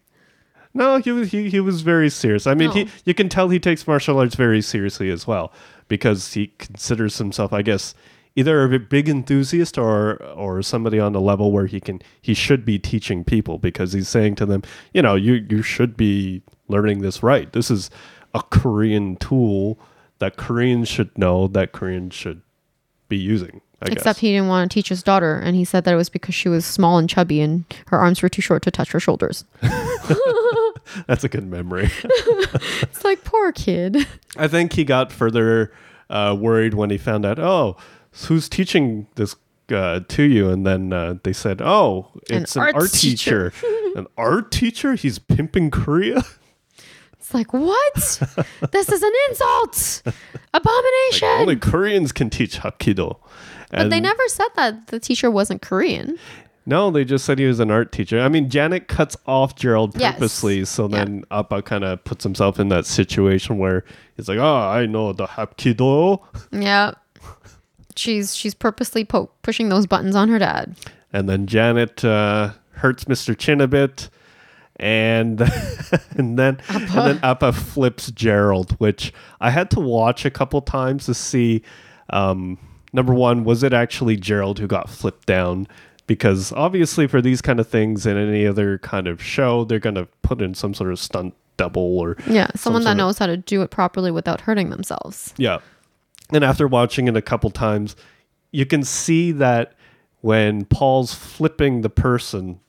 No, 0.75 0.99
he 0.99 1.11
was 1.11 1.31
he, 1.31 1.49
he 1.49 1.59
was 1.59 1.81
very 1.81 2.11
serious. 2.11 2.47
I 2.47 2.53
mean, 2.53 2.71
he 2.73 2.89
you 3.07 3.15
can 3.15 3.31
tell 3.31 3.49
he 3.49 3.59
takes 3.59 3.87
martial 3.87 4.19
arts 4.19 4.35
very 4.35 4.61
seriously 4.61 5.11
as 5.11 5.27
well 5.27 5.51
because 5.89 6.35
he 6.35 6.49
considers 6.59 7.17
himself, 7.17 7.51
I 7.51 7.63
guess, 7.63 7.95
either 8.37 8.63
a 8.63 8.79
big 8.79 9.09
enthusiast 9.09 9.79
or 9.79 10.23
or 10.35 10.61
somebody 10.61 11.01
on 11.01 11.15
the 11.15 11.21
level 11.23 11.51
where 11.51 11.65
he 11.65 11.81
can 11.81 12.03
he 12.21 12.35
should 12.35 12.67
be 12.67 12.79
teaching 12.79 13.25
people 13.25 13.57
because 13.57 13.95
he's 13.95 14.07
saying 14.07 14.35
to 14.35 14.45
them, 14.45 14.63
you 14.93 15.01
know, 15.01 15.15
you 15.15 15.47
you 15.49 15.63
should 15.63 15.97
be 15.97 16.43
learning 16.69 17.01
this 17.01 17.23
right. 17.23 17.53
This 17.53 17.71
is 17.71 17.91
a 18.35 18.43
Korean 18.43 19.17
tool 19.17 19.79
that 20.19 20.37
Koreans 20.37 20.89
should 20.89 21.17
know 21.17 21.49
that 21.49 21.73
Koreans 21.73 22.15
should 22.15 22.43
be 23.09 23.17
using. 23.17 23.61
I 23.81 23.87
Except 23.87 24.05
guess. 24.05 24.19
he 24.19 24.33
didn't 24.33 24.49
want 24.49 24.71
to 24.71 24.75
teach 24.75 24.89
his 24.89 25.05
daughter, 25.05 25.37
and 25.37 25.55
he 25.55 25.65
said 25.65 25.85
that 25.85 25.95
it 25.95 25.97
was 25.97 26.09
because 26.09 26.35
she 26.35 26.49
was 26.49 26.67
small 26.67 26.99
and 26.99 27.09
chubby, 27.09 27.41
and 27.41 27.65
her 27.87 27.99
arms 27.99 28.23
were 28.23 28.29
too 28.29 28.43
short 28.43 28.63
to 28.63 28.73
touch 28.73 28.91
her 28.91 28.99
shoulders. 28.99 29.45
That's 31.07 31.23
a 31.23 31.29
good 31.29 31.47
memory. 31.47 31.91
It's 32.81 33.05
like 33.05 33.23
poor 33.25 33.53
kid. 33.53 34.07
I 34.37 34.49
think 34.49 34.73
he 34.73 34.85
got 34.85 35.13
further 35.13 35.73
uh, 36.09 36.37
worried 36.39 36.75
when 36.75 36.91
he 36.91 36.99
found 36.99 37.25
out, 37.27 37.39
oh, 37.39 37.77
who's 38.27 38.49
teaching 38.49 39.07
this 39.17 39.37
uh, 39.71 40.01
to 40.09 40.23
you? 40.23 40.49
And 40.49 40.67
then 40.67 40.93
uh, 40.93 41.17
they 41.23 41.33
said, 41.33 41.61
oh, 41.63 42.09
it's 42.29 42.57
an, 42.57 42.63
arts 42.63 42.77
art 42.77 42.93
teacher. 42.93 43.53
an 43.97 44.07
art 44.17 44.51
teacher? 44.51 44.95
He's 44.95 45.19
pimping 45.19 45.71
Korea? 45.71 46.23
It's 47.29 47.35
like 47.35 47.53
what? 47.53 47.95
this 48.73 48.89
is 48.89 49.03
an 49.03 49.13
insult, 49.29 50.03
abomination. 50.55 51.29
Only 51.29 51.57
Koreans 51.57 52.11
can 52.11 52.31
teach 52.31 52.59
Hapkido. 52.59 53.19
but 53.71 53.91
they 53.91 54.01
never 54.01 54.27
said 54.29 54.49
that 54.57 54.87
the 54.87 54.99
teacher 54.99 55.31
wasn't 55.31 55.61
Korean. 55.61 56.19
No, 56.65 56.91
they 56.91 57.05
just 57.05 57.27
said 57.27 57.39
he 57.39 57.45
was 57.45 57.61
an 57.61 57.71
art 57.71 57.93
teacher. 57.93 58.19
I 58.19 58.31
mean, 58.31 58.49
Janet 58.49 58.89
cuts 58.89 59.15
off 59.27 59.57
Gerald 59.57 59.95
Yes. 60.01 60.15
purposely, 60.15 60.65
so 60.65 60.89
Yeah. 60.89 61.05
then 61.05 61.25
Appa 61.31 61.61
kind 61.63 61.85
of 61.85 62.03
puts 62.05 62.25
himself 62.25 62.59
in 62.59 62.71
that 62.71 62.87
situation 62.87 63.59
where 63.59 63.85
he's 64.17 64.27
like, 64.27 64.39
oh, 64.39 64.57
I 64.61 64.87
know 64.87 65.13
the 65.13 65.27
Hapkido. 65.27 66.21
Yeah, 66.51 66.93
she's 67.95 68.35
she's 68.35 68.55
purposely 68.55 69.05
po- 69.05 69.31
pushing 69.43 69.69
those 69.69 69.87
buttons 69.87 70.17
on 70.17 70.31
her 70.31 70.39
dad. 70.39 70.77
And 71.13 71.29
then 71.29 71.47
Janet 71.47 72.03
uh, 72.07 72.53
hurts 72.71 73.05
Mr. 73.05 73.37
Chin 73.37 73.61
a 73.61 73.69
bit. 73.69 74.09
And 74.79 75.41
and 76.17 76.39
then 76.39 76.59
and 76.69 76.89
then 76.89 77.21
Appa 77.23 77.53
flips 77.53 78.11
Gerald, 78.13 78.73
which 78.79 79.13
I 79.41 79.51
had 79.51 79.71
to 79.73 79.81
watch 79.81 80.25
a 80.25 80.31
couple 80.31 80.61
times 80.63 81.07
to 81.07 81.15
see. 81.15 81.63
Um, 82.11 82.59
number 82.93 83.13
one, 83.13 83.45
was 83.45 83.63
it 83.63 83.73
actually 83.73 84.17
Gerald 84.17 84.59
who 84.61 84.67
got 84.67 84.89
flipped 84.89 85.27
down? 85.27 85.67
Because 86.07 86.53
obviously, 86.53 87.07
for 87.07 87.21
these 87.21 87.43
kind 87.43 87.61
of 87.61 87.67
things 87.69 88.07
in 88.07 88.17
any 88.17 88.47
other 88.47 88.79
kind 88.79 89.07
of 89.09 89.23
show, 89.23 89.65
they're 89.65 89.79
gonna 89.79 90.07
put 90.23 90.41
in 90.41 90.55
some 90.55 90.73
sort 90.75 90.91
of 90.93 90.99
stunt 90.99 91.35
double 91.57 91.99
or 91.99 92.17
Yeah, 92.29 92.47
someone 92.55 92.83
that 92.83 92.91
sort 92.91 92.93
of- 92.93 92.97
knows 92.99 93.19
how 93.19 93.27
to 93.27 93.37
do 93.37 93.63
it 93.63 93.71
properly 93.71 94.11
without 94.13 94.43
hurting 94.43 94.71
themselves. 94.71 95.35
yeah. 95.37 95.59
And 96.33 96.45
after 96.45 96.69
watching 96.69 97.09
it 97.09 97.17
a 97.17 97.23
couple 97.23 97.51
times, 97.51 97.97
you 98.53 98.65
can 98.65 98.83
see 98.85 99.33
that 99.33 99.73
when 100.21 100.67
Paul's 100.67 101.13
flipping 101.15 101.81
the 101.81 101.91
person, 101.91 102.61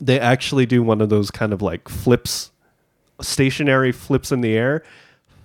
they 0.00 0.18
actually 0.18 0.66
do 0.66 0.82
one 0.82 1.00
of 1.00 1.08
those 1.08 1.30
kind 1.30 1.52
of 1.52 1.62
like 1.62 1.88
flips, 1.88 2.50
stationary 3.20 3.92
flips 3.92 4.32
in 4.32 4.40
the 4.40 4.54
air, 4.54 4.82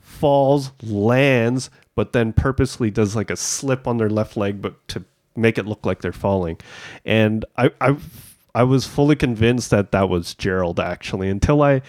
falls, 0.01 0.71
lands, 0.83 1.69
but 1.95 2.13
then 2.13 2.33
purposely 2.33 2.89
does 2.89 3.15
like 3.15 3.29
a 3.29 3.35
slip 3.35 3.87
on 3.87 3.97
their 3.97 4.09
left 4.09 4.37
leg, 4.37 4.61
but 4.61 4.87
to 4.87 5.03
make 5.35 5.57
it 5.57 5.65
look 5.65 5.85
like 5.85 6.01
they're 6.01 6.11
falling. 6.11 6.57
And 7.05 7.45
I, 7.57 7.71
I, 7.81 7.97
I 8.55 8.63
was 8.63 8.85
fully 8.87 9.15
convinced 9.15 9.69
that 9.69 9.91
that 9.91 10.09
was 10.09 10.33
Gerald 10.33 10.79
actually 10.79 11.29
until 11.29 11.61
I 11.61 11.81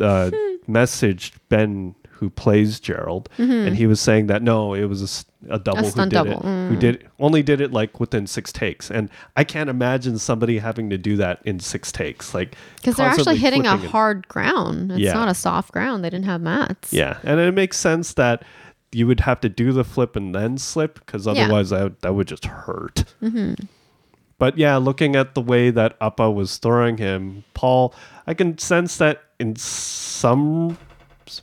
uh, 0.00 0.30
messaged 0.68 1.34
Ben, 1.48 1.94
who 2.22 2.30
plays 2.30 2.78
Gerald, 2.78 3.28
and 3.36 3.76
he 3.76 3.88
was 3.88 4.00
saying 4.00 4.28
that 4.28 4.42
no, 4.44 4.74
it 4.74 4.84
was 4.84 5.26
a 5.50 5.58
double 5.58 5.78
who 5.78 5.82
Mm-hmm. 5.82 5.90
stunt 5.90 6.10
did 6.12 6.14
double, 6.16 6.38
it, 6.48 6.68
who 6.68 6.76
did 6.76 7.08
only 7.18 7.42
did 7.42 7.60
it 7.60 7.72
like 7.72 7.98
within 7.98 8.28
six 8.28 8.52
takes, 8.52 8.92
and 8.92 9.10
I 9.36 9.42
can't 9.42 9.68
imagine 9.68 10.18
somebody 10.18 10.58
having 10.58 10.88
to 10.90 10.98
do 10.98 11.16
that 11.16 11.40
in 11.44 11.58
six 11.58 11.90
takes, 11.90 12.32
like 12.32 12.54
Because 12.76 12.94
they're 12.94 13.08
actually 13.08 13.38
hitting 13.38 13.66
a 13.66 13.72
and- 13.72 13.84
hard 13.86 14.28
ground. 14.28 14.92
It's 14.92 15.00
Yeah. 15.00 15.14
not 15.14 15.28
a 15.28 15.34
soft 15.34 15.72
ground. 15.72 16.04
They 16.04 16.10
didn't 16.10 16.26
have 16.26 16.40
mats. 16.40 16.92
Yeah, 16.92 17.18
and 17.24 17.40
it 17.40 17.52
makes 17.54 17.76
sense 17.76 18.14
that 18.14 18.44
you 18.92 19.08
would 19.08 19.20
have 19.20 19.40
to 19.40 19.48
do 19.48 19.72
the 19.72 19.82
flip 19.84 20.14
and 20.14 20.32
then 20.32 20.58
slip 20.58 20.94
because 21.04 21.26
otherwise 21.26 21.70
that 21.70 22.02
that 22.02 22.14
would 22.14 22.28
just 22.28 22.44
hurt. 22.44 23.04
But 24.38 24.58
yeah, 24.58 24.76
looking 24.76 25.14
at 25.16 25.34
the 25.34 25.40
way 25.40 25.70
that 25.70 25.96
Appa 26.00 26.30
was 26.30 26.58
throwing 26.58 26.96
him, 26.98 27.44
Paul, 27.54 27.94
I 28.26 28.34
can 28.34 28.58
sense 28.58 28.96
that 28.98 29.22
in 29.38 29.54
some 29.56 30.78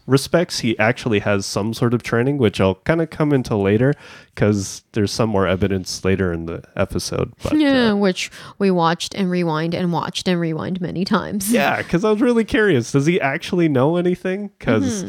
respects 0.07 0.59
he 0.59 0.77
actually 0.79 1.19
has 1.19 1.45
some 1.45 1.73
sort 1.73 1.93
of 1.93 2.03
training, 2.03 2.37
which 2.37 2.59
I'll 2.61 2.75
kind 2.75 3.01
of 3.01 3.09
come 3.09 3.33
into 3.33 3.55
later 3.55 3.93
because 4.35 4.83
there's 4.93 5.11
some 5.11 5.29
more 5.29 5.47
evidence 5.47 6.03
later 6.05 6.31
in 6.33 6.45
the 6.45 6.63
episode. 6.75 7.33
But, 7.43 7.53
uh, 7.53 7.57
Yeah, 7.57 7.93
which 7.93 8.31
we 8.57 8.71
watched 8.71 9.13
and 9.15 9.29
rewind 9.29 9.73
and 9.73 9.91
watched 9.91 10.27
and 10.27 10.39
rewind 10.39 10.79
many 10.81 11.05
times. 11.05 11.51
Yeah, 11.51 11.77
because 11.81 12.03
I 12.05 12.11
was 12.11 12.21
really 12.21 12.45
curious. 12.45 12.91
Does 12.91 13.05
he 13.05 13.19
actually 13.19 13.67
know 13.69 13.97
anything? 13.97 14.51
Because, 14.59 15.03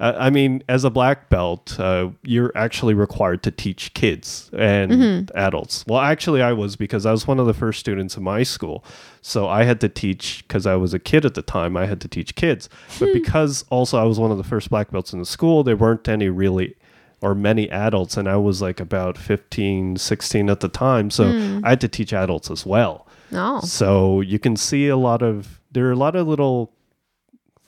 uh, 0.00 0.12
I 0.16 0.30
mean, 0.30 0.62
as 0.68 0.84
a 0.84 0.90
black 0.90 1.28
belt, 1.28 1.78
uh, 1.78 2.10
you're 2.22 2.52
actually 2.56 2.94
required 2.94 3.42
to 3.44 3.50
teach 3.50 3.94
kids 3.94 4.50
and 4.56 4.92
adults. 5.34 5.84
Well, 5.86 6.00
actually, 6.00 6.42
I 6.42 6.52
was 6.52 6.76
because 6.76 7.06
I 7.06 7.12
was 7.12 7.26
one 7.26 7.38
of 7.38 7.46
the 7.46 7.54
first 7.54 7.80
students 7.80 8.16
in 8.16 8.22
my 8.24 8.42
school. 8.42 8.84
So 9.22 9.48
I 9.48 9.64
had 9.64 9.80
to 9.80 9.88
teach, 9.88 10.44
because 10.46 10.66
I 10.66 10.74
was 10.76 10.92
a 10.94 10.98
kid 10.98 11.24
at 11.24 11.34
the 11.34 11.42
time, 11.42 11.76
I 11.76 11.86
had 11.86 12.00
to 12.02 12.08
teach 12.08 12.34
kids. 12.34 12.68
But 12.98 13.12
because 13.12 13.64
also 13.70 13.98
I 13.98 14.04
was 14.04 14.18
one 14.18 14.30
of 14.30 14.36
the 14.38 14.44
first 14.44 14.68
black 14.70 14.90
belts 14.90 15.12
in 15.12 15.18
the 15.18 15.24
school, 15.26 15.62
there 15.64 15.76
weren't 15.76 16.08
any 16.08 16.28
really 16.28 16.76
or 17.20 17.34
many 17.34 17.70
adults 17.70 18.18
and 18.18 18.28
i 18.28 18.36
was 18.36 18.60
like 18.60 18.80
about 18.80 19.16
15 19.16 19.96
16 19.96 20.50
at 20.50 20.60
the 20.60 20.68
time 20.68 21.10
so 21.10 21.24
i 21.64 21.70
had 21.70 21.80
to 21.80 21.88
teach 21.88 22.12
adults 22.12 22.50
as 22.50 22.66
well 22.66 23.06
Oh. 23.32 23.60
so 23.62 24.20
you 24.20 24.38
can 24.38 24.56
see 24.56 24.88
a 24.88 24.96
lot 24.96 25.22
of 25.22 25.58
there 25.72 25.86
are 25.86 25.92
a 25.92 25.96
lot 25.96 26.16
of 26.16 26.26
little 26.28 26.73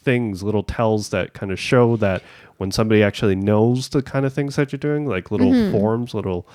things, 0.06 0.42
little 0.42 0.62
tells 0.62 1.10
that 1.10 1.34
kind 1.34 1.52
of 1.52 1.60
show 1.60 1.96
that 1.98 2.22
when 2.56 2.70
somebody 2.70 3.02
actually 3.02 3.36
knows 3.36 3.90
the 3.90 4.00
kind 4.02 4.24
of 4.24 4.32
things 4.32 4.56
that 4.56 4.72
you're 4.72 4.78
doing, 4.78 5.06
like 5.06 5.30
little 5.30 5.50
mm-hmm. 5.50 5.72
forms, 5.72 6.14
little 6.14 6.48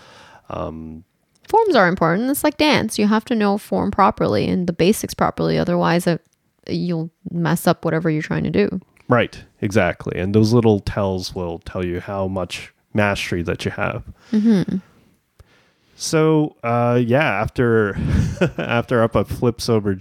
um, 0.50 1.04
Forms 1.52 1.76
are 1.76 1.90
important. 1.90 2.30
It's 2.30 2.46
like 2.46 2.56
dance. 2.56 2.98
You 2.98 3.08
have 3.08 3.26
to 3.26 3.36
know 3.36 3.58
form 3.58 3.92
properly 3.92 4.48
and 4.48 4.68
the 4.68 4.74
basics 4.74 5.14
properly. 5.14 5.58
Otherwise, 5.58 6.08
it, 6.08 6.26
you'll 6.66 7.12
mess 7.30 7.68
up 7.68 7.84
whatever 7.84 8.10
you're 8.10 8.22
trying 8.22 8.46
to 8.46 8.50
do. 8.50 8.80
right, 9.10 9.44
exactly, 9.60 10.18
and 10.18 10.34
those 10.34 10.54
little 10.54 10.80
tells 10.80 11.36
will 11.36 11.60
tell 11.60 11.86
you 11.86 12.00
how 12.00 12.30
much 12.30 12.74
mastery 12.94 13.44
that 13.44 13.66
you 13.66 13.72
have. 13.72 14.04
Mm-hmm. 14.32 14.78
So 15.98 16.56
uh, 16.64 17.02
yeah, 17.04 17.42
after 17.42 17.98
after 18.58 19.04
Appa 19.04 19.26
flips 19.26 19.68
over 19.68 20.00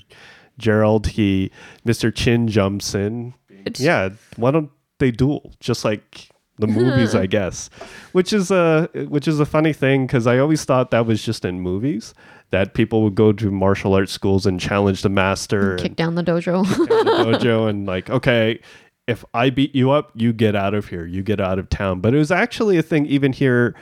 Gerald, 0.56 1.08
he 1.08 1.50
Mr. 1.84 2.14
Chin 2.14 2.46
jumps 2.46 2.94
in. 2.94 3.34
Yeah, 3.78 4.10
why 4.36 4.50
don't 4.50 4.70
they 4.98 5.10
duel 5.10 5.52
just 5.60 5.84
like 5.84 6.28
the 6.58 6.66
movies, 6.78 7.14
I 7.14 7.26
guess? 7.26 7.70
Which 8.12 8.32
is 8.32 8.50
a 8.50 8.88
which 9.08 9.26
is 9.28 9.40
a 9.40 9.46
funny 9.46 9.72
thing 9.72 10.06
because 10.06 10.26
I 10.26 10.38
always 10.38 10.64
thought 10.64 10.90
that 10.90 11.06
was 11.06 11.22
just 11.24 11.44
in 11.44 11.60
movies 11.60 12.14
that 12.50 12.74
people 12.74 13.02
would 13.04 13.14
go 13.14 13.32
to 13.32 13.50
martial 13.50 13.94
arts 13.94 14.10
schools 14.12 14.44
and 14.44 14.58
challenge 14.58 15.02
the 15.02 15.08
master 15.08 15.76
Kick 15.76 15.86
and 15.86 15.96
down 15.96 16.14
the 16.16 16.22
dojo. 16.24 16.64
down 16.88 17.04
the 17.32 17.38
dojo 17.38 17.68
and 17.68 17.86
like 17.86 18.10
okay. 18.10 18.60
If 19.06 19.24
I 19.34 19.50
beat 19.50 19.74
you 19.74 19.90
up, 19.90 20.12
you 20.14 20.32
get 20.32 20.54
out 20.54 20.72
of 20.72 20.86
here. 20.86 21.04
You 21.04 21.22
get 21.24 21.40
out 21.40 21.58
of 21.58 21.68
town. 21.68 22.00
But 22.00 22.14
it 22.14 22.18
was 22.18 22.30
actually 22.30 22.76
a 22.76 22.82
thing 22.82 23.06
even 23.06 23.32
here, 23.32 23.74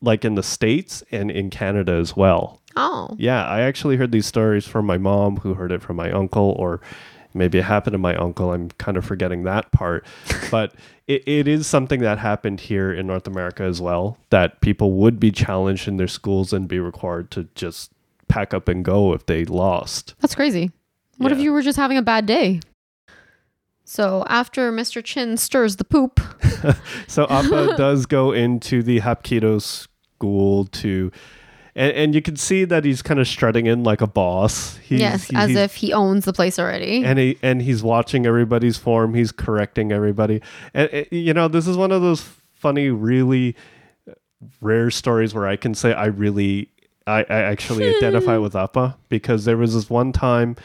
like 0.00 0.24
in 0.24 0.34
the 0.34 0.42
States 0.42 1.02
and 1.12 1.30
in 1.30 1.50
Canada 1.50 1.92
as 1.92 2.16
well. 2.16 2.62
oh. 2.76 3.14
Yeah, 3.18 3.44
I 3.44 3.60
actually 3.62 3.96
heard 3.96 4.12
these 4.12 4.24
stories 4.24 4.66
from 4.66 4.86
my 4.86 4.96
mom, 4.96 5.36
who 5.38 5.52
heard 5.52 5.72
it 5.72 5.82
from 5.82 5.96
my 5.96 6.10
uncle, 6.10 6.54
or 6.58 6.80
maybe 7.34 7.58
it 7.58 7.64
happened 7.64 7.94
to 7.94 7.98
my 7.98 8.14
uncle. 8.16 8.52
I'm 8.52 8.70
kind 8.70 8.96
of 8.96 9.04
forgetting 9.04 9.44
that 9.44 9.70
part. 9.72 10.04
but 10.50 10.74
it, 11.06 11.26
it 11.26 11.48
is 11.48 11.66
something 11.66 12.00
that 12.00 12.18
happened 12.18 12.60
here 12.60 12.92
in 12.92 13.06
North 13.06 13.26
America 13.26 13.62
as 13.62 13.80
well, 13.80 14.18
that 14.30 14.60
people 14.60 14.92
would 14.92 15.18
be 15.18 15.30
challenged 15.30 15.88
in 15.88 15.96
their 15.96 16.08
schools 16.08 16.52
and 16.52 16.68
be 16.68 16.78
required 16.78 17.30
to 17.32 17.48
just 17.54 17.92
pack 18.28 18.54
up 18.54 18.68
and 18.68 18.84
go 18.84 19.12
if 19.12 19.26
they 19.26 19.44
lost. 19.44 20.14
That's 20.20 20.34
crazy. 20.34 20.70
What 21.18 21.32
if 21.32 21.38
you 21.38 21.52
were 21.52 21.62
just 21.62 21.78
having 21.78 21.98
a 21.98 22.02
bad 22.02 22.26
day? 22.26 22.60
So 23.84 24.24
after 24.28 24.72
Mr. 24.72 25.04
Chin 25.04 25.36
stirs 25.36 25.76
the 25.76 25.84
poop, 25.84 26.18
So 27.06 27.26
Appa 27.28 27.74
does 27.76 28.06
go 28.06 28.32
into 28.32 28.82
the 28.82 29.00
Hapkido 29.00 29.60
school 29.60 30.66
to. 30.66 31.10
And, 31.74 31.92
and 31.92 32.14
you 32.14 32.20
can 32.20 32.36
see 32.36 32.64
that 32.66 32.84
he's 32.84 33.00
kind 33.02 33.18
of 33.18 33.26
strutting 33.26 33.66
in 33.66 33.82
like 33.82 34.00
a 34.02 34.06
boss. 34.06 34.76
He's, 34.76 35.00
yes, 35.00 35.24
he- 35.24 35.36
as 35.36 35.48
he's- 35.50 35.58
if 35.64 35.74
he 35.76 35.92
owns 35.92 36.24
the 36.26 36.32
place 36.32 36.58
already. 36.58 37.02
and 37.04 37.18
he 37.18 37.38
and 37.42 37.62
he's 37.62 37.82
watching 37.82 38.26
everybody's 38.26 38.76
form. 38.76 39.14
He's 39.14 39.32
correcting 39.32 39.90
everybody. 39.92 40.42
And 40.74 40.90
uh, 40.92 41.04
you 41.10 41.32
know 41.32 41.48
this 41.48 41.66
is 41.66 41.76
one 41.76 41.90
of 41.92 42.02
those 42.02 42.20
funny 42.54 42.90
really 42.90 43.56
rare 44.60 44.90
stories 44.90 45.34
where 45.34 45.46
i 45.46 45.56
can 45.56 45.74
say 45.74 45.92
i 45.92 46.06
really 46.06 46.68
i, 47.06 47.20
I 47.28 47.40
actually 47.42 47.94
identify 47.96 48.36
with 48.44 48.56
appa 48.56 48.96
because 49.08 49.44
there 49.44 49.56
was 49.56 49.74
this 49.74 49.88
one 49.88 50.12
time 50.12 50.56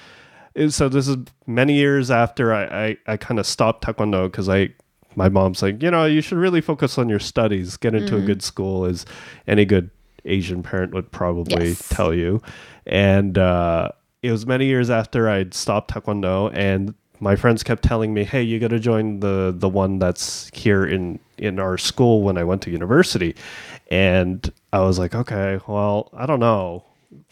uh, 0.59 0.69
so 0.69 0.89
this 0.89 1.07
is 1.07 1.17
many 1.45 1.73
years 1.73 2.09
after 2.09 2.53
i 2.53 2.63
i, 2.87 2.97
I 3.07 3.17
kind 3.17 3.39
of 3.39 3.45
stopped 3.45 3.83
taekwondo 3.83 4.31
because 4.31 4.49
i 4.49 4.69
my 5.15 5.29
mom's 5.29 5.61
like 5.61 5.81
you 5.81 5.89
know 5.91 6.05
you 6.05 6.21
should 6.21 6.37
really 6.37 6.61
focus 6.61 6.97
on 6.99 7.09
your 7.09 7.17
studies. 7.19 7.75
Get 7.77 7.95
into 7.95 8.17
a 8.17 8.21
good 8.21 8.43
school. 8.43 8.85
As 8.85 9.03
any 9.47 9.65
good 9.65 9.89
asian 10.25 10.63
parent 10.63 10.93
would 10.93 11.11
probably 11.11 11.69
Yes. 11.69 11.89
tell 11.89 12.13
you 12.13 12.41
and 12.85 13.37
uh 13.37 13.89
it 14.23 14.31
was 14.31 14.45
many 14.47 14.65
years 14.65 14.89
after 14.89 15.29
I'd 15.29 15.53
stopped 15.53 15.93
Taekwondo, 15.93 16.51
and 16.53 16.95
my 17.19 17.35
friends 17.35 17.61
kept 17.63 17.83
telling 17.83 18.15
me, 18.15 18.23
"Hey, 18.23 18.41
you 18.41 18.59
got 18.59 18.69
to 18.71 18.79
join 18.79 19.19
the 19.19 19.53
the 19.55 19.69
one 19.69 19.99
that's 19.99 20.49
here 20.53 20.83
in 20.85 21.19
in 21.37 21.59
our 21.59 21.77
school 21.77 22.23
when 22.23 22.35
I 22.35 22.43
went 22.43 22.63
to 22.63 22.71
university." 22.71 23.35
And 23.91 24.51
I 24.73 24.79
was 24.79 24.97
like, 24.97 25.13
"Okay, 25.13 25.59
well, 25.67 26.09
I 26.17 26.25
don't 26.25 26.39
know. 26.39 26.83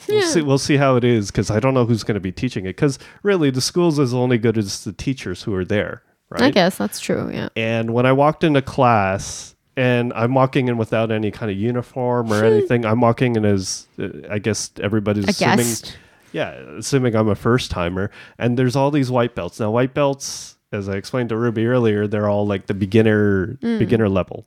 We'll 0.07 0.19
Yeah. 0.21 0.27
see. 0.27 0.41
We'll 0.43 0.59
see 0.59 0.77
how 0.77 0.95
it 0.95 1.03
is 1.03 1.31
because 1.31 1.49
I 1.49 1.59
don't 1.59 1.73
know 1.73 1.85
who's 1.85 2.03
going 2.03 2.13
to 2.15 2.21
be 2.21 2.31
teaching 2.31 2.65
it. 2.65 2.75
Because 2.75 2.99
really, 3.23 3.49
the 3.49 3.61
schools 3.61 3.97
is 3.97 4.13
only 4.13 4.37
good 4.37 4.57
as 4.57 4.83
the 4.83 4.93
teachers 4.93 5.41
who 5.43 5.55
are 5.55 5.65
there, 5.65 6.03
right? 6.29 6.43
I 6.43 6.51
guess 6.51 6.77
that's 6.77 6.99
true. 6.99 7.29
Yeah. 7.33 7.49
And 7.55 7.93
when 7.95 8.05
I 8.05 8.11
walked 8.11 8.43
into 8.43 8.61
class, 8.61 9.54
and 9.77 10.13
I'm 10.13 10.33
walking 10.33 10.67
in 10.67 10.77
without 10.77 11.11
any 11.11 11.31
kind 11.31 11.51
of 11.51 11.57
uniform 11.57 12.31
or 12.31 12.43
anything, 12.43 12.85
I'm 12.85 13.01
walking 13.01 13.35
in 13.35 13.45
as 13.45 13.87
uh, 13.99 14.07
I 14.29 14.39
guess 14.39 14.71
everybody's 14.81 15.25
A 15.25 15.29
assuming 15.29 15.57
guest. 15.57 15.97
yeah, 16.31 16.51
assuming 16.77 17.15
I'm 17.15 17.27
a 17.27 17.35
first 17.35 17.71
timer, 17.71 18.11
and 18.37 18.57
there's 18.57 18.75
all 18.75 18.91
these 18.91 19.11
white 19.11 19.35
belts. 19.35 19.59
Now, 19.59 19.71
white 19.71 19.93
belts, 19.93 20.57
as 20.71 20.87
I 20.89 20.93
explained 20.95 21.29
to 21.29 21.37
Ruby 21.37 21.65
earlier, 21.65 22.07
they're 22.07 22.29
all 22.29 22.45
like 22.47 22.67
the 22.67 22.73
beginner 22.73 23.57
beginner 23.61 24.09
level, 24.09 24.45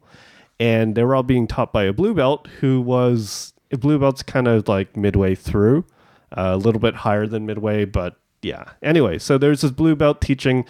and 0.59 0.95
they 0.95 1.05
were 1.05 1.15
all 1.15 1.23
being 1.23 1.47
taught 1.47 1.73
by 1.73 1.85
a 1.85 1.93
blue 1.93 2.15
belt 2.15 2.47
who 2.61 2.81
was 2.81 3.53
a 3.71 3.77
blue 3.77 3.99
belt's 3.99 4.23
kind 4.23 4.49
of 4.49 4.67
like 4.67 4.97
midway 4.97 5.35
through, 5.35 5.85
uh, 6.37 6.53
a 6.55 6.57
little 6.57 6.81
bit 6.81 6.95
higher 6.95 7.27
than 7.27 7.45
midway, 7.47 7.85
but 7.85 8.17
yeah. 8.41 8.65
Anyway, 8.83 9.19
so 9.19 9.37
there's 9.37 9.61
this 9.63 9.71
blue 9.73 9.95
belt 9.97 10.21
teaching 10.21 10.65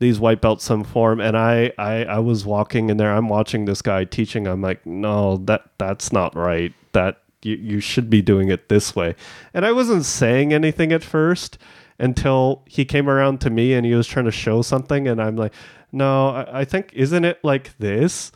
these 0.00 0.18
white 0.18 0.40
belts 0.40 0.64
some 0.64 0.82
form 0.82 1.20
and 1.20 1.36
I, 1.36 1.72
I 1.78 2.04
i 2.04 2.18
was 2.18 2.44
walking 2.44 2.90
in 2.90 2.96
there. 2.96 3.12
I'm 3.12 3.28
watching 3.28 3.66
this 3.66 3.82
guy 3.82 4.04
teaching. 4.04 4.48
I'm 4.48 4.62
like 4.62 4.84
no 4.84 5.36
that 5.44 5.70
that's 5.78 6.12
not 6.12 6.34
right. 6.34 6.74
That 6.92 7.22
you, 7.42 7.54
you 7.56 7.80
should 7.80 8.10
be 8.10 8.20
doing 8.20 8.48
it 8.48 8.68
this 8.68 8.96
way. 8.96 9.14
And 9.54 9.64
i 9.64 9.70
wasn't 9.70 10.04
saying 10.04 10.52
anything 10.52 10.90
at 10.90 11.04
first 11.04 11.58
until 11.98 12.62
he 12.66 12.84
came 12.84 13.08
around 13.08 13.42
to 13.42 13.50
me 13.50 13.74
and 13.74 13.84
he 13.84 13.94
was 13.94 14.06
trying 14.06 14.24
to 14.24 14.30
show 14.30 14.62
something 14.62 15.06
and 15.06 15.20
i'm 15.20 15.36
like 15.36 15.52
no 15.92 16.30
i, 16.30 16.60
I 16.60 16.64
think 16.64 16.92
isn't 16.94 17.24
it 17.24 17.38
like 17.44 17.76
this? 17.78 18.32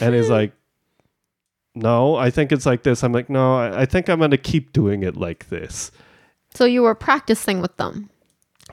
And 0.00 0.14
he's 0.14 0.28
like 0.28 0.52
no 1.76 2.16
i 2.16 2.30
think 2.30 2.50
it's 2.50 2.66
like 2.66 2.82
this. 2.82 3.04
I'm 3.04 3.12
like 3.12 3.30
no 3.30 3.58
i, 3.58 3.82
I 3.82 3.86
think 3.86 4.08
i'm 4.08 4.18
going 4.18 4.32
to 4.32 4.36
keep 4.36 4.72
doing 4.72 5.04
it 5.04 5.16
like 5.16 5.50
this. 5.50 5.92
So 6.52 6.64
you 6.64 6.82
were 6.82 6.96
practicing 6.96 7.60
with 7.60 7.76
them. 7.76 8.10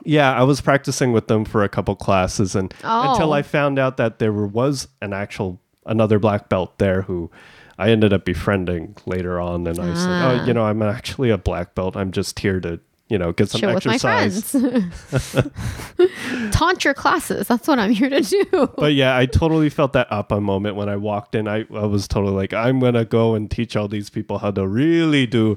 Yeah, 0.04 0.32
I 0.32 0.42
was 0.42 0.60
practicing 0.60 1.12
with 1.12 1.28
them 1.28 1.44
for 1.44 1.62
a 1.64 1.68
couple 1.68 1.94
classes, 1.96 2.54
and 2.54 2.72
until 2.82 3.30
Oh. 3.30 3.32
I 3.32 3.42
found 3.42 3.78
out 3.78 3.96
that 3.98 4.18
there 4.18 4.32
was 4.32 4.88
an 5.02 5.12
actual 5.12 5.60
another 5.86 6.18
black 6.18 6.48
belt 6.48 6.78
there 6.78 7.02
who 7.02 7.30
I 7.78 7.90
ended 7.90 8.12
up 8.12 8.24
befriending 8.24 8.96
later 9.06 9.40
on, 9.40 9.66
and 9.66 9.78
I 9.78 9.94
said, 9.94 10.08
Ah. 10.10 10.40
"Oh, 10.42 10.44
you 10.46 10.52
know, 10.52 10.64
I'm 10.64 10.82
actually 10.82 11.30
a 11.30 11.38
black 11.38 11.74
belt. 11.74 11.96
I'm 11.96 12.10
just 12.10 12.38
here 12.40 12.60
to, 12.60 12.80
you 13.08 13.16
know, 13.18 13.32
get 13.32 13.48
some 13.50 13.60
Chill 13.60 13.70
exercise." 13.70 14.50
Taunt 16.50 16.84
your 16.84 16.94
classes. 16.94 17.46
That's 17.48 17.66
what 17.68 17.78
I'm 17.78 17.92
here 17.92 18.08
to 18.10 18.20
do. 18.20 18.70
But 18.76 18.94
yeah, 18.94 19.16
I 19.16 19.26
totally 19.26 19.70
felt 19.70 19.92
that 19.94 20.10
Appa 20.10 20.40
moment 20.40 20.76
when 20.76 20.88
I 20.88 20.96
walked 20.96 21.34
in. 21.34 21.46
I, 21.48 21.64
I 21.74 21.86
was 21.86 22.08
totally 22.08 22.34
like, 22.34 22.52
I'm 22.52 22.80
gonna 22.80 23.04
go 23.04 23.34
and 23.34 23.50
teach 23.50 23.76
all 23.76 23.88
these 23.88 24.10
people 24.10 24.38
how 24.38 24.50
to 24.50 24.66
really 24.66 25.26
do 25.26 25.56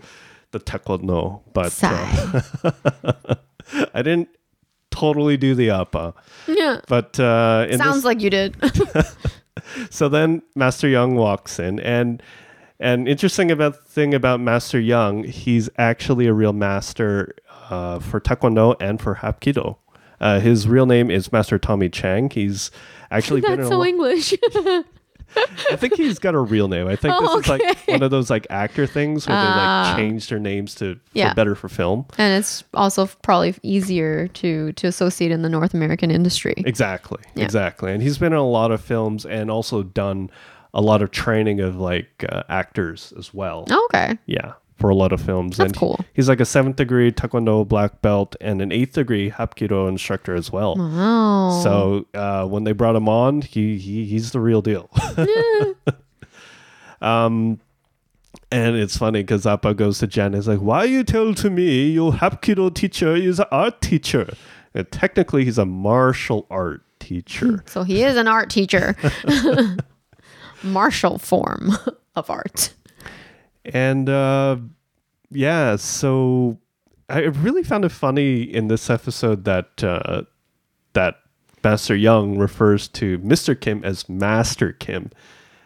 the 0.51 0.59
taekwondo. 0.59 1.41
But 1.53 1.77
uh. 1.83 3.35
I 3.93 4.01
didn't 4.01 4.29
totally 4.89 5.37
do 5.37 5.55
the 5.55 5.69
appa. 5.69 6.13
yeah. 6.47 6.81
But 6.87 7.19
uh, 7.19 7.77
Sounds 7.77 7.97
this, 7.97 8.05
like 8.05 8.21
you 8.21 8.29
did. 8.29 8.55
so 9.89 10.09
then 10.09 10.41
Master 10.55 10.87
Young 10.87 11.15
walks 11.15 11.59
in, 11.59 11.79
and 11.79 12.21
and 12.79 13.07
interesting 13.07 13.51
about 13.51 13.83
thing 13.85 14.13
about 14.13 14.39
Master 14.39 14.79
Young, 14.79 15.23
he's 15.23 15.69
actually 15.77 16.27
a 16.27 16.33
real 16.33 16.53
master 16.53 17.35
uh, 17.69 17.99
for 17.99 18.19
Taekwondo 18.19 18.75
and 18.79 18.99
for 19.01 19.15
Hapkido. 19.15 19.77
Uh, 20.19 20.39
his 20.39 20.67
real 20.67 20.85
name 20.85 21.09
is 21.09 21.31
Master 21.31 21.57
Tommy 21.57 21.89
Chang. 21.89 22.29
He's 22.29 22.69
actually 23.09 23.41
been 23.41 23.57
That's 23.57 23.69
a 23.69 23.69
so 23.69 23.85
English. 23.85 24.33
I 25.71 25.75
think 25.75 25.95
he's 25.95 26.19
got 26.19 26.33
a 26.35 26.39
real 26.39 26.67
name. 26.67 26.87
I 26.87 26.95
think 26.95 27.13
Oh, 27.17 27.37
this 27.37 27.45
is 27.45 27.49
like 27.49 27.77
one 27.87 28.03
of 28.03 28.11
those 28.11 28.29
like 28.29 28.47
actor 28.49 28.85
things 28.85 29.27
where 29.27 29.35
they 29.35 29.41
Ah. 29.47 29.83
like 29.87 29.97
change 29.97 30.27
their 30.29 30.39
names 30.39 30.75
to 30.75 30.99
Yeah. 31.13 31.29
for 31.29 31.35
better 31.35 31.55
for 31.55 31.69
film. 31.69 32.05
and 32.17 32.37
it's 32.39 32.63
also 32.73 33.07
probably 33.21 33.55
easier 33.63 34.27
to 34.27 34.71
to 34.73 34.87
associate 34.87 35.31
in 35.31 35.41
the 35.41 35.49
North 35.49 35.73
American 35.73 36.11
industry. 36.11 36.55
Exactly. 36.57 37.19
Yeah. 37.35 37.45
Exactly. 37.45 37.91
And 37.93 38.01
he's 38.03 38.17
been 38.17 38.33
in 38.33 38.39
a 38.39 38.47
lot 38.47 38.71
of 38.71 38.81
films 38.81 39.25
and 39.25 39.49
also 39.49 39.83
done 39.83 40.29
a 40.73 40.81
lot 40.81 41.01
of 41.01 41.11
training 41.11 41.59
of 41.59 41.75
like 41.77 42.25
uh, 42.29 42.43
actors 42.47 43.13
as 43.17 43.33
well. 43.33 43.67
Okay. 43.85 44.17
Yeah, 44.25 44.53
for 44.81 44.89
a 44.89 44.95
lot 44.95 45.13
of 45.13 45.21
films. 45.21 45.57
That's 45.57 45.69
and 45.69 45.77
cool. 45.77 45.99
he's 46.13 46.27
like 46.27 46.39
a 46.39 46.45
seventh 46.45 46.75
degree 46.75 47.11
Taekwondo 47.11 47.67
black 47.67 48.01
belt 48.01 48.35
and 48.41 48.61
an 48.61 48.71
eighth 48.71 48.93
degree 48.93 49.29
Hapkido 49.29 49.87
instructor 49.87 50.35
as 50.35 50.51
well. 50.51 50.75
Wow. 50.75 51.61
So 51.63 52.07
uh, 52.13 52.45
when 52.47 52.63
they 52.63 52.71
brought 52.71 52.95
him 52.95 53.07
on, 53.07 53.43
he, 53.43 53.77
he 53.77 54.05
he's 54.05 54.31
the 54.31 54.39
real 54.39 54.61
deal. 54.61 54.89
um, 57.01 57.59
and 58.51 58.75
it's 58.75 58.97
funny 58.97 59.21
because 59.21 59.45
Appa 59.45 59.75
goes 59.75 59.99
to 59.99 60.07
Jen. 60.07 60.33
He's 60.33 60.47
like, 60.47 60.59
"Why 60.59 60.83
you 60.83 61.03
tell 61.03 61.33
to 61.35 61.49
me 61.49 61.91
your 61.91 62.11
Hapkido 62.11 62.73
teacher 62.73 63.15
is 63.15 63.39
an 63.39 63.45
art 63.51 63.81
teacher? 63.81 64.33
And 64.73 64.91
technically, 64.91 65.45
he's 65.45 65.57
a 65.57 65.65
martial 65.65 66.47
art 66.49 66.81
teacher." 66.99 67.63
So 67.67 67.83
he 67.83 68.03
is 68.03 68.17
an 68.17 68.27
art 68.27 68.49
teacher. 68.49 68.95
Martial 70.63 71.17
form 71.17 71.71
of 72.15 72.29
art. 72.29 72.73
And 73.65 74.09
uh, 74.09 74.57
yeah, 75.29 75.75
so 75.75 76.57
I 77.09 77.19
really 77.21 77.63
found 77.63 77.85
it 77.85 77.91
funny 77.91 78.41
in 78.41 78.67
this 78.67 78.89
episode 78.89 79.45
that 79.45 79.83
uh, 79.83 80.23
that 80.93 81.15
Master 81.63 81.95
Young 81.95 82.37
refers 82.37 82.87
to 82.89 83.19
Mr. 83.19 83.59
Kim 83.59 83.83
as 83.83 84.09
Master 84.09 84.73
Kim. 84.73 85.11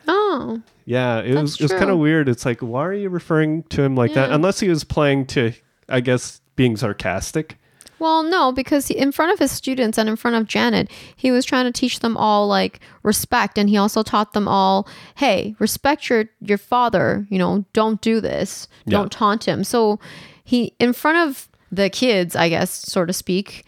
Oh. 0.07 0.61
Yeah, 0.85 1.21
it 1.21 1.35
was 1.35 1.55
it 1.55 1.63
was 1.63 1.71
kind 1.71 1.89
of 1.89 1.97
weird. 1.97 2.29
It's 2.29 2.45
like, 2.45 2.59
why 2.59 2.85
are 2.85 2.93
you 2.93 3.09
referring 3.09 3.63
to 3.63 3.81
him 3.81 3.95
like 3.95 4.13
that? 4.13 4.31
Unless 4.31 4.59
he 4.59 4.69
was 4.69 4.83
playing 4.83 5.25
to, 5.27 5.53
I 5.89 6.01
guess, 6.01 6.41
being 6.55 6.77
sarcastic. 6.77 7.57
Well, 8.05 8.21
no, 8.21 8.51
because 8.51 8.87
he, 8.89 8.95
in 8.95 9.11
front 9.11 9.33
of 9.33 9.39
his 9.39 9.51
students 9.51 9.97
and 9.97 10.07
in 10.07 10.15
front 10.15 10.35
of 10.37 10.45
Janet, 10.47 10.91
he 11.15 11.31
was 11.31 11.43
trying 11.43 11.65
to 11.65 11.71
teach 11.71 12.01
them 12.01 12.15
all 12.15 12.47
like 12.47 12.79
respect, 13.01 13.57
and 13.57 13.67
he 13.67 13.77
also 13.77 14.03
taught 14.03 14.33
them 14.33 14.47
all, 14.47 14.87
hey, 15.15 15.55
respect 15.57 16.07
your 16.07 16.25
your 16.39 16.59
father. 16.59 17.25
You 17.31 17.39
know, 17.39 17.65
don't 17.73 17.99
do 18.01 18.21
this, 18.21 18.67
Yeah. 18.85 18.91
don't 18.99 19.11
taunt 19.11 19.45
him. 19.47 19.63
So 19.63 19.99
he, 20.43 20.75
in 20.79 20.93
front 20.93 21.17
of 21.27 21.49
the 21.71 21.89
kids, 21.89 22.35
I 22.35 22.47
guess, 22.47 22.69
so 22.69 23.05
to 23.05 23.11
speak, 23.11 23.65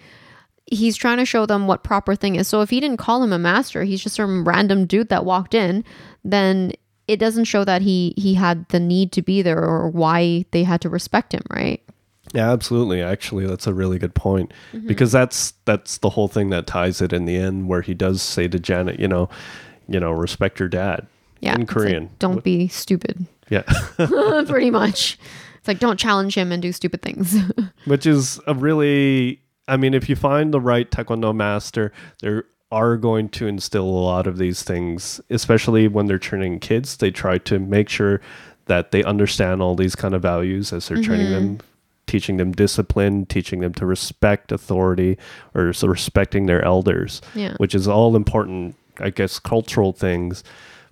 he's 0.67 0.95
trying 0.95 1.17
to 1.17 1.25
show 1.25 1.47
them 1.47 1.65
what 1.65 1.83
proper 1.83 2.15
thing 2.15 2.35
is. 2.35 2.47
So 2.47 2.61
if 2.61 2.69
he 2.69 2.79
didn't 2.79 2.97
call 2.97 3.23
him 3.23 3.33
a 3.33 3.39
master, 3.39 3.85
he's 3.85 4.03
just 4.03 4.17
some 4.17 4.47
random 4.47 4.85
dude 4.85 5.09
that 5.09 5.25
walked 5.25 5.55
in, 5.55 5.83
then 6.23 6.73
it 7.07 7.17
doesn't 7.17 7.45
show 7.45 7.63
that 7.65 7.81
he 7.81 8.13
he 8.17 8.35
had 8.35 8.69
the 8.69 8.79
need 8.79 9.11
to 9.13 9.23
be 9.23 9.41
there 9.41 9.63
or 9.63 9.89
why 9.89 10.45
they 10.51 10.63
had 10.63 10.81
to 10.81 10.89
respect 10.89 11.33
him, 11.33 11.41
right? 11.49 11.81
Yeah, 12.37 12.51
absolutely. 12.51 13.01
Actually, 13.01 13.47
that's 13.47 13.65
a 13.65 13.73
really 13.73 13.97
good 13.97 14.13
point 14.13 14.53
Mm-hmm. 14.71 14.85
because 14.87 15.11
that's 15.11 15.53
that's 15.65 15.97
the 15.97 16.09
whole 16.09 16.27
thing 16.27 16.51
that 16.51 16.67
ties 16.67 17.01
it 17.01 17.11
in 17.11 17.25
the 17.25 17.35
end, 17.35 17.67
where 17.67 17.81
he 17.81 17.93
does 17.95 18.21
say 18.21 18.47
to 18.47 18.59
Janet, 18.59 18.99
you 18.99 19.07
know, 19.07 19.27
you 19.87 19.99
know, 19.99 20.11
respect 20.11 20.59
your 20.59 20.69
dad. 20.69 21.07
Yeah, 21.41 21.55
in 21.55 21.61
it's 21.61 21.69
like, 21.69 21.77
Korean. 21.87 22.09
don't 22.19 22.43
be 22.43 22.67
stupid. 22.67 23.25
Yeah. 23.49 23.63
pretty 24.47 24.69
much. 24.69 25.17
It's 25.57 25.67
like 25.67 25.79
don't 25.79 25.99
challenge 25.99 26.35
him 26.37 26.51
and 26.51 26.61
do 26.61 26.71
stupid 26.71 27.01
things. 27.01 27.35
which 27.85 28.05
is 28.05 28.39
a 28.47 28.53
really 28.53 29.41
i 29.67 29.75
mean 29.75 29.93
if 29.93 30.07
you 30.09 30.15
find 30.15 30.53
the 30.53 30.61
right 30.61 30.91
taekwondo 30.91 31.35
master 31.35 31.91
there 32.21 32.43
are 32.71 32.97
going 32.97 33.27
to 33.29 33.47
instill 33.47 33.83
a 33.85 34.03
lot 34.13 34.27
of 34.27 34.37
these 34.37 34.61
things 34.63 35.19
especially 35.29 35.87
when 35.87 36.05
they're 36.07 36.17
training 36.19 36.59
kids 36.59 36.97
they 36.97 37.11
try 37.11 37.37
to 37.37 37.59
make 37.59 37.89
sure 37.89 38.21
that 38.67 38.91
they 38.91 39.03
understand 39.03 39.61
all 39.61 39.75
these 39.75 39.95
kind 39.95 40.13
of 40.13 40.21
values 40.21 40.71
as 40.71 40.87
they're 40.87 41.01
training 41.03 41.31
them 41.31 41.57
teaching 42.07 42.37
them 42.37 42.51
discipline 42.51 43.25
teaching 43.25 43.59
them 43.59 43.73
to 43.73 43.85
respect 43.85 44.51
authority 44.51 45.17
or 45.53 45.71
so 45.73 45.87
respecting 45.87 46.45
their 46.47 46.63
elders 46.63 47.21
Yeah. 47.35 47.53
which 47.57 47.75
is 47.75 47.87
all 47.87 48.15
important 48.15 48.75
i 48.99 49.09
guess 49.09 49.39
cultural 49.39 49.91
things 49.93 50.43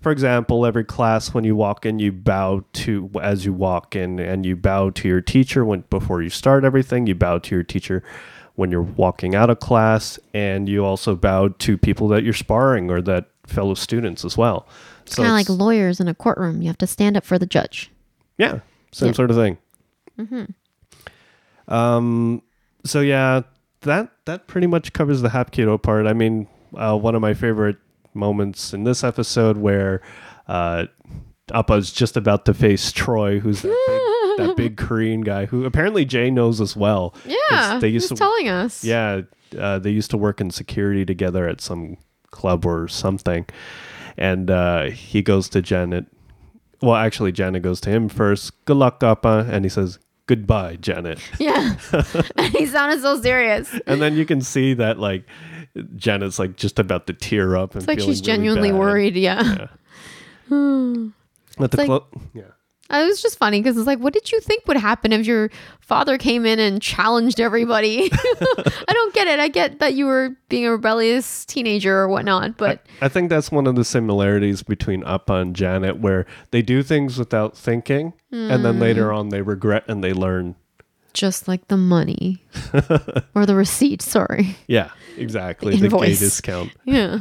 for 0.02 0.12
example, 0.12 0.68
every 0.68 0.84
class 0.84 1.34
when 1.34 1.44
you 1.46 1.56
walk 1.56 1.84
in, 1.84 1.98
you 1.98 2.12
bow 2.12 2.64
to 2.74 3.10
as 3.24 3.44
you 3.44 3.52
walk 3.54 3.96
in, 3.96 4.20
and 4.20 4.46
you 4.46 4.56
bow 4.56 4.92
to 4.92 5.08
your 5.08 5.20
teacher 5.20 5.66
when 5.66 5.82
before 5.90 6.22
you 6.22 6.30
start 6.30 6.64
everything. 6.64 7.08
You 7.08 7.16
bow 7.16 7.40
to 7.40 7.56
your 7.56 7.64
teacher 7.64 8.04
when 8.54 8.70
you're 8.70 8.84
walking 8.84 9.34
out 9.34 9.50
of 9.50 9.60
class, 9.62 10.20
and 10.32 10.70
you 10.70 10.86
also 10.86 11.16
bow 11.16 11.48
to 11.48 11.76
people 11.76 12.08
that 12.10 12.24
you're 12.24 12.34
sparring 12.34 12.92
or 12.92 13.02
that 13.02 13.30
fellow 13.48 13.74
students 13.74 14.24
as 14.24 14.38
well. 14.38 14.68
So 15.06 15.24
kind 15.24 15.30
of 15.30 15.34
like 15.34 15.50
lawyers 15.50 16.00
in 16.00 16.08
a 16.08 16.14
courtroom. 16.14 16.62
You 16.62 16.68
have 16.68 16.78
to 16.80 16.88
stand 16.88 17.18
up 17.18 17.24
for 17.24 17.40
the 17.40 17.48
judge. 17.48 17.90
yeah, 18.38 18.60
same 18.92 19.08
Yeah. 19.08 19.14
sort 19.14 19.32
of 19.32 19.38
thing. 19.38 19.58
Mm-hmm. 20.20 20.44
Um. 21.68 22.42
So 22.86 23.02
yeah, 23.02 23.42
that 23.82 24.12
that 24.26 24.48
pretty 24.48 24.68
much 24.68 24.94
covers 24.94 25.22
the 25.22 25.30
Hapkido 25.30 25.82
part. 25.82 26.08
I 26.08 26.14
mean, 26.14 26.48
uh, 26.76 26.98
one 26.98 27.16
of 27.16 27.22
my 27.22 27.34
favorite 27.34 27.78
moments 28.14 28.74
in 28.74 28.84
this 28.84 29.04
episode 29.04 29.58
where 29.58 30.02
uh, 30.48 30.86
Appa's 31.54 31.92
just 31.92 32.16
about 32.18 32.46
to 32.46 32.54
face 32.54 32.92
Troy, 32.92 33.40
who's 33.40 33.62
that 33.62 34.36
big, 34.38 34.48
that 34.48 34.56
big 34.58 34.78
Korean 34.78 35.22
guy 35.22 35.46
who 35.46 35.66
apparently 35.66 36.06
Jay 36.06 36.30
knows 36.30 36.62
as 36.62 36.76
well. 36.76 37.16
Yeah, 37.26 37.80
they 37.80 37.90
used 37.90 38.10
he's 38.10 38.18
to 38.18 38.24
telling 38.24 38.48
us. 38.50 38.84
yeah, 38.84 39.22
uh, 39.58 39.80
they 39.80 39.92
used 39.92 40.12
to 40.12 40.18
work 40.18 40.42
in 40.42 40.52
security 40.52 41.06
together 41.06 41.48
at 41.48 41.62
some 41.62 41.98
club 42.32 42.66
or 42.66 42.88
something. 42.88 43.46
And 44.18 44.50
uh, 44.50 44.90
he 44.92 45.22
goes 45.22 45.50
to 45.50 45.62
Janet. 45.62 46.06
Well, 46.82 46.96
actually, 46.96 47.32
Janet 47.32 47.64
goes 47.64 47.82
to 47.82 47.90
him 47.90 48.10
first. 48.10 48.66
Good 48.66 48.78
luck, 48.78 49.04
Appa. 49.04 49.48
And 49.50 49.66
he 49.66 49.70
says, 49.70 50.00
Goodbye, 50.28 50.78
Janet. 50.78 51.20
yeah. 51.40 51.76
and 52.36 52.48
he 52.54 52.66
sounded 52.66 53.02
so 53.02 53.22
serious. 53.22 53.74
And 53.86 54.02
then 54.02 54.16
you 54.16 54.26
can 54.26 54.42
see 54.42 54.74
that, 54.74 54.98
like, 55.00 55.24
Janet's 55.96 56.40
like 56.40 56.56
just 56.56 56.80
about 56.80 57.06
to 57.08 57.14
tear 57.14 57.56
up. 57.58 57.74
And 57.76 57.84
It's 57.84 57.88
like 57.88 58.00
she's 58.00 58.08
really 58.22 58.22
genuinely 58.22 58.72
bad. 58.72 58.80
worried. 58.80 59.16
Yeah. 59.16 59.40
At 60.50 60.50
the 60.50 61.78
like- 61.78 61.86
clo- 61.86 62.08
yeah. 62.34 62.44
It 62.88 63.04
was 63.08 63.20
just 63.22 63.40
funny 63.40 63.62
because 63.62 63.78
it's 63.78 63.88
like, 63.88 63.98
what 64.00 64.14
did 64.14 64.32
you 64.32 64.40
think 64.40 64.68
would 64.68 64.78
happen 64.78 65.12
if 65.12 65.26
your 65.26 65.50
father 65.82 66.20
came 66.20 66.46
in 66.46 66.60
and 66.60 66.80
challenged 66.80 67.40
everybody? 67.42 68.10
I 68.14 68.94
don't 68.94 69.14
get 69.14 69.28
it. 69.28 69.40
I 69.40 69.48
get 69.48 69.80
that 69.80 69.96
you 69.96 70.06
were 70.06 70.36
being 70.50 70.68
a 70.68 70.72
rebellious 70.72 71.46
teenager 71.46 71.98
or 71.98 72.08
whatnot, 72.08 72.58
but 72.58 72.86
I 73.02 73.08
think 73.10 73.30
that's 73.32 73.52
one 73.52 73.66
of 73.66 73.74
the 73.76 73.84
similarities 73.84 74.62
between 74.62 75.04
Appa 75.04 75.34
and 75.34 75.56
Janet, 75.56 76.00
where 76.00 76.28
they 76.52 76.62
do 76.62 76.84
things 76.84 77.18
without 77.18 77.58
thinking, 77.58 78.14
and 78.32 78.64
then 78.64 78.80
later 78.80 79.10
Hmm. 79.12 79.16
on 79.18 79.30
they 79.30 79.42
regret 79.42 79.86
and 79.88 80.04
they 80.04 80.14
learn. 80.14 80.56
just 81.14 81.48
like 81.48 81.68
the 81.70 81.78
money 81.78 82.44
or 83.34 83.46
the 83.48 83.56
receipt. 83.56 84.02
Sorry. 84.04 84.58
Yeah, 84.68 84.92
exactly. 85.18 85.72
The 85.72 85.80
gay 85.80 85.86
Invoice. 85.86 86.20
discount. 86.20 86.72
Yeah. 86.86 87.20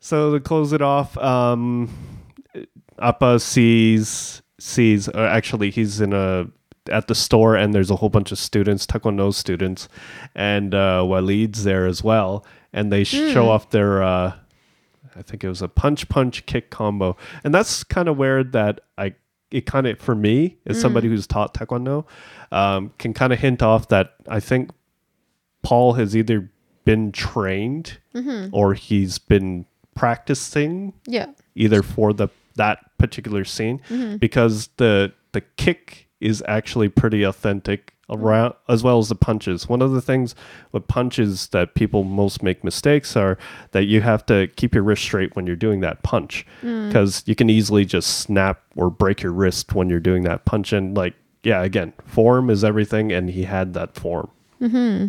So 0.00 0.32
to 0.32 0.40
close 0.40 0.72
it 0.72 0.82
off, 0.82 1.16
um, 1.18 1.88
Appa 2.98 3.40
sees 3.40 4.42
sees. 4.58 5.08
Or 5.08 5.26
actually, 5.26 5.70
he's 5.70 6.00
in 6.00 6.12
a 6.12 6.46
at 6.90 7.06
the 7.06 7.14
store, 7.14 7.54
and 7.56 7.72
there's 7.74 7.90
a 7.90 7.96
whole 7.96 8.08
bunch 8.08 8.32
of 8.32 8.38
students, 8.38 8.86
Taekwondo 8.86 9.32
students, 9.32 9.88
and 10.34 10.74
uh, 10.74 11.02
Walid's 11.06 11.64
there 11.64 11.86
as 11.86 12.02
well, 12.02 12.44
and 12.72 12.92
they 12.92 13.04
show 13.04 13.48
off 13.48 13.70
their. 13.70 14.02
Uh, 14.02 14.32
I 15.14 15.20
think 15.22 15.44
it 15.44 15.48
was 15.48 15.60
a 15.62 15.68
punch 15.68 16.08
punch 16.08 16.46
kick 16.46 16.70
combo, 16.70 17.16
and 17.44 17.54
that's 17.54 17.84
kind 17.84 18.08
of 18.08 18.16
where 18.16 18.42
that 18.44 18.80
I 18.98 19.14
it 19.50 19.66
kind 19.66 19.86
of 19.86 19.98
for 19.98 20.14
me 20.14 20.56
as 20.64 20.80
somebody 20.80 21.08
who's 21.08 21.26
taught 21.26 21.52
Taekwondo 21.52 22.06
um, 22.50 22.90
can 22.98 23.12
kind 23.12 23.32
of 23.34 23.38
hint 23.38 23.62
off 23.62 23.88
that 23.88 24.14
I 24.26 24.40
think 24.40 24.70
Paul 25.62 25.92
has 25.92 26.16
either 26.16 26.50
been 26.86 27.12
trained 27.12 27.98
or 28.52 28.72
he's 28.74 29.18
been 29.18 29.66
practicing 29.94 30.94
Yeah. 31.06 31.26
either 31.54 31.82
for 31.82 32.12
the 32.14 32.28
that 32.56 32.78
particular 32.98 33.44
scene 33.44 33.80
mm-hmm. 33.88 34.16
because 34.16 34.68
the 34.76 35.12
the 35.32 35.40
kick 35.56 36.08
is 36.20 36.42
actually 36.46 36.88
pretty 36.88 37.22
authentic 37.22 37.94
around 38.10 38.54
as 38.68 38.82
well 38.82 38.98
as 38.98 39.08
the 39.08 39.14
punches. 39.14 39.68
One 39.68 39.82
of 39.82 39.92
the 39.92 40.02
things 40.02 40.34
with 40.70 40.86
punches 40.86 41.48
that 41.48 41.74
people 41.74 42.04
most 42.04 42.42
make 42.42 42.62
mistakes 42.62 43.16
are 43.16 43.38
that 43.72 43.84
you 43.84 44.02
have 44.02 44.24
to 44.26 44.48
keep 44.56 44.74
your 44.74 44.84
wrist 44.84 45.02
straight 45.02 45.34
when 45.34 45.46
you're 45.46 45.56
doing 45.56 45.80
that 45.80 46.02
punch 46.02 46.46
mm. 46.62 46.88
because 46.88 47.22
you 47.26 47.34
can 47.34 47.50
easily 47.50 47.84
just 47.84 48.18
snap 48.18 48.62
or 48.76 48.90
break 48.90 49.22
your 49.22 49.32
wrist 49.32 49.74
when 49.74 49.88
you're 49.88 50.00
doing 50.00 50.22
that 50.24 50.44
punch 50.44 50.72
and 50.72 50.96
like 50.96 51.14
yeah 51.42 51.62
again 51.62 51.92
form 52.06 52.50
is 52.50 52.62
everything 52.62 53.10
and 53.10 53.30
he 53.30 53.44
had 53.44 53.74
that 53.74 53.94
form. 53.94 54.30
Mm-hmm. 54.60 55.06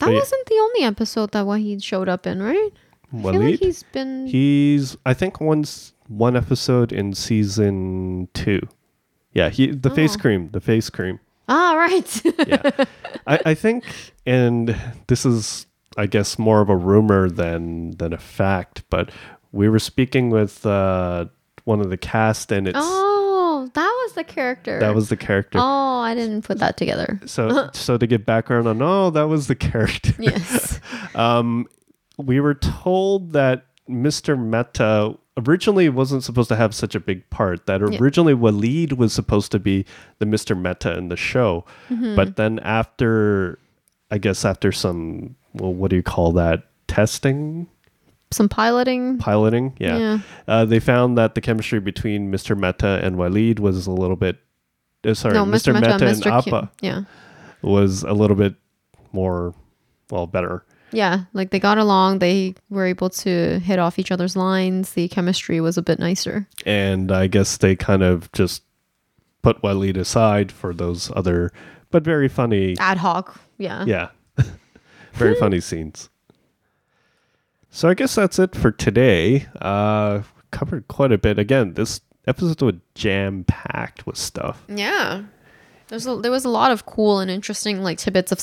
That 0.00 0.06
But 0.06 0.14
wasn't 0.14 0.46
the 0.46 0.58
only 0.60 0.82
episode 0.82 1.32
that 1.32 1.44
Wahid 1.44 1.82
showed 1.82 2.08
up 2.08 2.26
in, 2.26 2.42
right? 2.42 2.70
I 3.12 3.22
feel 3.22 3.40
like 3.40 3.60
he's 3.60 3.82
been. 3.84 4.26
He's 4.26 4.96
I 5.04 5.14
think 5.14 5.40
once 5.40 5.92
one 6.08 6.36
episode 6.36 6.92
in 6.92 7.14
season 7.14 8.28
two. 8.34 8.60
Yeah, 9.32 9.48
he 9.48 9.70
the 9.70 9.90
face 9.90 10.16
Oh. 10.16 10.20
cream, 10.20 10.50
the 10.52 10.60
face 10.60 10.90
cream. 10.90 11.20
Ah, 11.48 11.74
right. 11.76 12.22
Yeah, 12.46 12.84
I, 13.26 13.40
I 13.46 13.54
think, 13.54 13.84
and 14.26 14.76
this 15.08 15.24
is 15.26 15.66
I 15.96 16.06
guess 16.06 16.38
more 16.38 16.60
of 16.60 16.68
a 16.68 16.76
rumor 16.76 17.28
than 17.28 17.92
than 17.96 18.12
a 18.12 18.18
fact, 18.18 18.84
but 18.90 19.10
we 19.52 19.68
were 19.68 19.80
speaking 19.80 20.30
with 20.30 20.64
uh, 20.64 21.26
one 21.64 21.80
of 21.80 21.90
the 21.90 21.96
cast, 21.96 22.52
and 22.52 22.68
it's 22.68 22.78
oh, 22.80 23.68
that 23.74 24.00
was 24.04 24.12
the 24.14 24.22
character. 24.24 24.78
that 24.78 24.94
was 24.94 25.08
the 25.08 25.16
character. 25.16 25.58
Oh, 25.60 25.98
I 26.00 26.14
didn't 26.14 26.42
put 26.42 26.58
that 26.58 26.76
together. 26.76 27.20
So 27.26 27.70
so 27.72 27.98
to 27.98 28.06
give 28.06 28.24
background 28.24 28.68
on, 28.68 28.80
oh, 28.80 29.10
that 29.10 29.28
was 29.28 29.48
the 29.48 29.56
character. 29.56 30.12
Yes. 30.18 30.80
Um, 31.16 31.66
we 32.22 32.40
were 32.40 32.54
told 32.54 33.32
that 33.32 33.66
Mr. 33.88 34.38
Mehta 34.38 35.16
originally 35.46 35.88
wasn't 35.88 36.22
supposed 36.22 36.48
to 36.48 36.56
have 36.56 36.74
such 36.74 36.94
a 36.94 37.00
big 37.00 37.28
part. 37.30 37.66
That 37.66 37.80
Yeah. 37.80 37.98
originally 37.98 38.34
Waleed 38.34 38.92
was 38.94 39.12
supposed 39.12 39.50
to 39.52 39.58
be 39.58 39.84
the 40.18 40.26
Mr. 40.26 40.58
Mehta 40.60 40.96
in 40.96 41.08
the 41.08 41.16
show, 41.16 41.64
Mm-hmm. 41.90 42.14
but 42.16 42.36
then 42.36 42.58
after, 42.60 43.58
I 44.10 44.18
guess 44.18 44.44
after 44.44 44.70
some, 44.72 45.36
well, 45.54 45.72
what 45.72 45.90
do 45.90 45.96
you 45.96 46.02
call 46.02 46.32
that? 46.32 46.64
Testing, 46.88 47.68
Some 48.30 48.48
piloting. 48.48 49.18
piloting, 49.18 49.74
yeah. 49.78 49.98
Yeah. 49.98 50.18
Uh, 50.46 50.64
they 50.64 50.78
found 50.80 51.16
that 51.18 51.34
the 51.34 51.40
chemistry 51.40 51.80
between 51.80 52.30
Mr. 52.30 52.56
Mehta 52.58 53.00
and 53.02 53.16
Waleed 53.16 53.58
was 53.60 53.86
a 53.86 53.92
little 53.92 54.16
bit. 54.16 54.38
Uh, 55.04 55.14
sorry, 55.14 55.34
no, 55.34 55.44
Mr. 55.46 55.72
Mehta, 55.72 55.92
and 55.94 56.02
Mr. 56.02 56.26
Appa 56.30 56.70
Kim. 56.76 56.86
Yeah. 56.88 57.02
was 57.62 58.02
a 58.02 58.12
little 58.12 58.36
bit 58.36 58.54
more, 59.12 59.54
well, 60.10 60.26
better. 60.26 60.64
Yeah. 60.92 61.24
Like 61.32 61.50
they 61.50 61.58
got 61.60 61.78
along. 61.78 62.18
They 62.18 62.54
were 62.68 62.86
able 62.86 63.10
to 63.10 63.58
hit 63.60 63.78
off 63.78 63.98
each 63.98 64.10
other's 64.12 64.36
lines. 64.36 64.92
The 64.92 65.08
chemistry 65.08 65.60
was 65.60 65.76
a 65.78 65.82
bit 65.82 65.98
nicer. 65.98 66.46
and 66.66 67.10
I 67.12 67.26
guess 67.26 67.56
they 67.56 67.76
kind 67.76 68.02
of 68.02 68.30
just 68.32 68.62
put 69.42 69.62
Waleed 69.62 69.96
aside 69.96 70.52
for 70.52 70.74
those 70.74 71.10
other, 71.16 71.50
but 71.90 72.02
very 72.04 72.28
funny, 72.28 72.76
Ad 72.78 72.98
hoc. 72.98 73.40
Yeah. 73.58 73.84
yeah, 73.86 74.08
very 75.14 75.34
funny 75.34 75.60
scenes. 75.60 76.10
So 77.70 77.88
I 77.88 77.94
guess 77.94 78.14
that's 78.16 78.38
it 78.38 78.54
for 78.56 78.70
today. 78.72 79.46
Uh, 79.60 80.22
covered 80.50 80.88
quite 80.88 81.12
a 81.12 81.18
bit. 81.18 81.38
Again, 81.38 81.74
this 81.74 82.00
episode 82.26 82.60
was 82.62 82.74
jam 82.94 83.44
packed 83.44 84.06
with 84.06 84.16
stuff. 84.16 84.62
Yeah. 84.68 85.22
There's 85.90 86.06
a, 86.06 86.16
there 86.16 86.30
was 86.30 86.44
a 86.44 86.48
lot 86.48 86.70
of 86.70 86.86
cool 86.86 87.18
and 87.18 87.30
interesting 87.30 87.82
like 87.82 87.98
tidbits 87.98 88.32
of 88.32 88.40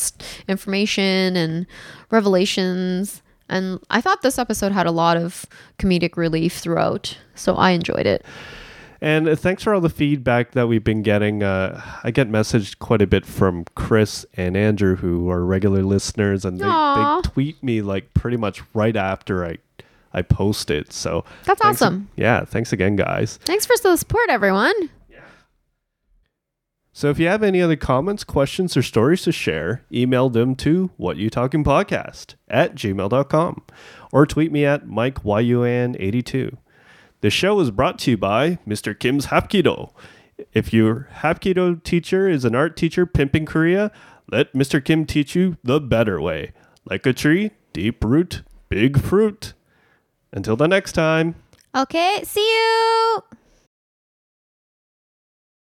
information 0.47 1.35
and 1.35 1.65
revelations. 2.11 3.23
And 3.49 3.79
I 3.89 4.01
thought 4.01 4.21
this 4.21 4.37
episode 4.37 4.73
had 4.73 4.85
a 4.85 4.91
lot 4.91 5.15
of 5.15 5.45
comedic 5.79 6.17
relief 6.17 6.57
throughout. 6.57 7.17
So 7.35 7.55
I 7.55 7.71
enjoyed 7.71 8.05
it. 8.05 8.25
And 8.99 9.29
uh, 9.29 9.35
thanks 9.35 9.63
for 9.63 9.73
all 9.73 9.79
the 9.79 9.89
feedback 9.89 10.51
that 10.51 10.67
we've 10.67 10.83
been 10.83 11.03
getting. 11.03 11.41
Uh, 11.43 11.81
I 12.03 12.11
get 12.11 12.29
messaged 12.29 12.79
quite 12.79 13.01
a 13.01 13.07
bit 13.07 13.25
from 13.25 13.63
Chris 13.75 14.25
and 14.33 14.57
Andrew, 14.57 14.95
who 14.95 15.29
are 15.29 15.45
regular 15.45 15.83
listeners, 15.83 16.43
and 16.43 16.59
they, 16.59 16.65
they 16.65 17.21
tweet 17.23 17.61
me 17.63 17.81
like 17.81 18.13
pretty 18.13 18.37
much 18.37 18.61
right 18.73 18.95
after 18.95 19.45
I 19.45 19.57
I 20.13 20.23
post 20.23 20.71
it. 20.71 20.91
So 20.91 21.25
That's 21.45 21.61
awesome. 21.61 22.09
Yeah, 22.15 22.43
thanks 22.43 22.73
again, 22.73 22.95
guys. 22.95 23.37
Thanks 23.45 23.65
for 23.67 23.75
the 23.81 23.95
support, 23.97 24.29
everyone. 24.29 24.73
So 26.97 27.11
if 27.11 27.19
you 27.19 27.27
have 27.27 27.43
any 27.43 27.61
other 27.61 27.75
comments, 27.75 28.23
questions, 28.23 28.75
or 28.75 28.81
stories 28.81 29.21
to 29.21 29.31
share, 29.31 29.83
email 29.93 30.31
them 30.31 30.55
to 30.55 30.89
whatyoutalkingpodcast 30.99 32.33
at 32.47 32.73
gmail.com 32.73 33.61
or 34.11 34.25
tweet 34.25 34.51
me 34.51 34.65
at 34.65 34.87
MikeYUAN82. 34.87 36.57
The 37.21 37.29
show 37.29 37.59
is 37.59 37.69
brought 37.69 37.99
to 37.99 38.09
you 38.09 38.17
by 38.17 38.57
Mr. 38.67 38.99
Kim's 38.99 39.27
Hapkido. 39.27 39.91
If 40.53 40.73
your 40.73 41.07
Hapkido 41.17 41.83
teacher 41.83 42.27
is 42.27 42.43
an 42.43 42.55
art 42.55 42.75
teacher 42.75 43.05
pimping 43.05 43.45
Korea, 43.45 43.91
let 44.31 44.53
Mr. 44.53 44.83
Kim 44.83 45.05
teach 45.05 45.35
you 45.35 45.57
the 45.63 45.79
better 45.79 46.19
way. 46.19 46.53
Like 46.83 47.05
a 47.05 47.13
tree, 47.13 47.51
deep 47.73 48.03
root, 48.03 48.41
big 48.69 48.99
fruit. 48.99 49.53
Until 50.31 50.55
the 50.55 50.67
next 50.67 50.93
time. 50.93 51.35
Okay, 51.75 52.23
see 52.23 52.41
you. 52.41 53.36